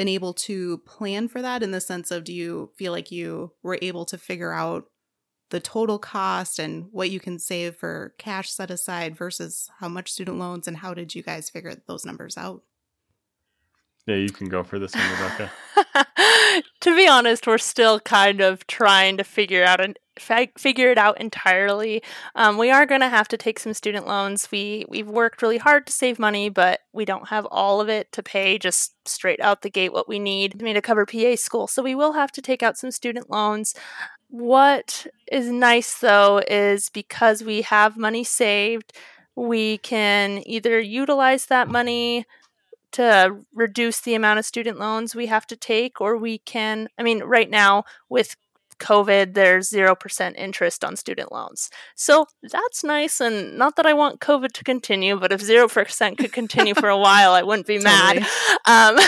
been 0.00 0.08
able 0.08 0.32
to 0.32 0.78
plan 0.78 1.28
for 1.28 1.42
that 1.42 1.62
in 1.62 1.72
the 1.72 1.80
sense 1.80 2.10
of 2.10 2.24
do 2.24 2.32
you 2.32 2.70
feel 2.74 2.90
like 2.90 3.12
you 3.12 3.52
were 3.62 3.78
able 3.82 4.06
to 4.06 4.16
figure 4.16 4.50
out 4.50 4.86
the 5.50 5.60
total 5.60 5.98
cost 5.98 6.58
and 6.58 6.86
what 6.90 7.10
you 7.10 7.20
can 7.20 7.38
save 7.38 7.76
for 7.76 8.14
cash 8.16 8.50
set 8.50 8.70
aside 8.70 9.14
versus 9.14 9.68
how 9.78 9.90
much 9.90 10.10
student 10.10 10.38
loans 10.38 10.66
and 10.66 10.78
how 10.78 10.94
did 10.94 11.14
you 11.14 11.22
guys 11.22 11.50
figure 11.50 11.74
those 11.86 12.06
numbers 12.06 12.38
out? 12.38 12.62
Yeah, 14.06 14.16
you 14.16 14.30
can 14.30 14.48
go 14.48 14.64
for 14.64 14.78
this 14.78 14.94
one, 14.94 15.10
Rebecca. 15.10 15.52
to 16.80 16.96
be 16.96 17.06
honest, 17.06 17.46
we're 17.46 17.58
still 17.58 18.00
kind 18.00 18.40
of 18.40 18.66
trying 18.66 19.18
to 19.18 19.22
figure 19.22 19.64
out 19.64 19.82
an 19.82 19.96
figure 20.20 20.90
it 20.90 20.98
out 20.98 21.20
entirely. 21.20 22.02
Um, 22.34 22.58
we 22.58 22.70
are 22.70 22.86
going 22.86 23.00
to 23.00 23.08
have 23.08 23.28
to 23.28 23.36
take 23.36 23.58
some 23.58 23.74
student 23.74 24.06
loans. 24.06 24.48
We 24.50 24.84
we've 24.88 25.08
worked 25.08 25.42
really 25.42 25.58
hard 25.58 25.86
to 25.86 25.92
save 25.92 26.18
money, 26.18 26.48
but 26.48 26.80
we 26.92 27.04
don't 27.04 27.28
have 27.28 27.46
all 27.46 27.80
of 27.80 27.88
it 27.88 28.12
to 28.12 28.22
pay 28.22 28.58
just 28.58 28.94
straight 29.08 29.40
out 29.40 29.62
the 29.62 29.70
gate 29.70 29.92
what 29.92 30.08
we 30.08 30.18
need 30.18 30.58
to 30.58 30.82
cover 30.82 31.06
PA 31.06 31.36
school. 31.36 31.66
So 31.66 31.82
we 31.82 31.94
will 31.94 32.12
have 32.12 32.32
to 32.32 32.42
take 32.42 32.62
out 32.62 32.76
some 32.76 32.90
student 32.90 33.30
loans. 33.30 33.74
What 34.28 35.06
is 35.30 35.48
nice 35.48 35.98
though 35.98 36.40
is 36.48 36.88
because 36.90 37.42
we 37.42 37.62
have 37.62 37.96
money 37.96 38.22
saved, 38.24 38.92
we 39.34 39.78
can 39.78 40.42
either 40.46 40.78
utilize 40.80 41.46
that 41.46 41.68
money 41.68 42.26
to 42.92 43.36
reduce 43.54 44.00
the 44.00 44.14
amount 44.14 44.38
of 44.38 44.44
student 44.44 44.78
loans 44.78 45.14
we 45.14 45.26
have 45.26 45.46
to 45.46 45.56
take, 45.56 46.00
or 46.00 46.16
we 46.16 46.38
can, 46.38 46.88
I 46.98 47.02
mean, 47.02 47.22
right 47.22 47.48
now 47.48 47.84
with 48.08 48.36
COVID, 48.80 49.34
there's 49.34 49.70
0% 49.70 50.34
interest 50.36 50.84
on 50.84 50.96
student 50.96 51.30
loans. 51.30 51.70
So 51.94 52.26
that's 52.42 52.82
nice. 52.82 53.20
And 53.20 53.56
not 53.56 53.76
that 53.76 53.86
I 53.86 53.92
want 53.92 54.20
COVID 54.20 54.52
to 54.52 54.64
continue, 54.64 55.18
but 55.18 55.32
if 55.32 55.42
0% 55.42 56.18
could 56.18 56.32
continue 56.32 56.74
for 56.74 56.88
a 56.88 56.98
while, 56.98 57.32
I 57.32 57.42
wouldn't 57.42 57.66
be 57.66 57.78
mad. 57.78 58.26
Um, 58.66 58.98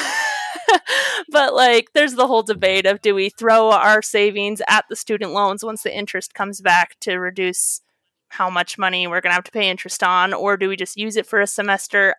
but 1.30 1.54
like, 1.54 1.88
there's 1.94 2.14
the 2.14 2.26
whole 2.26 2.42
debate 2.42 2.87
of 2.87 3.02
do 3.02 3.14
we 3.14 3.30
throw 3.30 3.70
our 3.70 4.02
savings 4.02 4.62
at 4.68 4.85
the 4.88 4.96
student 4.96 5.32
loans 5.32 5.64
once 5.64 5.82
the 5.82 5.96
interest 5.96 6.35
comes 6.35 6.61
back 6.61 6.98
to 7.00 7.16
reduce 7.16 7.80
how 8.28 8.48
much 8.48 8.78
money 8.78 9.06
we're 9.06 9.20
going 9.20 9.30
to 9.30 9.35
have 9.35 9.44
to 9.44 9.50
pay 9.50 9.68
interest 9.68 10.02
on, 10.02 10.32
or 10.32 10.56
do 10.56 10.68
we 10.68 10.76
just 10.76 10.96
use 10.96 11.16
it 11.16 11.26
for 11.26 11.40
a 11.40 11.46
semester? 11.46 12.14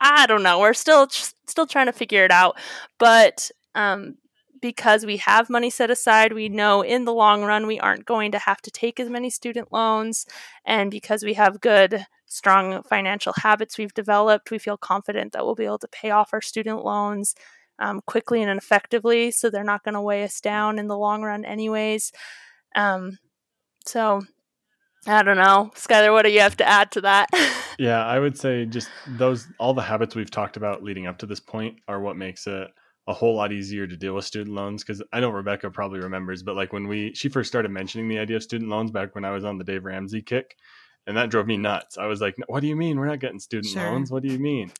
I 0.00 0.26
don't 0.26 0.44
know. 0.44 0.60
We're 0.60 0.74
still 0.74 1.08
still 1.10 1.66
trying 1.66 1.86
to 1.86 1.92
figure 1.92 2.24
it 2.24 2.30
out, 2.30 2.56
but 2.98 3.50
um, 3.74 4.16
because 4.60 5.06
we 5.06 5.18
have 5.18 5.50
money 5.50 5.70
set 5.70 5.90
aside, 5.90 6.32
we 6.32 6.48
know 6.48 6.82
in 6.82 7.04
the 7.04 7.12
long 7.12 7.42
run 7.42 7.66
we 7.66 7.80
aren't 7.80 8.06
going 8.06 8.32
to 8.32 8.38
have 8.38 8.60
to 8.62 8.70
take 8.70 8.98
as 8.98 9.10
many 9.10 9.30
student 9.30 9.72
loans, 9.72 10.26
and 10.64 10.90
because 10.90 11.22
we 11.22 11.34
have 11.34 11.60
good, 11.60 12.06
strong 12.26 12.82
financial 12.82 13.32
habits 13.38 13.78
we've 13.78 13.94
developed, 13.94 14.50
we 14.50 14.58
feel 14.58 14.76
confident 14.76 15.32
that 15.32 15.44
we'll 15.44 15.54
be 15.54 15.64
able 15.64 15.78
to 15.78 15.88
pay 15.88 16.10
off 16.10 16.30
our 16.32 16.42
student 16.42 16.84
loans 16.84 17.34
um, 17.78 18.00
quickly 18.06 18.42
and 18.42 18.58
effectively, 18.58 19.30
so 19.30 19.50
they're 19.50 19.64
not 19.64 19.84
going 19.84 19.94
to 19.94 20.00
weigh 20.00 20.24
us 20.24 20.40
down 20.40 20.78
in 20.78 20.88
the 20.88 20.98
long 20.98 21.22
run, 21.22 21.44
anyways. 21.44 22.12
Um, 22.74 23.18
so 23.86 24.22
I 25.06 25.22
don't 25.22 25.36
know. 25.36 25.70
Skylar, 25.74 26.12
what 26.12 26.22
do 26.22 26.30
you 26.30 26.40
have 26.40 26.56
to 26.58 26.68
add 26.68 26.90
to 26.92 27.00
that? 27.02 27.28
yeah, 27.78 28.04
I 28.04 28.18
would 28.18 28.36
say 28.36 28.66
just 28.66 28.90
those 29.06 29.46
all 29.58 29.74
the 29.74 29.82
habits 29.82 30.14
we've 30.14 30.30
talked 30.30 30.56
about 30.56 30.82
leading 30.82 31.06
up 31.06 31.18
to 31.18 31.26
this 31.26 31.40
point 31.40 31.78
are 31.88 32.00
what 32.00 32.16
makes 32.16 32.46
it 32.46 32.68
a 33.08 33.12
whole 33.14 33.34
lot 33.34 33.50
easier 33.52 33.86
to 33.86 33.96
deal 33.96 34.14
with 34.14 34.24
student 34.26 34.54
loans 34.54 34.84
because 34.84 35.02
I 35.12 35.18
know 35.20 35.30
Rebecca 35.30 35.70
probably 35.70 35.98
remembers, 35.98 36.42
but 36.44 36.54
like 36.54 36.72
when 36.72 36.86
we 36.86 37.12
she 37.14 37.28
first 37.28 37.48
started 37.48 37.70
mentioning 37.70 38.06
the 38.08 38.18
idea 38.18 38.36
of 38.36 38.42
student 38.44 38.70
loans 38.70 38.90
back 38.92 39.14
when 39.16 39.24
I 39.24 39.30
was 39.30 39.44
on 39.44 39.58
the 39.58 39.64
Dave 39.64 39.84
Ramsey 39.84 40.22
kick, 40.22 40.56
And 41.06 41.16
that 41.16 41.30
drove 41.30 41.46
me 41.46 41.56
nuts. 41.56 41.96
I 41.96 42.04
was 42.06 42.20
like, 42.20 42.36
"What 42.48 42.60
do 42.60 42.66
you 42.66 42.76
mean 42.76 42.98
we're 43.00 43.06
not 43.06 43.18
getting 43.18 43.38
student 43.40 43.72
Sure. 43.72 43.82
loans? 43.82 44.10
What 44.10 44.22
do 44.22 44.28
you 44.30 44.38
mean?" 44.38 44.70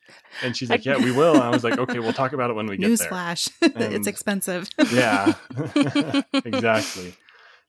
And 0.43 0.55
she's 0.55 0.69
like, 0.69 0.85
"Yeah, 0.85 0.97
we 0.97 1.11
will." 1.11 1.33
And 1.33 1.41
I 1.43 1.49
was 1.49 1.63
like, 1.63 1.79
"Okay, 1.79 1.97
we'll 1.97 2.13
talk 2.13 2.33
about 2.33 2.51
it 2.51 2.53
when 2.53 2.67
we 2.67 2.77
get 2.77 2.99
there." 2.99 3.09
Newsflash. 3.09 3.49
It's 3.95 4.05
expensive. 4.07 4.69
yeah 4.93 5.33
exactly 6.45 7.13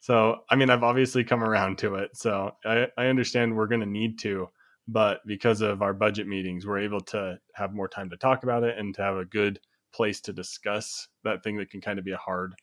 so 0.01 0.43
i 0.51 0.57
mean 0.57 0.71
i've 0.71 0.83
obviously 0.83 1.25
come 1.25 1.43
around 1.43 1.79
to 1.79 1.97
it 1.97 2.11
so 2.17 2.53
i, 2.65 2.87
I 2.97 3.07
understand 3.07 3.55
we're 3.57 3.67
going 3.67 3.81
to 3.81 3.87
need 4.01 4.19
to 4.21 4.49
but 4.89 5.21
because 5.27 5.61
of 5.61 5.83
our 5.83 5.93
budget 5.95 6.27
meetings 6.27 6.67
we're 6.67 6.79
able 6.81 7.01
to 7.01 7.39
have 7.55 7.73
more 7.75 7.89
time 7.89 8.11
to 8.11 8.17
talk 8.17 8.43
about 8.43 8.63
it 8.65 8.79
and 8.79 8.95
to 8.97 9.03
have 9.03 9.17
a 9.17 9.25
good 9.25 9.61
place 9.93 10.21
to 10.23 10.33
discuss 10.33 11.09
that 11.25 11.43
thing 11.43 11.57
that 11.57 11.71
can 11.71 11.81
kind 11.81 11.99
of 11.99 12.05
be 12.05 12.13
a 12.13 12.17
hard 12.17 12.55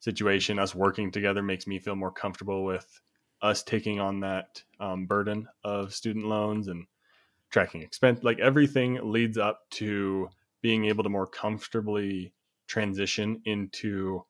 situation 0.00 0.58
us 0.58 0.74
working 0.74 1.10
together 1.10 1.42
makes 1.42 1.66
me 1.66 1.78
feel 1.78 1.96
more 1.96 2.12
comfortable 2.12 2.64
with 2.64 3.00
us 3.42 3.62
taking 3.62 4.00
on 4.00 4.20
that 4.20 4.62
um, 4.80 5.06
burden 5.06 5.46
of 5.64 5.94
student 5.94 6.26
loans 6.26 6.68
and 6.68 6.86
tracking 7.50 7.82
expense 7.82 8.22
like 8.22 8.38
everything 8.38 8.98
leads 9.02 9.38
up 9.38 9.60
to 9.70 10.28
being 10.64 10.86
able 10.86 11.04
to 11.04 11.10
more 11.10 11.26
comfortably 11.26 12.32
transition 12.66 13.40
into 13.44 14.24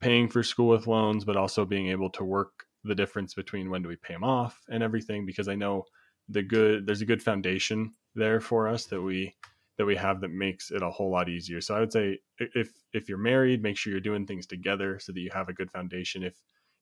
paying 0.00 0.28
for 0.28 0.42
school 0.42 0.68
with 0.68 0.86
loans, 0.86 1.24
but 1.24 1.36
also 1.36 1.64
being 1.64 1.88
able 1.88 2.10
to 2.10 2.24
work 2.24 2.66
the 2.84 2.94
difference 2.94 3.32
between 3.32 3.70
when 3.70 3.82
do 3.82 3.88
we 3.88 3.96
pay 3.96 4.12
them 4.12 4.22
off 4.22 4.60
and 4.68 4.82
everything. 4.82 5.24
Because 5.24 5.48
I 5.48 5.54
know 5.54 5.84
the 6.28 6.42
good 6.42 6.86
there's 6.86 7.00
a 7.00 7.06
good 7.06 7.22
foundation 7.22 7.92
there 8.14 8.40
for 8.40 8.68
us 8.68 8.84
that 8.86 9.00
we 9.00 9.34
that 9.82 9.86
we 9.86 9.96
have 9.96 10.20
that 10.20 10.30
makes 10.30 10.70
it 10.70 10.80
a 10.80 10.88
whole 10.88 11.10
lot 11.10 11.28
easier. 11.28 11.60
So 11.60 11.74
I 11.74 11.80
would 11.80 11.92
say 11.92 12.20
if 12.38 12.70
if 12.92 13.08
you're 13.08 13.18
married, 13.18 13.64
make 13.64 13.76
sure 13.76 13.90
you're 13.90 14.00
doing 14.00 14.24
things 14.24 14.46
together 14.46 15.00
so 15.00 15.10
that 15.10 15.18
you 15.18 15.28
have 15.32 15.48
a 15.48 15.52
good 15.52 15.72
foundation. 15.72 16.22
If 16.22 16.36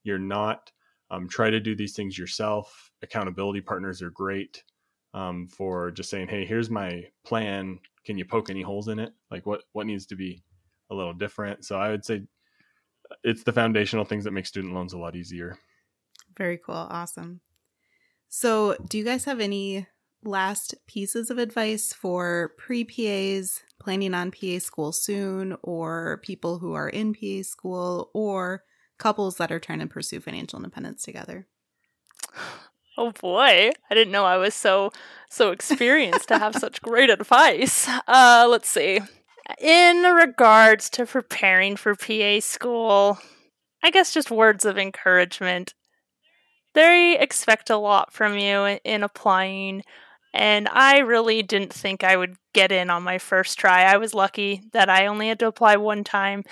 you're 0.05 0.19
not, 0.19 0.71
um, 1.11 1.27
try 1.27 1.49
to 1.49 1.61
do 1.61 1.75
these 1.75 1.97
things 1.97 2.19
yourself. 2.19 2.91
Accountability 3.01 3.63
partners 3.63 4.03
are 4.03 4.11
great 4.11 4.63
um, 5.15 5.49
for 5.49 5.91
just 5.91 6.11
saying, 6.11 6.29
"Hey, 6.29 6.45
here's 6.45 6.69
my 6.69 7.05
plan. 7.25 7.79
Can 8.05 8.19
you 8.19 8.27
poke 8.27 8.51
any 8.51 8.61
holes 8.61 8.89
in 8.89 8.99
it? 8.99 9.15
Like 9.31 9.47
what 9.47 9.63
what 9.73 9.87
needs 9.87 10.05
to 10.09 10.15
be 10.15 10.43
a 10.91 10.95
little 10.95 11.15
different?" 11.15 11.65
So 11.65 11.79
I 11.79 11.89
would 11.89 12.05
say 12.05 12.25
it's 13.25 13.45
the 13.45 13.53
foundational 13.53 14.05
things 14.05 14.25
that 14.25 14.33
make 14.33 14.45
student 14.45 14.75
loans 14.75 14.93
a 14.93 14.99
lot 14.99 15.17
easier. 15.17 15.57
Very 16.37 16.59
cool. 16.59 16.75
Awesome. 16.75 17.41
So, 18.29 18.77
do 18.87 18.99
you 18.99 19.05
guys 19.05 19.25
have 19.25 19.41
any 19.41 19.87
last 20.25 20.75
pieces 20.87 21.31
of 21.31 21.39
advice 21.39 21.93
for 21.93 22.53
pre 22.59 22.85
PAs 22.85 23.63
planning 23.79 24.15
on 24.15 24.31
PA 24.31 24.59
school 24.59 24.93
soon, 24.93 25.57
or 25.63 26.21
people 26.23 26.59
who 26.59 26.75
are 26.75 26.89
in 26.89 27.15
PA 27.15 27.43
school, 27.43 28.11
or 28.13 28.65
couples 28.99 29.37
that 29.37 29.51
are 29.51 29.59
trying 29.59 29.81
to 29.81 29.87
pursue 29.87 30.21
financial 30.21 30.59
independence 30.59 31.03
together? 31.03 31.47
Oh 32.97 33.13
boy, 33.13 33.71
I 33.91 33.95
didn't 33.95 34.13
know 34.13 34.25
I 34.25 34.37
was 34.37 34.55
so 34.55 34.93
so 35.31 35.53
experienced 35.53 36.29
to 36.29 36.39
have 36.39 36.55
such 36.55 36.83
great 36.83 37.09
advice. 37.19 37.89
Uh, 38.07 38.47
let's 38.49 38.69
see. 38.69 39.01
In 39.59 40.03
regards 40.03 40.91
to 40.91 41.07
preparing 41.07 41.77
for 41.77 41.97
PA 41.97 42.41
school, 42.41 43.19
I 43.83 43.91
guess 43.91 44.13
just 44.13 44.31
words 44.31 44.65
of 44.65 44.77
encouragement. 44.77 45.75
They 46.75 47.19
expect 47.19 47.71
a 47.71 47.77
lot 47.77 48.13
from 48.13 48.39
you 48.39 48.65
in, 48.65 48.79
in 48.85 49.03
applying, 49.03 49.83
and 50.33 50.69
I 50.69 50.99
really 50.99 51.43
didn't 51.43 51.73
think 51.73 52.05
I 52.05 52.17
would 52.17 52.37
get 52.55 52.73
in 52.73 52.91
on 52.91 53.03
my 53.03 53.19
first 53.19 53.59
try. 53.59 53.85
I 53.85 53.97
was 53.97 54.15
lucky 54.15 54.63
that 54.73 54.89
I 54.89 55.07
only 55.07 55.29
had 55.29 55.39
to 55.41 55.47
apply 55.47 55.77
one 55.77 56.05
time, 56.05 56.45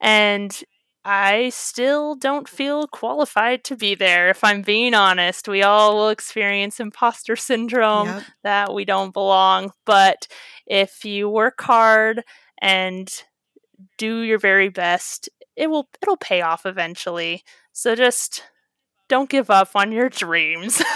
and 0.00 0.62
I 1.04 1.50
still 1.50 2.14
don't 2.14 2.48
feel 2.48 2.86
qualified 2.86 3.64
to 3.64 3.76
be 3.76 3.94
there. 3.94 4.28
If 4.30 4.44
I'm 4.44 4.62
being 4.62 4.94
honest, 4.94 5.48
we 5.48 5.62
all 5.62 5.96
will 5.96 6.08
experience 6.10 6.78
imposter 6.80 7.36
syndrome 7.36 8.06
Yep. 8.08 8.22
that 8.44 8.74
we 8.74 8.84
don't 8.84 9.12
belong. 9.12 9.72
But 9.84 10.28
if 10.66 11.04
you 11.04 11.28
work 11.28 11.60
hard 11.62 12.22
and 12.60 13.12
do 13.98 14.20
your 14.20 14.38
very 14.38 14.68
best, 14.68 15.28
it 15.56 15.68
will 15.68 15.88
it'll 16.02 16.16
pay 16.16 16.42
off 16.42 16.66
eventually. 16.66 17.42
So 17.72 17.94
just 17.94 18.44
don't 19.12 19.28
give 19.28 19.50
up 19.50 19.68
on 19.74 19.92
your 19.92 20.08
dreams. 20.08 20.82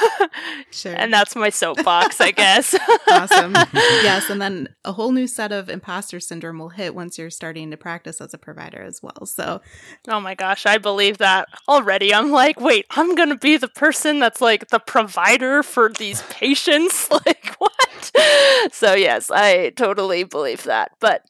Sure. 0.70 0.94
and 0.94 1.12
that's 1.12 1.34
my 1.36 1.48
soapbox, 1.48 2.20
I 2.20 2.30
guess. 2.30 2.74
awesome. 3.08 3.52
yes. 3.74 4.28
And 4.28 4.40
then 4.42 4.68
a 4.84 4.92
whole 4.92 5.12
new 5.12 5.26
set 5.26 5.52
of 5.52 5.68
imposter 5.70 6.20
syndrome 6.20 6.58
will 6.58 6.70
hit 6.70 6.94
once 6.94 7.16
you're 7.18 7.30
starting 7.30 7.70
to 7.70 7.76
practice 7.76 8.20
as 8.20 8.34
a 8.34 8.38
provider 8.38 8.82
as 8.82 9.02
well. 9.02 9.24
So, 9.24 9.60
Oh 10.08 10.20
my 10.20 10.34
gosh, 10.34 10.66
I 10.66 10.78
believe 10.78 11.18
that 11.18 11.48
already. 11.68 12.12
I'm 12.12 12.30
like, 12.30 12.60
wait, 12.60 12.86
I'm 12.90 13.14
going 13.14 13.28
to 13.30 13.36
be 13.36 13.56
the 13.56 13.68
person 13.68 14.18
that's 14.18 14.40
like 14.40 14.68
the 14.68 14.80
provider 14.80 15.62
for 15.62 15.90
these 15.90 16.22
patients? 16.30 17.10
like, 17.10 17.54
what? 17.58 18.12
So, 18.72 18.94
yes, 18.94 19.30
I 19.30 19.70
totally 19.70 20.24
believe 20.24 20.64
that. 20.64 20.92
But 21.00 21.22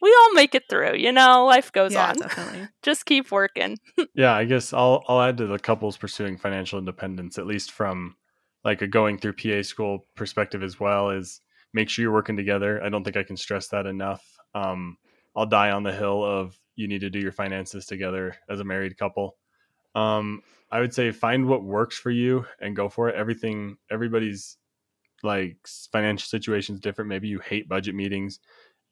we 0.00 0.10
all 0.10 0.34
make 0.34 0.54
it 0.54 0.64
through, 0.68 0.96
you 0.96 1.12
know, 1.12 1.44
life 1.46 1.72
goes 1.72 1.94
yeah, 1.94 2.10
on. 2.10 2.16
definitely. 2.16 2.68
Just 2.82 3.06
keep 3.06 3.30
working. 3.30 3.78
Yeah, 4.14 4.34
I 4.34 4.44
guess 4.44 4.72
I'll 4.72 5.04
I'll 5.08 5.20
add 5.20 5.36
to 5.38 5.46
the 5.46 5.58
couples 5.58 5.96
pursuing 5.96 6.38
financial 6.38 6.78
independence, 6.78 7.38
at 7.38 7.46
least 7.46 7.72
from 7.72 8.16
like 8.64 8.80
a 8.80 8.86
going 8.86 9.18
through 9.18 9.34
PA 9.34 9.62
school 9.62 10.06
perspective 10.14 10.62
as 10.62 10.80
well, 10.80 11.10
is 11.10 11.40
make 11.74 11.88
sure 11.88 12.02
you're 12.02 12.12
working 12.12 12.36
together. 12.36 12.82
I 12.82 12.88
don't 12.88 13.04
think 13.04 13.16
I 13.16 13.22
can 13.22 13.36
stress 13.36 13.68
that 13.68 13.86
enough. 13.86 14.24
Um, 14.54 14.96
I'll 15.36 15.46
die 15.46 15.70
on 15.70 15.82
the 15.82 15.92
hill 15.92 16.24
of 16.24 16.58
you 16.76 16.88
need 16.88 17.02
to 17.02 17.10
do 17.10 17.18
your 17.18 17.32
finances 17.32 17.84
together 17.84 18.36
as 18.48 18.60
a 18.60 18.64
married 18.64 18.96
couple. 18.96 19.36
Um, 19.94 20.42
I 20.70 20.80
would 20.80 20.94
say 20.94 21.10
find 21.12 21.46
what 21.46 21.62
works 21.62 21.98
for 21.98 22.10
you 22.10 22.46
and 22.60 22.74
go 22.74 22.88
for 22.88 23.08
it. 23.08 23.16
Everything, 23.16 23.76
everybody's 23.90 24.56
like 25.22 25.56
financial 25.92 26.26
situation 26.26 26.74
is 26.74 26.80
different. 26.80 27.08
Maybe 27.08 27.28
you 27.28 27.38
hate 27.38 27.68
budget 27.68 27.94
meetings 27.94 28.40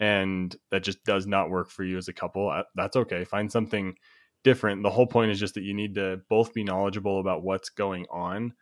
and 0.01 0.55
that 0.71 0.83
just 0.83 1.03
does 1.05 1.27
not 1.27 1.51
work 1.51 1.71
for 1.71 1.85
you 1.85 1.97
as 1.97 2.09
a 2.09 2.13
couple. 2.13 2.49
Uh, 2.49 2.65
That's 2.75 2.97
okay. 2.97 3.25
Find 3.25 3.51
something 3.51 3.95
different. 4.43 4.83
The 4.83 4.91
whole 4.91 5.07
point 5.07 5.31
is 5.31 5.41
just 5.41 5.55
that 5.55 5.63
you 5.63 5.75
need 5.75 5.95
to 5.95 6.21
both 6.29 6.53
be 6.53 6.65
knowledgeable 6.65 7.21
about 7.21 7.43
what's 7.43 7.71
going 7.71 8.07
on 8.11 8.53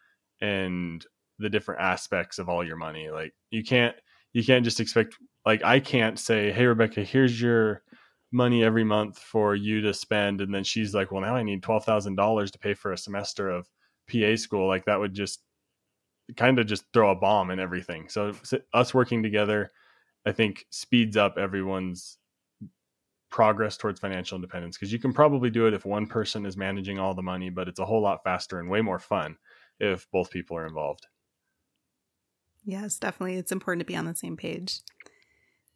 and 0.41 1.05
the 1.39 1.51
different 1.51 1.81
aspects 1.81 2.39
of 2.39 2.49
all 2.49 2.65
your 2.65 2.77
money. 2.77 3.11
Like 3.11 3.35
you 3.51 3.65
can't 3.65 3.97
you 4.33 4.45
can't 4.45 4.65
just 4.65 4.81
expect 4.81 5.17
like 5.45 5.65
I 5.65 5.81
can't 5.81 6.19
say, 6.19 6.53
"Hey 6.53 6.67
Rebecca, 6.67 7.03
here's 7.03 7.41
your 7.41 7.83
money 8.31 8.65
every 8.65 8.85
month 8.85 9.19
for 9.19 9.55
you 9.55 9.81
to 9.83 9.93
spend." 9.93 10.41
And 10.41 10.55
then 10.55 10.65
she's 10.65 10.95
like, 10.95 11.11
"Well, 11.11 11.23
now 11.23 11.35
I 11.35 11.43
need 11.43 11.63
$12,000 11.63 12.51
to 12.51 12.59
pay 12.59 12.75
for 12.75 12.93
a 12.93 12.99
semester 12.99 13.51
of 13.51 13.69
PA 14.11 14.37
school." 14.37 14.69
Like 14.69 14.85
that 14.87 15.01
would 15.01 15.15
just 15.15 15.43
kind 16.37 16.59
of 16.59 16.67
just 16.67 16.85
throw 16.93 17.11
a 17.11 17.17
bomb 17.17 17.51
in 17.51 17.59
everything. 17.61 18.09
So 18.09 18.33
us 18.73 18.95
working 18.95 19.23
together 19.23 19.71
I 20.25 20.33
think 20.33 20.67
speeds 20.71 21.17
up 21.17 21.39
everyone's 21.39 22.19
progress 23.31 23.77
towards 23.77 23.99
financial 23.99 24.37
independence 24.37 24.77
because 24.77 24.93
you 24.93 24.99
can 24.99 25.13
probably 25.13 25.51
do 25.51 25.67
it 25.67 25.75
if 25.75 25.85
one 25.85 26.07
person 26.07 26.45
is 26.47 26.57
managing 26.57 26.99
all 26.99 27.15
the 27.15 27.23
money, 27.23 27.51
but 27.51 27.67
it's 27.67 27.81
a 27.81 27.85
whole 27.85 28.03
lot 28.03 28.23
faster 28.23 28.61
and 28.61 28.69
way 28.69 28.83
more 28.83 28.99
fun 28.99 29.37
if 29.81 30.07
both 30.13 30.31
people 30.31 30.57
are 30.57 30.67
involved. 30.67 31.07
Yes, 32.65 32.99
definitely. 32.99 33.37
It's 33.37 33.51
important 33.51 33.81
to 33.81 33.91
be 33.91 33.97
on 33.97 34.05
the 34.05 34.15
same 34.15 34.37
page. 34.37 34.81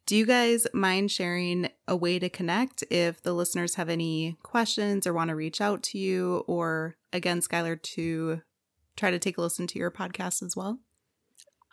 Do 0.05 0.15
you 0.15 0.25
guys 0.25 0.65
mind 0.73 1.11
sharing 1.11 1.67
a 1.85 1.95
way 1.95 2.17
to 2.17 2.29
connect 2.29 2.83
if 2.89 3.21
the 3.21 3.33
listeners 3.33 3.75
have 3.75 3.89
any 3.89 4.37
questions 4.41 5.05
or 5.05 5.11
want 5.11 5.29
to 5.29 5.35
reach 5.35 5.59
out 5.59 5.83
to 5.83 5.97
you, 5.97 6.45
or 6.47 6.95
again, 7.11 7.41
Skylar, 7.41 7.81
to 7.81 8.41
try 8.95 9.11
to 9.11 9.19
take 9.19 9.37
a 9.37 9.41
listen 9.41 9.67
to 9.67 9.79
your 9.79 9.91
podcast 9.91 10.41
as 10.41 10.55
well? 10.55 10.79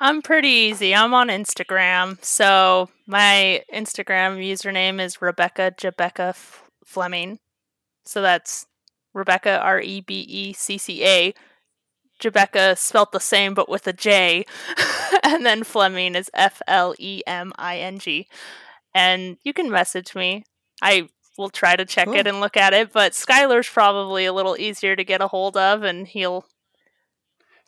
I'm 0.00 0.22
pretty 0.22 0.48
easy. 0.48 0.94
I'm 0.94 1.14
on 1.14 1.28
Instagram. 1.28 2.22
So 2.24 2.88
my 3.06 3.62
Instagram 3.72 4.38
username 4.38 5.00
is 5.00 5.22
Rebecca 5.22 5.72
Jebecca 5.76 6.34
Fleming. 6.84 7.38
So 8.04 8.20
that's 8.20 8.66
Rebecca 9.14 9.60
R 9.60 9.80
E 9.80 10.00
B 10.00 10.20
E 10.20 10.52
C 10.52 10.78
C 10.78 11.04
A. 11.04 11.34
Jebecca 12.20 12.76
spelt 12.76 13.12
the 13.12 13.20
same 13.20 13.54
but 13.54 13.68
with 13.68 13.86
a 13.86 13.92
J. 13.92 14.44
and 15.22 15.46
then 15.46 15.62
Fleming 15.64 16.14
is 16.14 16.30
F 16.34 16.60
L 16.66 16.94
E 16.98 17.22
M 17.26 17.52
I 17.56 17.78
N 17.78 17.98
G. 17.98 18.28
And 18.94 19.38
you 19.44 19.52
can 19.52 19.70
message 19.70 20.14
me. 20.14 20.44
I 20.82 21.08
will 21.38 21.50
try 21.50 21.76
to 21.76 21.84
check 21.84 22.06
Cool. 22.06 22.14
it 22.16 22.26
and 22.26 22.40
look 22.40 22.56
at 22.56 22.72
it, 22.72 22.92
but 22.92 23.12
Skylar's 23.12 23.68
probably 23.68 24.24
a 24.24 24.32
little 24.32 24.56
easier 24.56 24.94
to 24.94 25.02
get 25.04 25.20
a 25.20 25.28
hold 25.28 25.56
of 25.56 25.82
and 25.82 26.06
he'll 26.06 26.44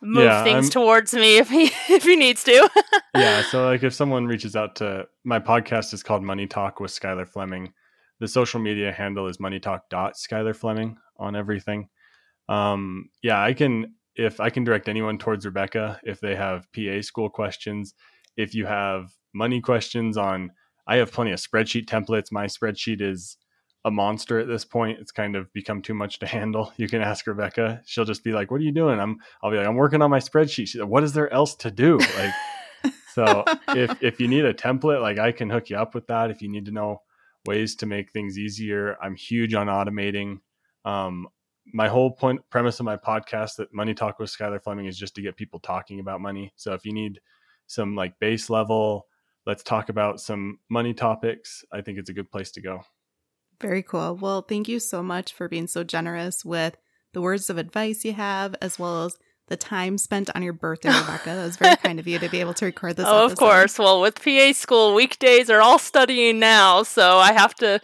move 0.03 0.25
Yeah, 0.25 0.45
things 0.45 0.67
I'm- 0.67 0.71
towards 0.71 1.15
me 1.15 1.39
if 1.39 1.49
he 1.51 1.65
if 1.89 2.05
he 2.05 2.17
needs 2.17 2.45
to. 2.45 2.69
yeah. 3.15 3.43
So 3.43 3.65
like 3.67 3.83
if 3.83 3.95
someone 3.95 4.27
reaches 4.27 4.55
out 4.57 4.77
to 4.77 5.07
my 5.25 5.39
podcast 5.39 5.93
is 5.95 6.03
called 6.03 6.23
Money 6.23 6.47
Talk 6.47 6.81
with 6.81 6.91
Skylar 6.91 7.29
Fleming. 7.29 7.73
The 8.19 8.29
social 8.29 8.61
media 8.61 8.93
handle 8.93 9.27
is 9.27 9.39
money 9.39 9.61
talk 9.61 9.91
dot 9.91 10.15
Skylar 10.15 10.57
Fleming 10.57 10.97
on 11.19 11.37
everything. 11.37 11.89
Um, 12.49 13.11
yeah, 13.23 13.43
I 13.43 13.53
can 13.53 13.95
if 14.15 14.41
I 14.41 14.49
can 14.51 14.65
direct 14.65 14.89
anyone 14.89 15.19
towards 15.19 15.45
Rebecca 15.45 16.01
if 16.03 16.21
they 16.21 16.35
have 16.35 16.67
PA 16.75 17.03
school 17.03 17.29
questions, 17.29 17.95
if 18.37 18.55
you 18.55 18.65
have 18.67 19.11
money 19.35 19.61
questions 19.61 20.17
on 20.17 20.51
I 20.87 20.97
have 20.97 21.13
plenty 21.13 21.33
of 21.33 21.41
spreadsheet 21.41 21.87
templates. 21.87 22.33
My 22.33 22.47
spreadsheet 22.47 23.03
is 23.03 23.37
a 23.87 23.91
monster 23.91 24.41
at 24.41 24.49
this 24.49 24.65
point. 24.65 24.99
It's 25.01 25.13
kind 25.13 25.37
of 25.37 25.51
become 25.53 25.81
too 25.81 25.95
much 25.95 26.19
to 26.19 26.27
handle. 26.37 26.73
You 26.77 26.89
can 26.89 27.01
ask 27.01 27.27
Rebecca; 27.27 27.81
she'll 27.87 28.05
just 28.05 28.25
be 28.25 28.33
like, 28.33 28.51
"What 28.51 28.61
are 28.61 28.65
you 28.65 28.73
doing?" 28.73 29.01
I'm, 29.01 29.19
I'll 29.43 29.51
be 29.51 29.57
like, 29.57 29.67
"I'm 29.67 29.77
working 29.77 30.03
on 30.03 30.11
my 30.11 30.19
spreadsheet." 30.19 30.69
She's 30.69 30.77
like, 30.77 30.91
"What 30.91 31.05
is 31.05 31.15
there 31.15 31.33
else 31.33 31.55
to 31.57 31.71
do?" 31.71 31.99
Like, 31.99 32.93
so 33.15 33.45
if 33.69 34.03
if 34.03 34.21
you 34.21 34.29
need 34.29 34.45
a 34.45 34.53
template, 34.53 35.01
like 35.01 35.19
I 35.19 35.33
can 35.33 35.49
hook 35.49 35.71
you 35.71 35.79
up 35.79 35.95
with 35.95 36.09
that. 36.09 36.31
If 36.31 36.43
you 36.43 36.49
need 36.49 36.67
to 36.67 36.73
know 36.73 37.03
ways 37.47 37.77
to 37.77 37.87
make 37.87 38.13
things 38.13 38.39
easier, 38.39 38.97
I'm 39.01 39.15
huge 39.15 39.55
on 39.55 39.69
automating. 39.69 40.41
Um, 40.85 41.29
my 41.73 41.89
whole 41.89 42.11
point 42.11 42.41
premise 42.51 42.79
of 42.81 42.87
my 42.87 42.97
podcast 42.97 43.57
that 43.57 43.73
money 43.73 43.95
talk 43.95 44.19
with 44.19 44.31
skylar 44.31 44.63
fleming 44.63 44.87
is 44.87 44.99
just 44.99 45.15
to 45.15 45.23
get 45.23 45.37
people 45.37 45.59
talking 45.59 45.99
about 46.01 46.21
money 46.21 46.53
so 46.55 46.75
if 46.75 46.85
you 46.85 46.93
need 46.93 47.21
some 47.67 47.97
like 47.97 48.17
base 48.21 48.49
level 48.49 49.09
let's 49.47 49.65
talk 49.65 49.89
about 49.89 50.21
some 50.21 50.61
money 50.69 50.95
topics 50.95 51.65
i 51.73 51.81
think 51.81 51.99
it's 51.99 52.11
a 52.11 52.13
good 52.13 52.31
place 52.31 52.53
to 52.53 52.61
go 52.61 52.81
very 53.61 53.83
cool 53.83 54.17
well 54.17 54.43
thank 54.43 54.69
you 54.69 54.79
so 54.79 55.03
much 55.03 55.33
for 55.33 55.49
being 55.49 55.67
so 55.67 55.85
generous 55.85 56.45
with 56.45 56.77
the 57.13 57.23
words 57.23 57.49
of 57.49 57.59
advice 57.59 58.05
you 58.05 58.13
have 58.13 58.55
as 58.61 58.79
well 58.79 59.07
as 59.07 59.19
the 59.49 59.57
time 59.57 59.97
spent 59.97 60.29
on 60.35 60.43
your 60.43 60.53
birthday, 60.53 60.89
Rebecca. 60.89 61.27
That 61.27 61.45
was 61.45 61.57
very 61.57 61.77
kind 61.83 61.99
of 62.01 62.07
you 62.07 62.19
to 62.19 62.29
be 62.29 62.41
able 62.41 62.55
to 62.55 62.65
record 62.65 62.97
this. 62.97 63.07
Oh, 63.07 63.27
episode. 63.27 63.33
of 63.33 63.39
course. 63.39 63.79
Well, 63.79 64.01
with 64.01 64.23
PA 64.23 64.53
school, 64.53 64.95
weekdays 64.95 65.49
are 65.51 65.61
all 65.61 65.79
studying 65.79 66.39
now, 66.39 66.83
so 66.83 67.19
I 67.19 67.33
have 67.33 67.55
to 67.57 67.81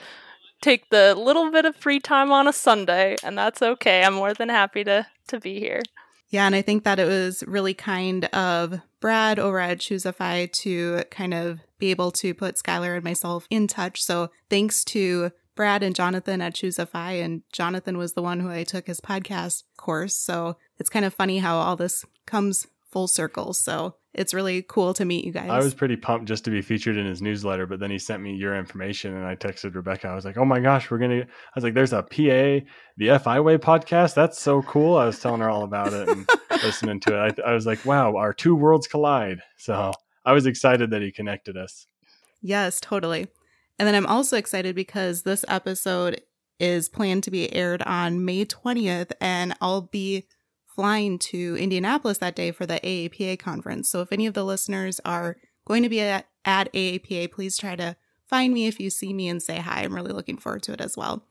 take 0.60 0.90
the 0.90 1.14
little 1.14 1.50
bit 1.50 1.64
of 1.64 1.76
free 1.76 2.00
time 2.00 2.32
on 2.32 2.48
a 2.48 2.52
Sunday, 2.52 3.16
and 3.22 3.38
that's 3.38 3.62
okay. 3.62 4.02
I'm 4.02 4.14
more 4.14 4.34
than 4.34 4.48
happy 4.48 4.84
to 4.84 5.06
to 5.28 5.40
be 5.40 5.60
here. 5.60 5.82
Yeah, 6.30 6.46
and 6.46 6.54
I 6.54 6.62
think 6.62 6.84
that 6.84 6.98
it 6.98 7.06
was 7.06 7.44
really 7.46 7.74
kind 7.74 8.24
of 8.26 8.80
Brad 9.00 9.38
over 9.38 9.58
at 9.58 9.78
ChooseFI 9.78 10.50
to 10.52 11.04
kind 11.10 11.34
of 11.34 11.60
be 11.78 11.90
able 11.90 12.10
to 12.12 12.32
put 12.32 12.56
Skylar 12.56 12.94
and 12.94 13.04
myself 13.04 13.46
in 13.50 13.66
touch. 13.66 14.02
So 14.02 14.30
thanks 14.48 14.82
to 14.86 15.30
Brad 15.54 15.82
and 15.82 15.94
Jonathan 15.94 16.40
at 16.40 16.54
ChooseFI, 16.54 17.22
and 17.22 17.42
Jonathan 17.52 17.98
was 17.98 18.14
the 18.14 18.22
one 18.22 18.40
who 18.40 18.50
I 18.50 18.64
took 18.64 18.86
his 18.86 19.00
podcast 19.00 19.64
course. 19.76 20.16
So 20.16 20.56
it's 20.78 20.90
kind 20.90 21.04
of 21.04 21.14
funny 21.14 21.38
how 21.38 21.58
all 21.58 21.76
this 21.76 22.04
comes 22.26 22.66
full 22.90 23.08
circle. 23.08 23.52
So 23.52 23.96
it's 24.14 24.34
really 24.34 24.62
cool 24.62 24.92
to 24.94 25.04
meet 25.04 25.24
you 25.24 25.32
guys. 25.32 25.50
I 25.50 25.58
was 25.58 25.72
pretty 25.74 25.96
pumped 25.96 26.26
just 26.26 26.44
to 26.44 26.50
be 26.50 26.60
featured 26.60 26.96
in 26.96 27.06
his 27.06 27.22
newsletter, 27.22 27.66
but 27.66 27.80
then 27.80 27.90
he 27.90 27.98
sent 27.98 28.22
me 28.22 28.34
your 28.34 28.56
information 28.56 29.16
and 29.16 29.26
I 29.26 29.34
texted 29.34 29.74
Rebecca. 29.74 30.08
I 30.08 30.14
was 30.14 30.24
like, 30.24 30.36
oh 30.36 30.44
my 30.44 30.60
gosh, 30.60 30.90
we're 30.90 30.98
going 30.98 31.22
to, 31.22 31.22
I 31.22 31.52
was 31.54 31.64
like, 31.64 31.74
there's 31.74 31.94
a 31.94 32.02
PA, 32.02 32.66
the 32.98 33.18
FI 33.18 33.40
Way 33.40 33.56
podcast. 33.56 34.14
That's 34.14 34.38
so 34.38 34.62
cool. 34.62 34.96
I 34.98 35.06
was 35.06 35.18
telling 35.18 35.40
her 35.40 35.48
all 35.48 35.64
about 35.64 35.94
it 35.94 36.08
and 36.08 36.28
listening 36.62 37.00
to 37.00 37.24
it. 37.24 37.40
I, 37.42 37.50
I 37.50 37.54
was 37.54 37.64
like, 37.64 37.84
wow, 37.86 38.16
our 38.16 38.34
two 38.34 38.54
worlds 38.54 38.86
collide. 38.86 39.40
So 39.56 39.92
I 40.24 40.32
was 40.32 40.44
excited 40.44 40.90
that 40.90 41.00
he 41.00 41.10
connected 41.10 41.56
us. 41.56 41.86
Yes, 42.42 42.80
totally. 42.80 43.28
And 43.82 43.88
then 43.88 43.96
I'm 43.96 44.06
also 44.06 44.36
excited 44.36 44.76
because 44.76 45.22
this 45.22 45.44
episode 45.48 46.20
is 46.60 46.88
planned 46.88 47.24
to 47.24 47.32
be 47.32 47.52
aired 47.52 47.82
on 47.82 48.24
May 48.24 48.44
20th 48.44 49.10
and 49.20 49.56
I'll 49.60 49.80
be 49.80 50.28
flying 50.68 51.18
to 51.18 51.56
Indianapolis 51.56 52.18
that 52.18 52.36
day 52.36 52.52
for 52.52 52.64
the 52.64 52.78
AAPA 52.78 53.40
conference. 53.40 53.88
So 53.88 54.00
if 54.00 54.12
any 54.12 54.28
of 54.28 54.34
the 54.34 54.44
listeners 54.44 55.00
are 55.04 55.36
going 55.66 55.82
to 55.82 55.88
be 55.88 56.00
at, 56.00 56.26
at 56.44 56.72
AAPA, 56.72 57.32
please 57.32 57.58
try 57.58 57.74
to 57.74 57.96
find 58.24 58.54
me 58.54 58.68
if 58.68 58.78
you 58.78 58.88
see 58.88 59.12
me 59.12 59.28
and 59.28 59.42
say 59.42 59.58
hi. 59.58 59.82
I'm 59.82 59.96
really 59.96 60.12
looking 60.12 60.38
forward 60.38 60.62
to 60.62 60.72
it 60.74 60.80
as 60.80 60.96
well. 60.96 61.24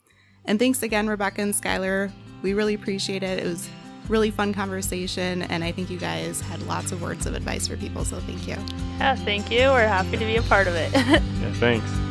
And 0.44 0.60
thanks 0.60 0.84
again, 0.84 1.08
Rebecca 1.08 1.42
and 1.42 1.54
Skylar. 1.54 2.12
We 2.42 2.54
really 2.54 2.74
appreciate 2.74 3.24
it. 3.24 3.40
It 3.40 3.46
was 3.46 3.70
really 4.10 4.30
fun 4.30 4.54
conversation, 4.54 5.44
and 5.44 5.64
I 5.64 5.72
think 5.72 5.90
you 5.90 5.98
guys 5.98 6.42
had 6.42 6.62
lots 6.64 6.92
of 6.92 7.02
words 7.02 7.26
of 7.26 7.34
advice 7.34 7.66
for 7.66 7.78
people. 7.78 8.04
So 8.04 8.20
thank 8.20 8.46
you. 8.46 8.58
Yeah, 8.98 9.16
thank 9.16 9.50
you. 9.50 9.70
We're 9.70 9.88
happy 9.88 10.18
to 10.18 10.26
be 10.26 10.36
a 10.36 10.42
part 10.42 10.68
of 10.68 10.76
it. 10.76 10.92
yeah, 10.94 11.54
thanks. 11.54 12.11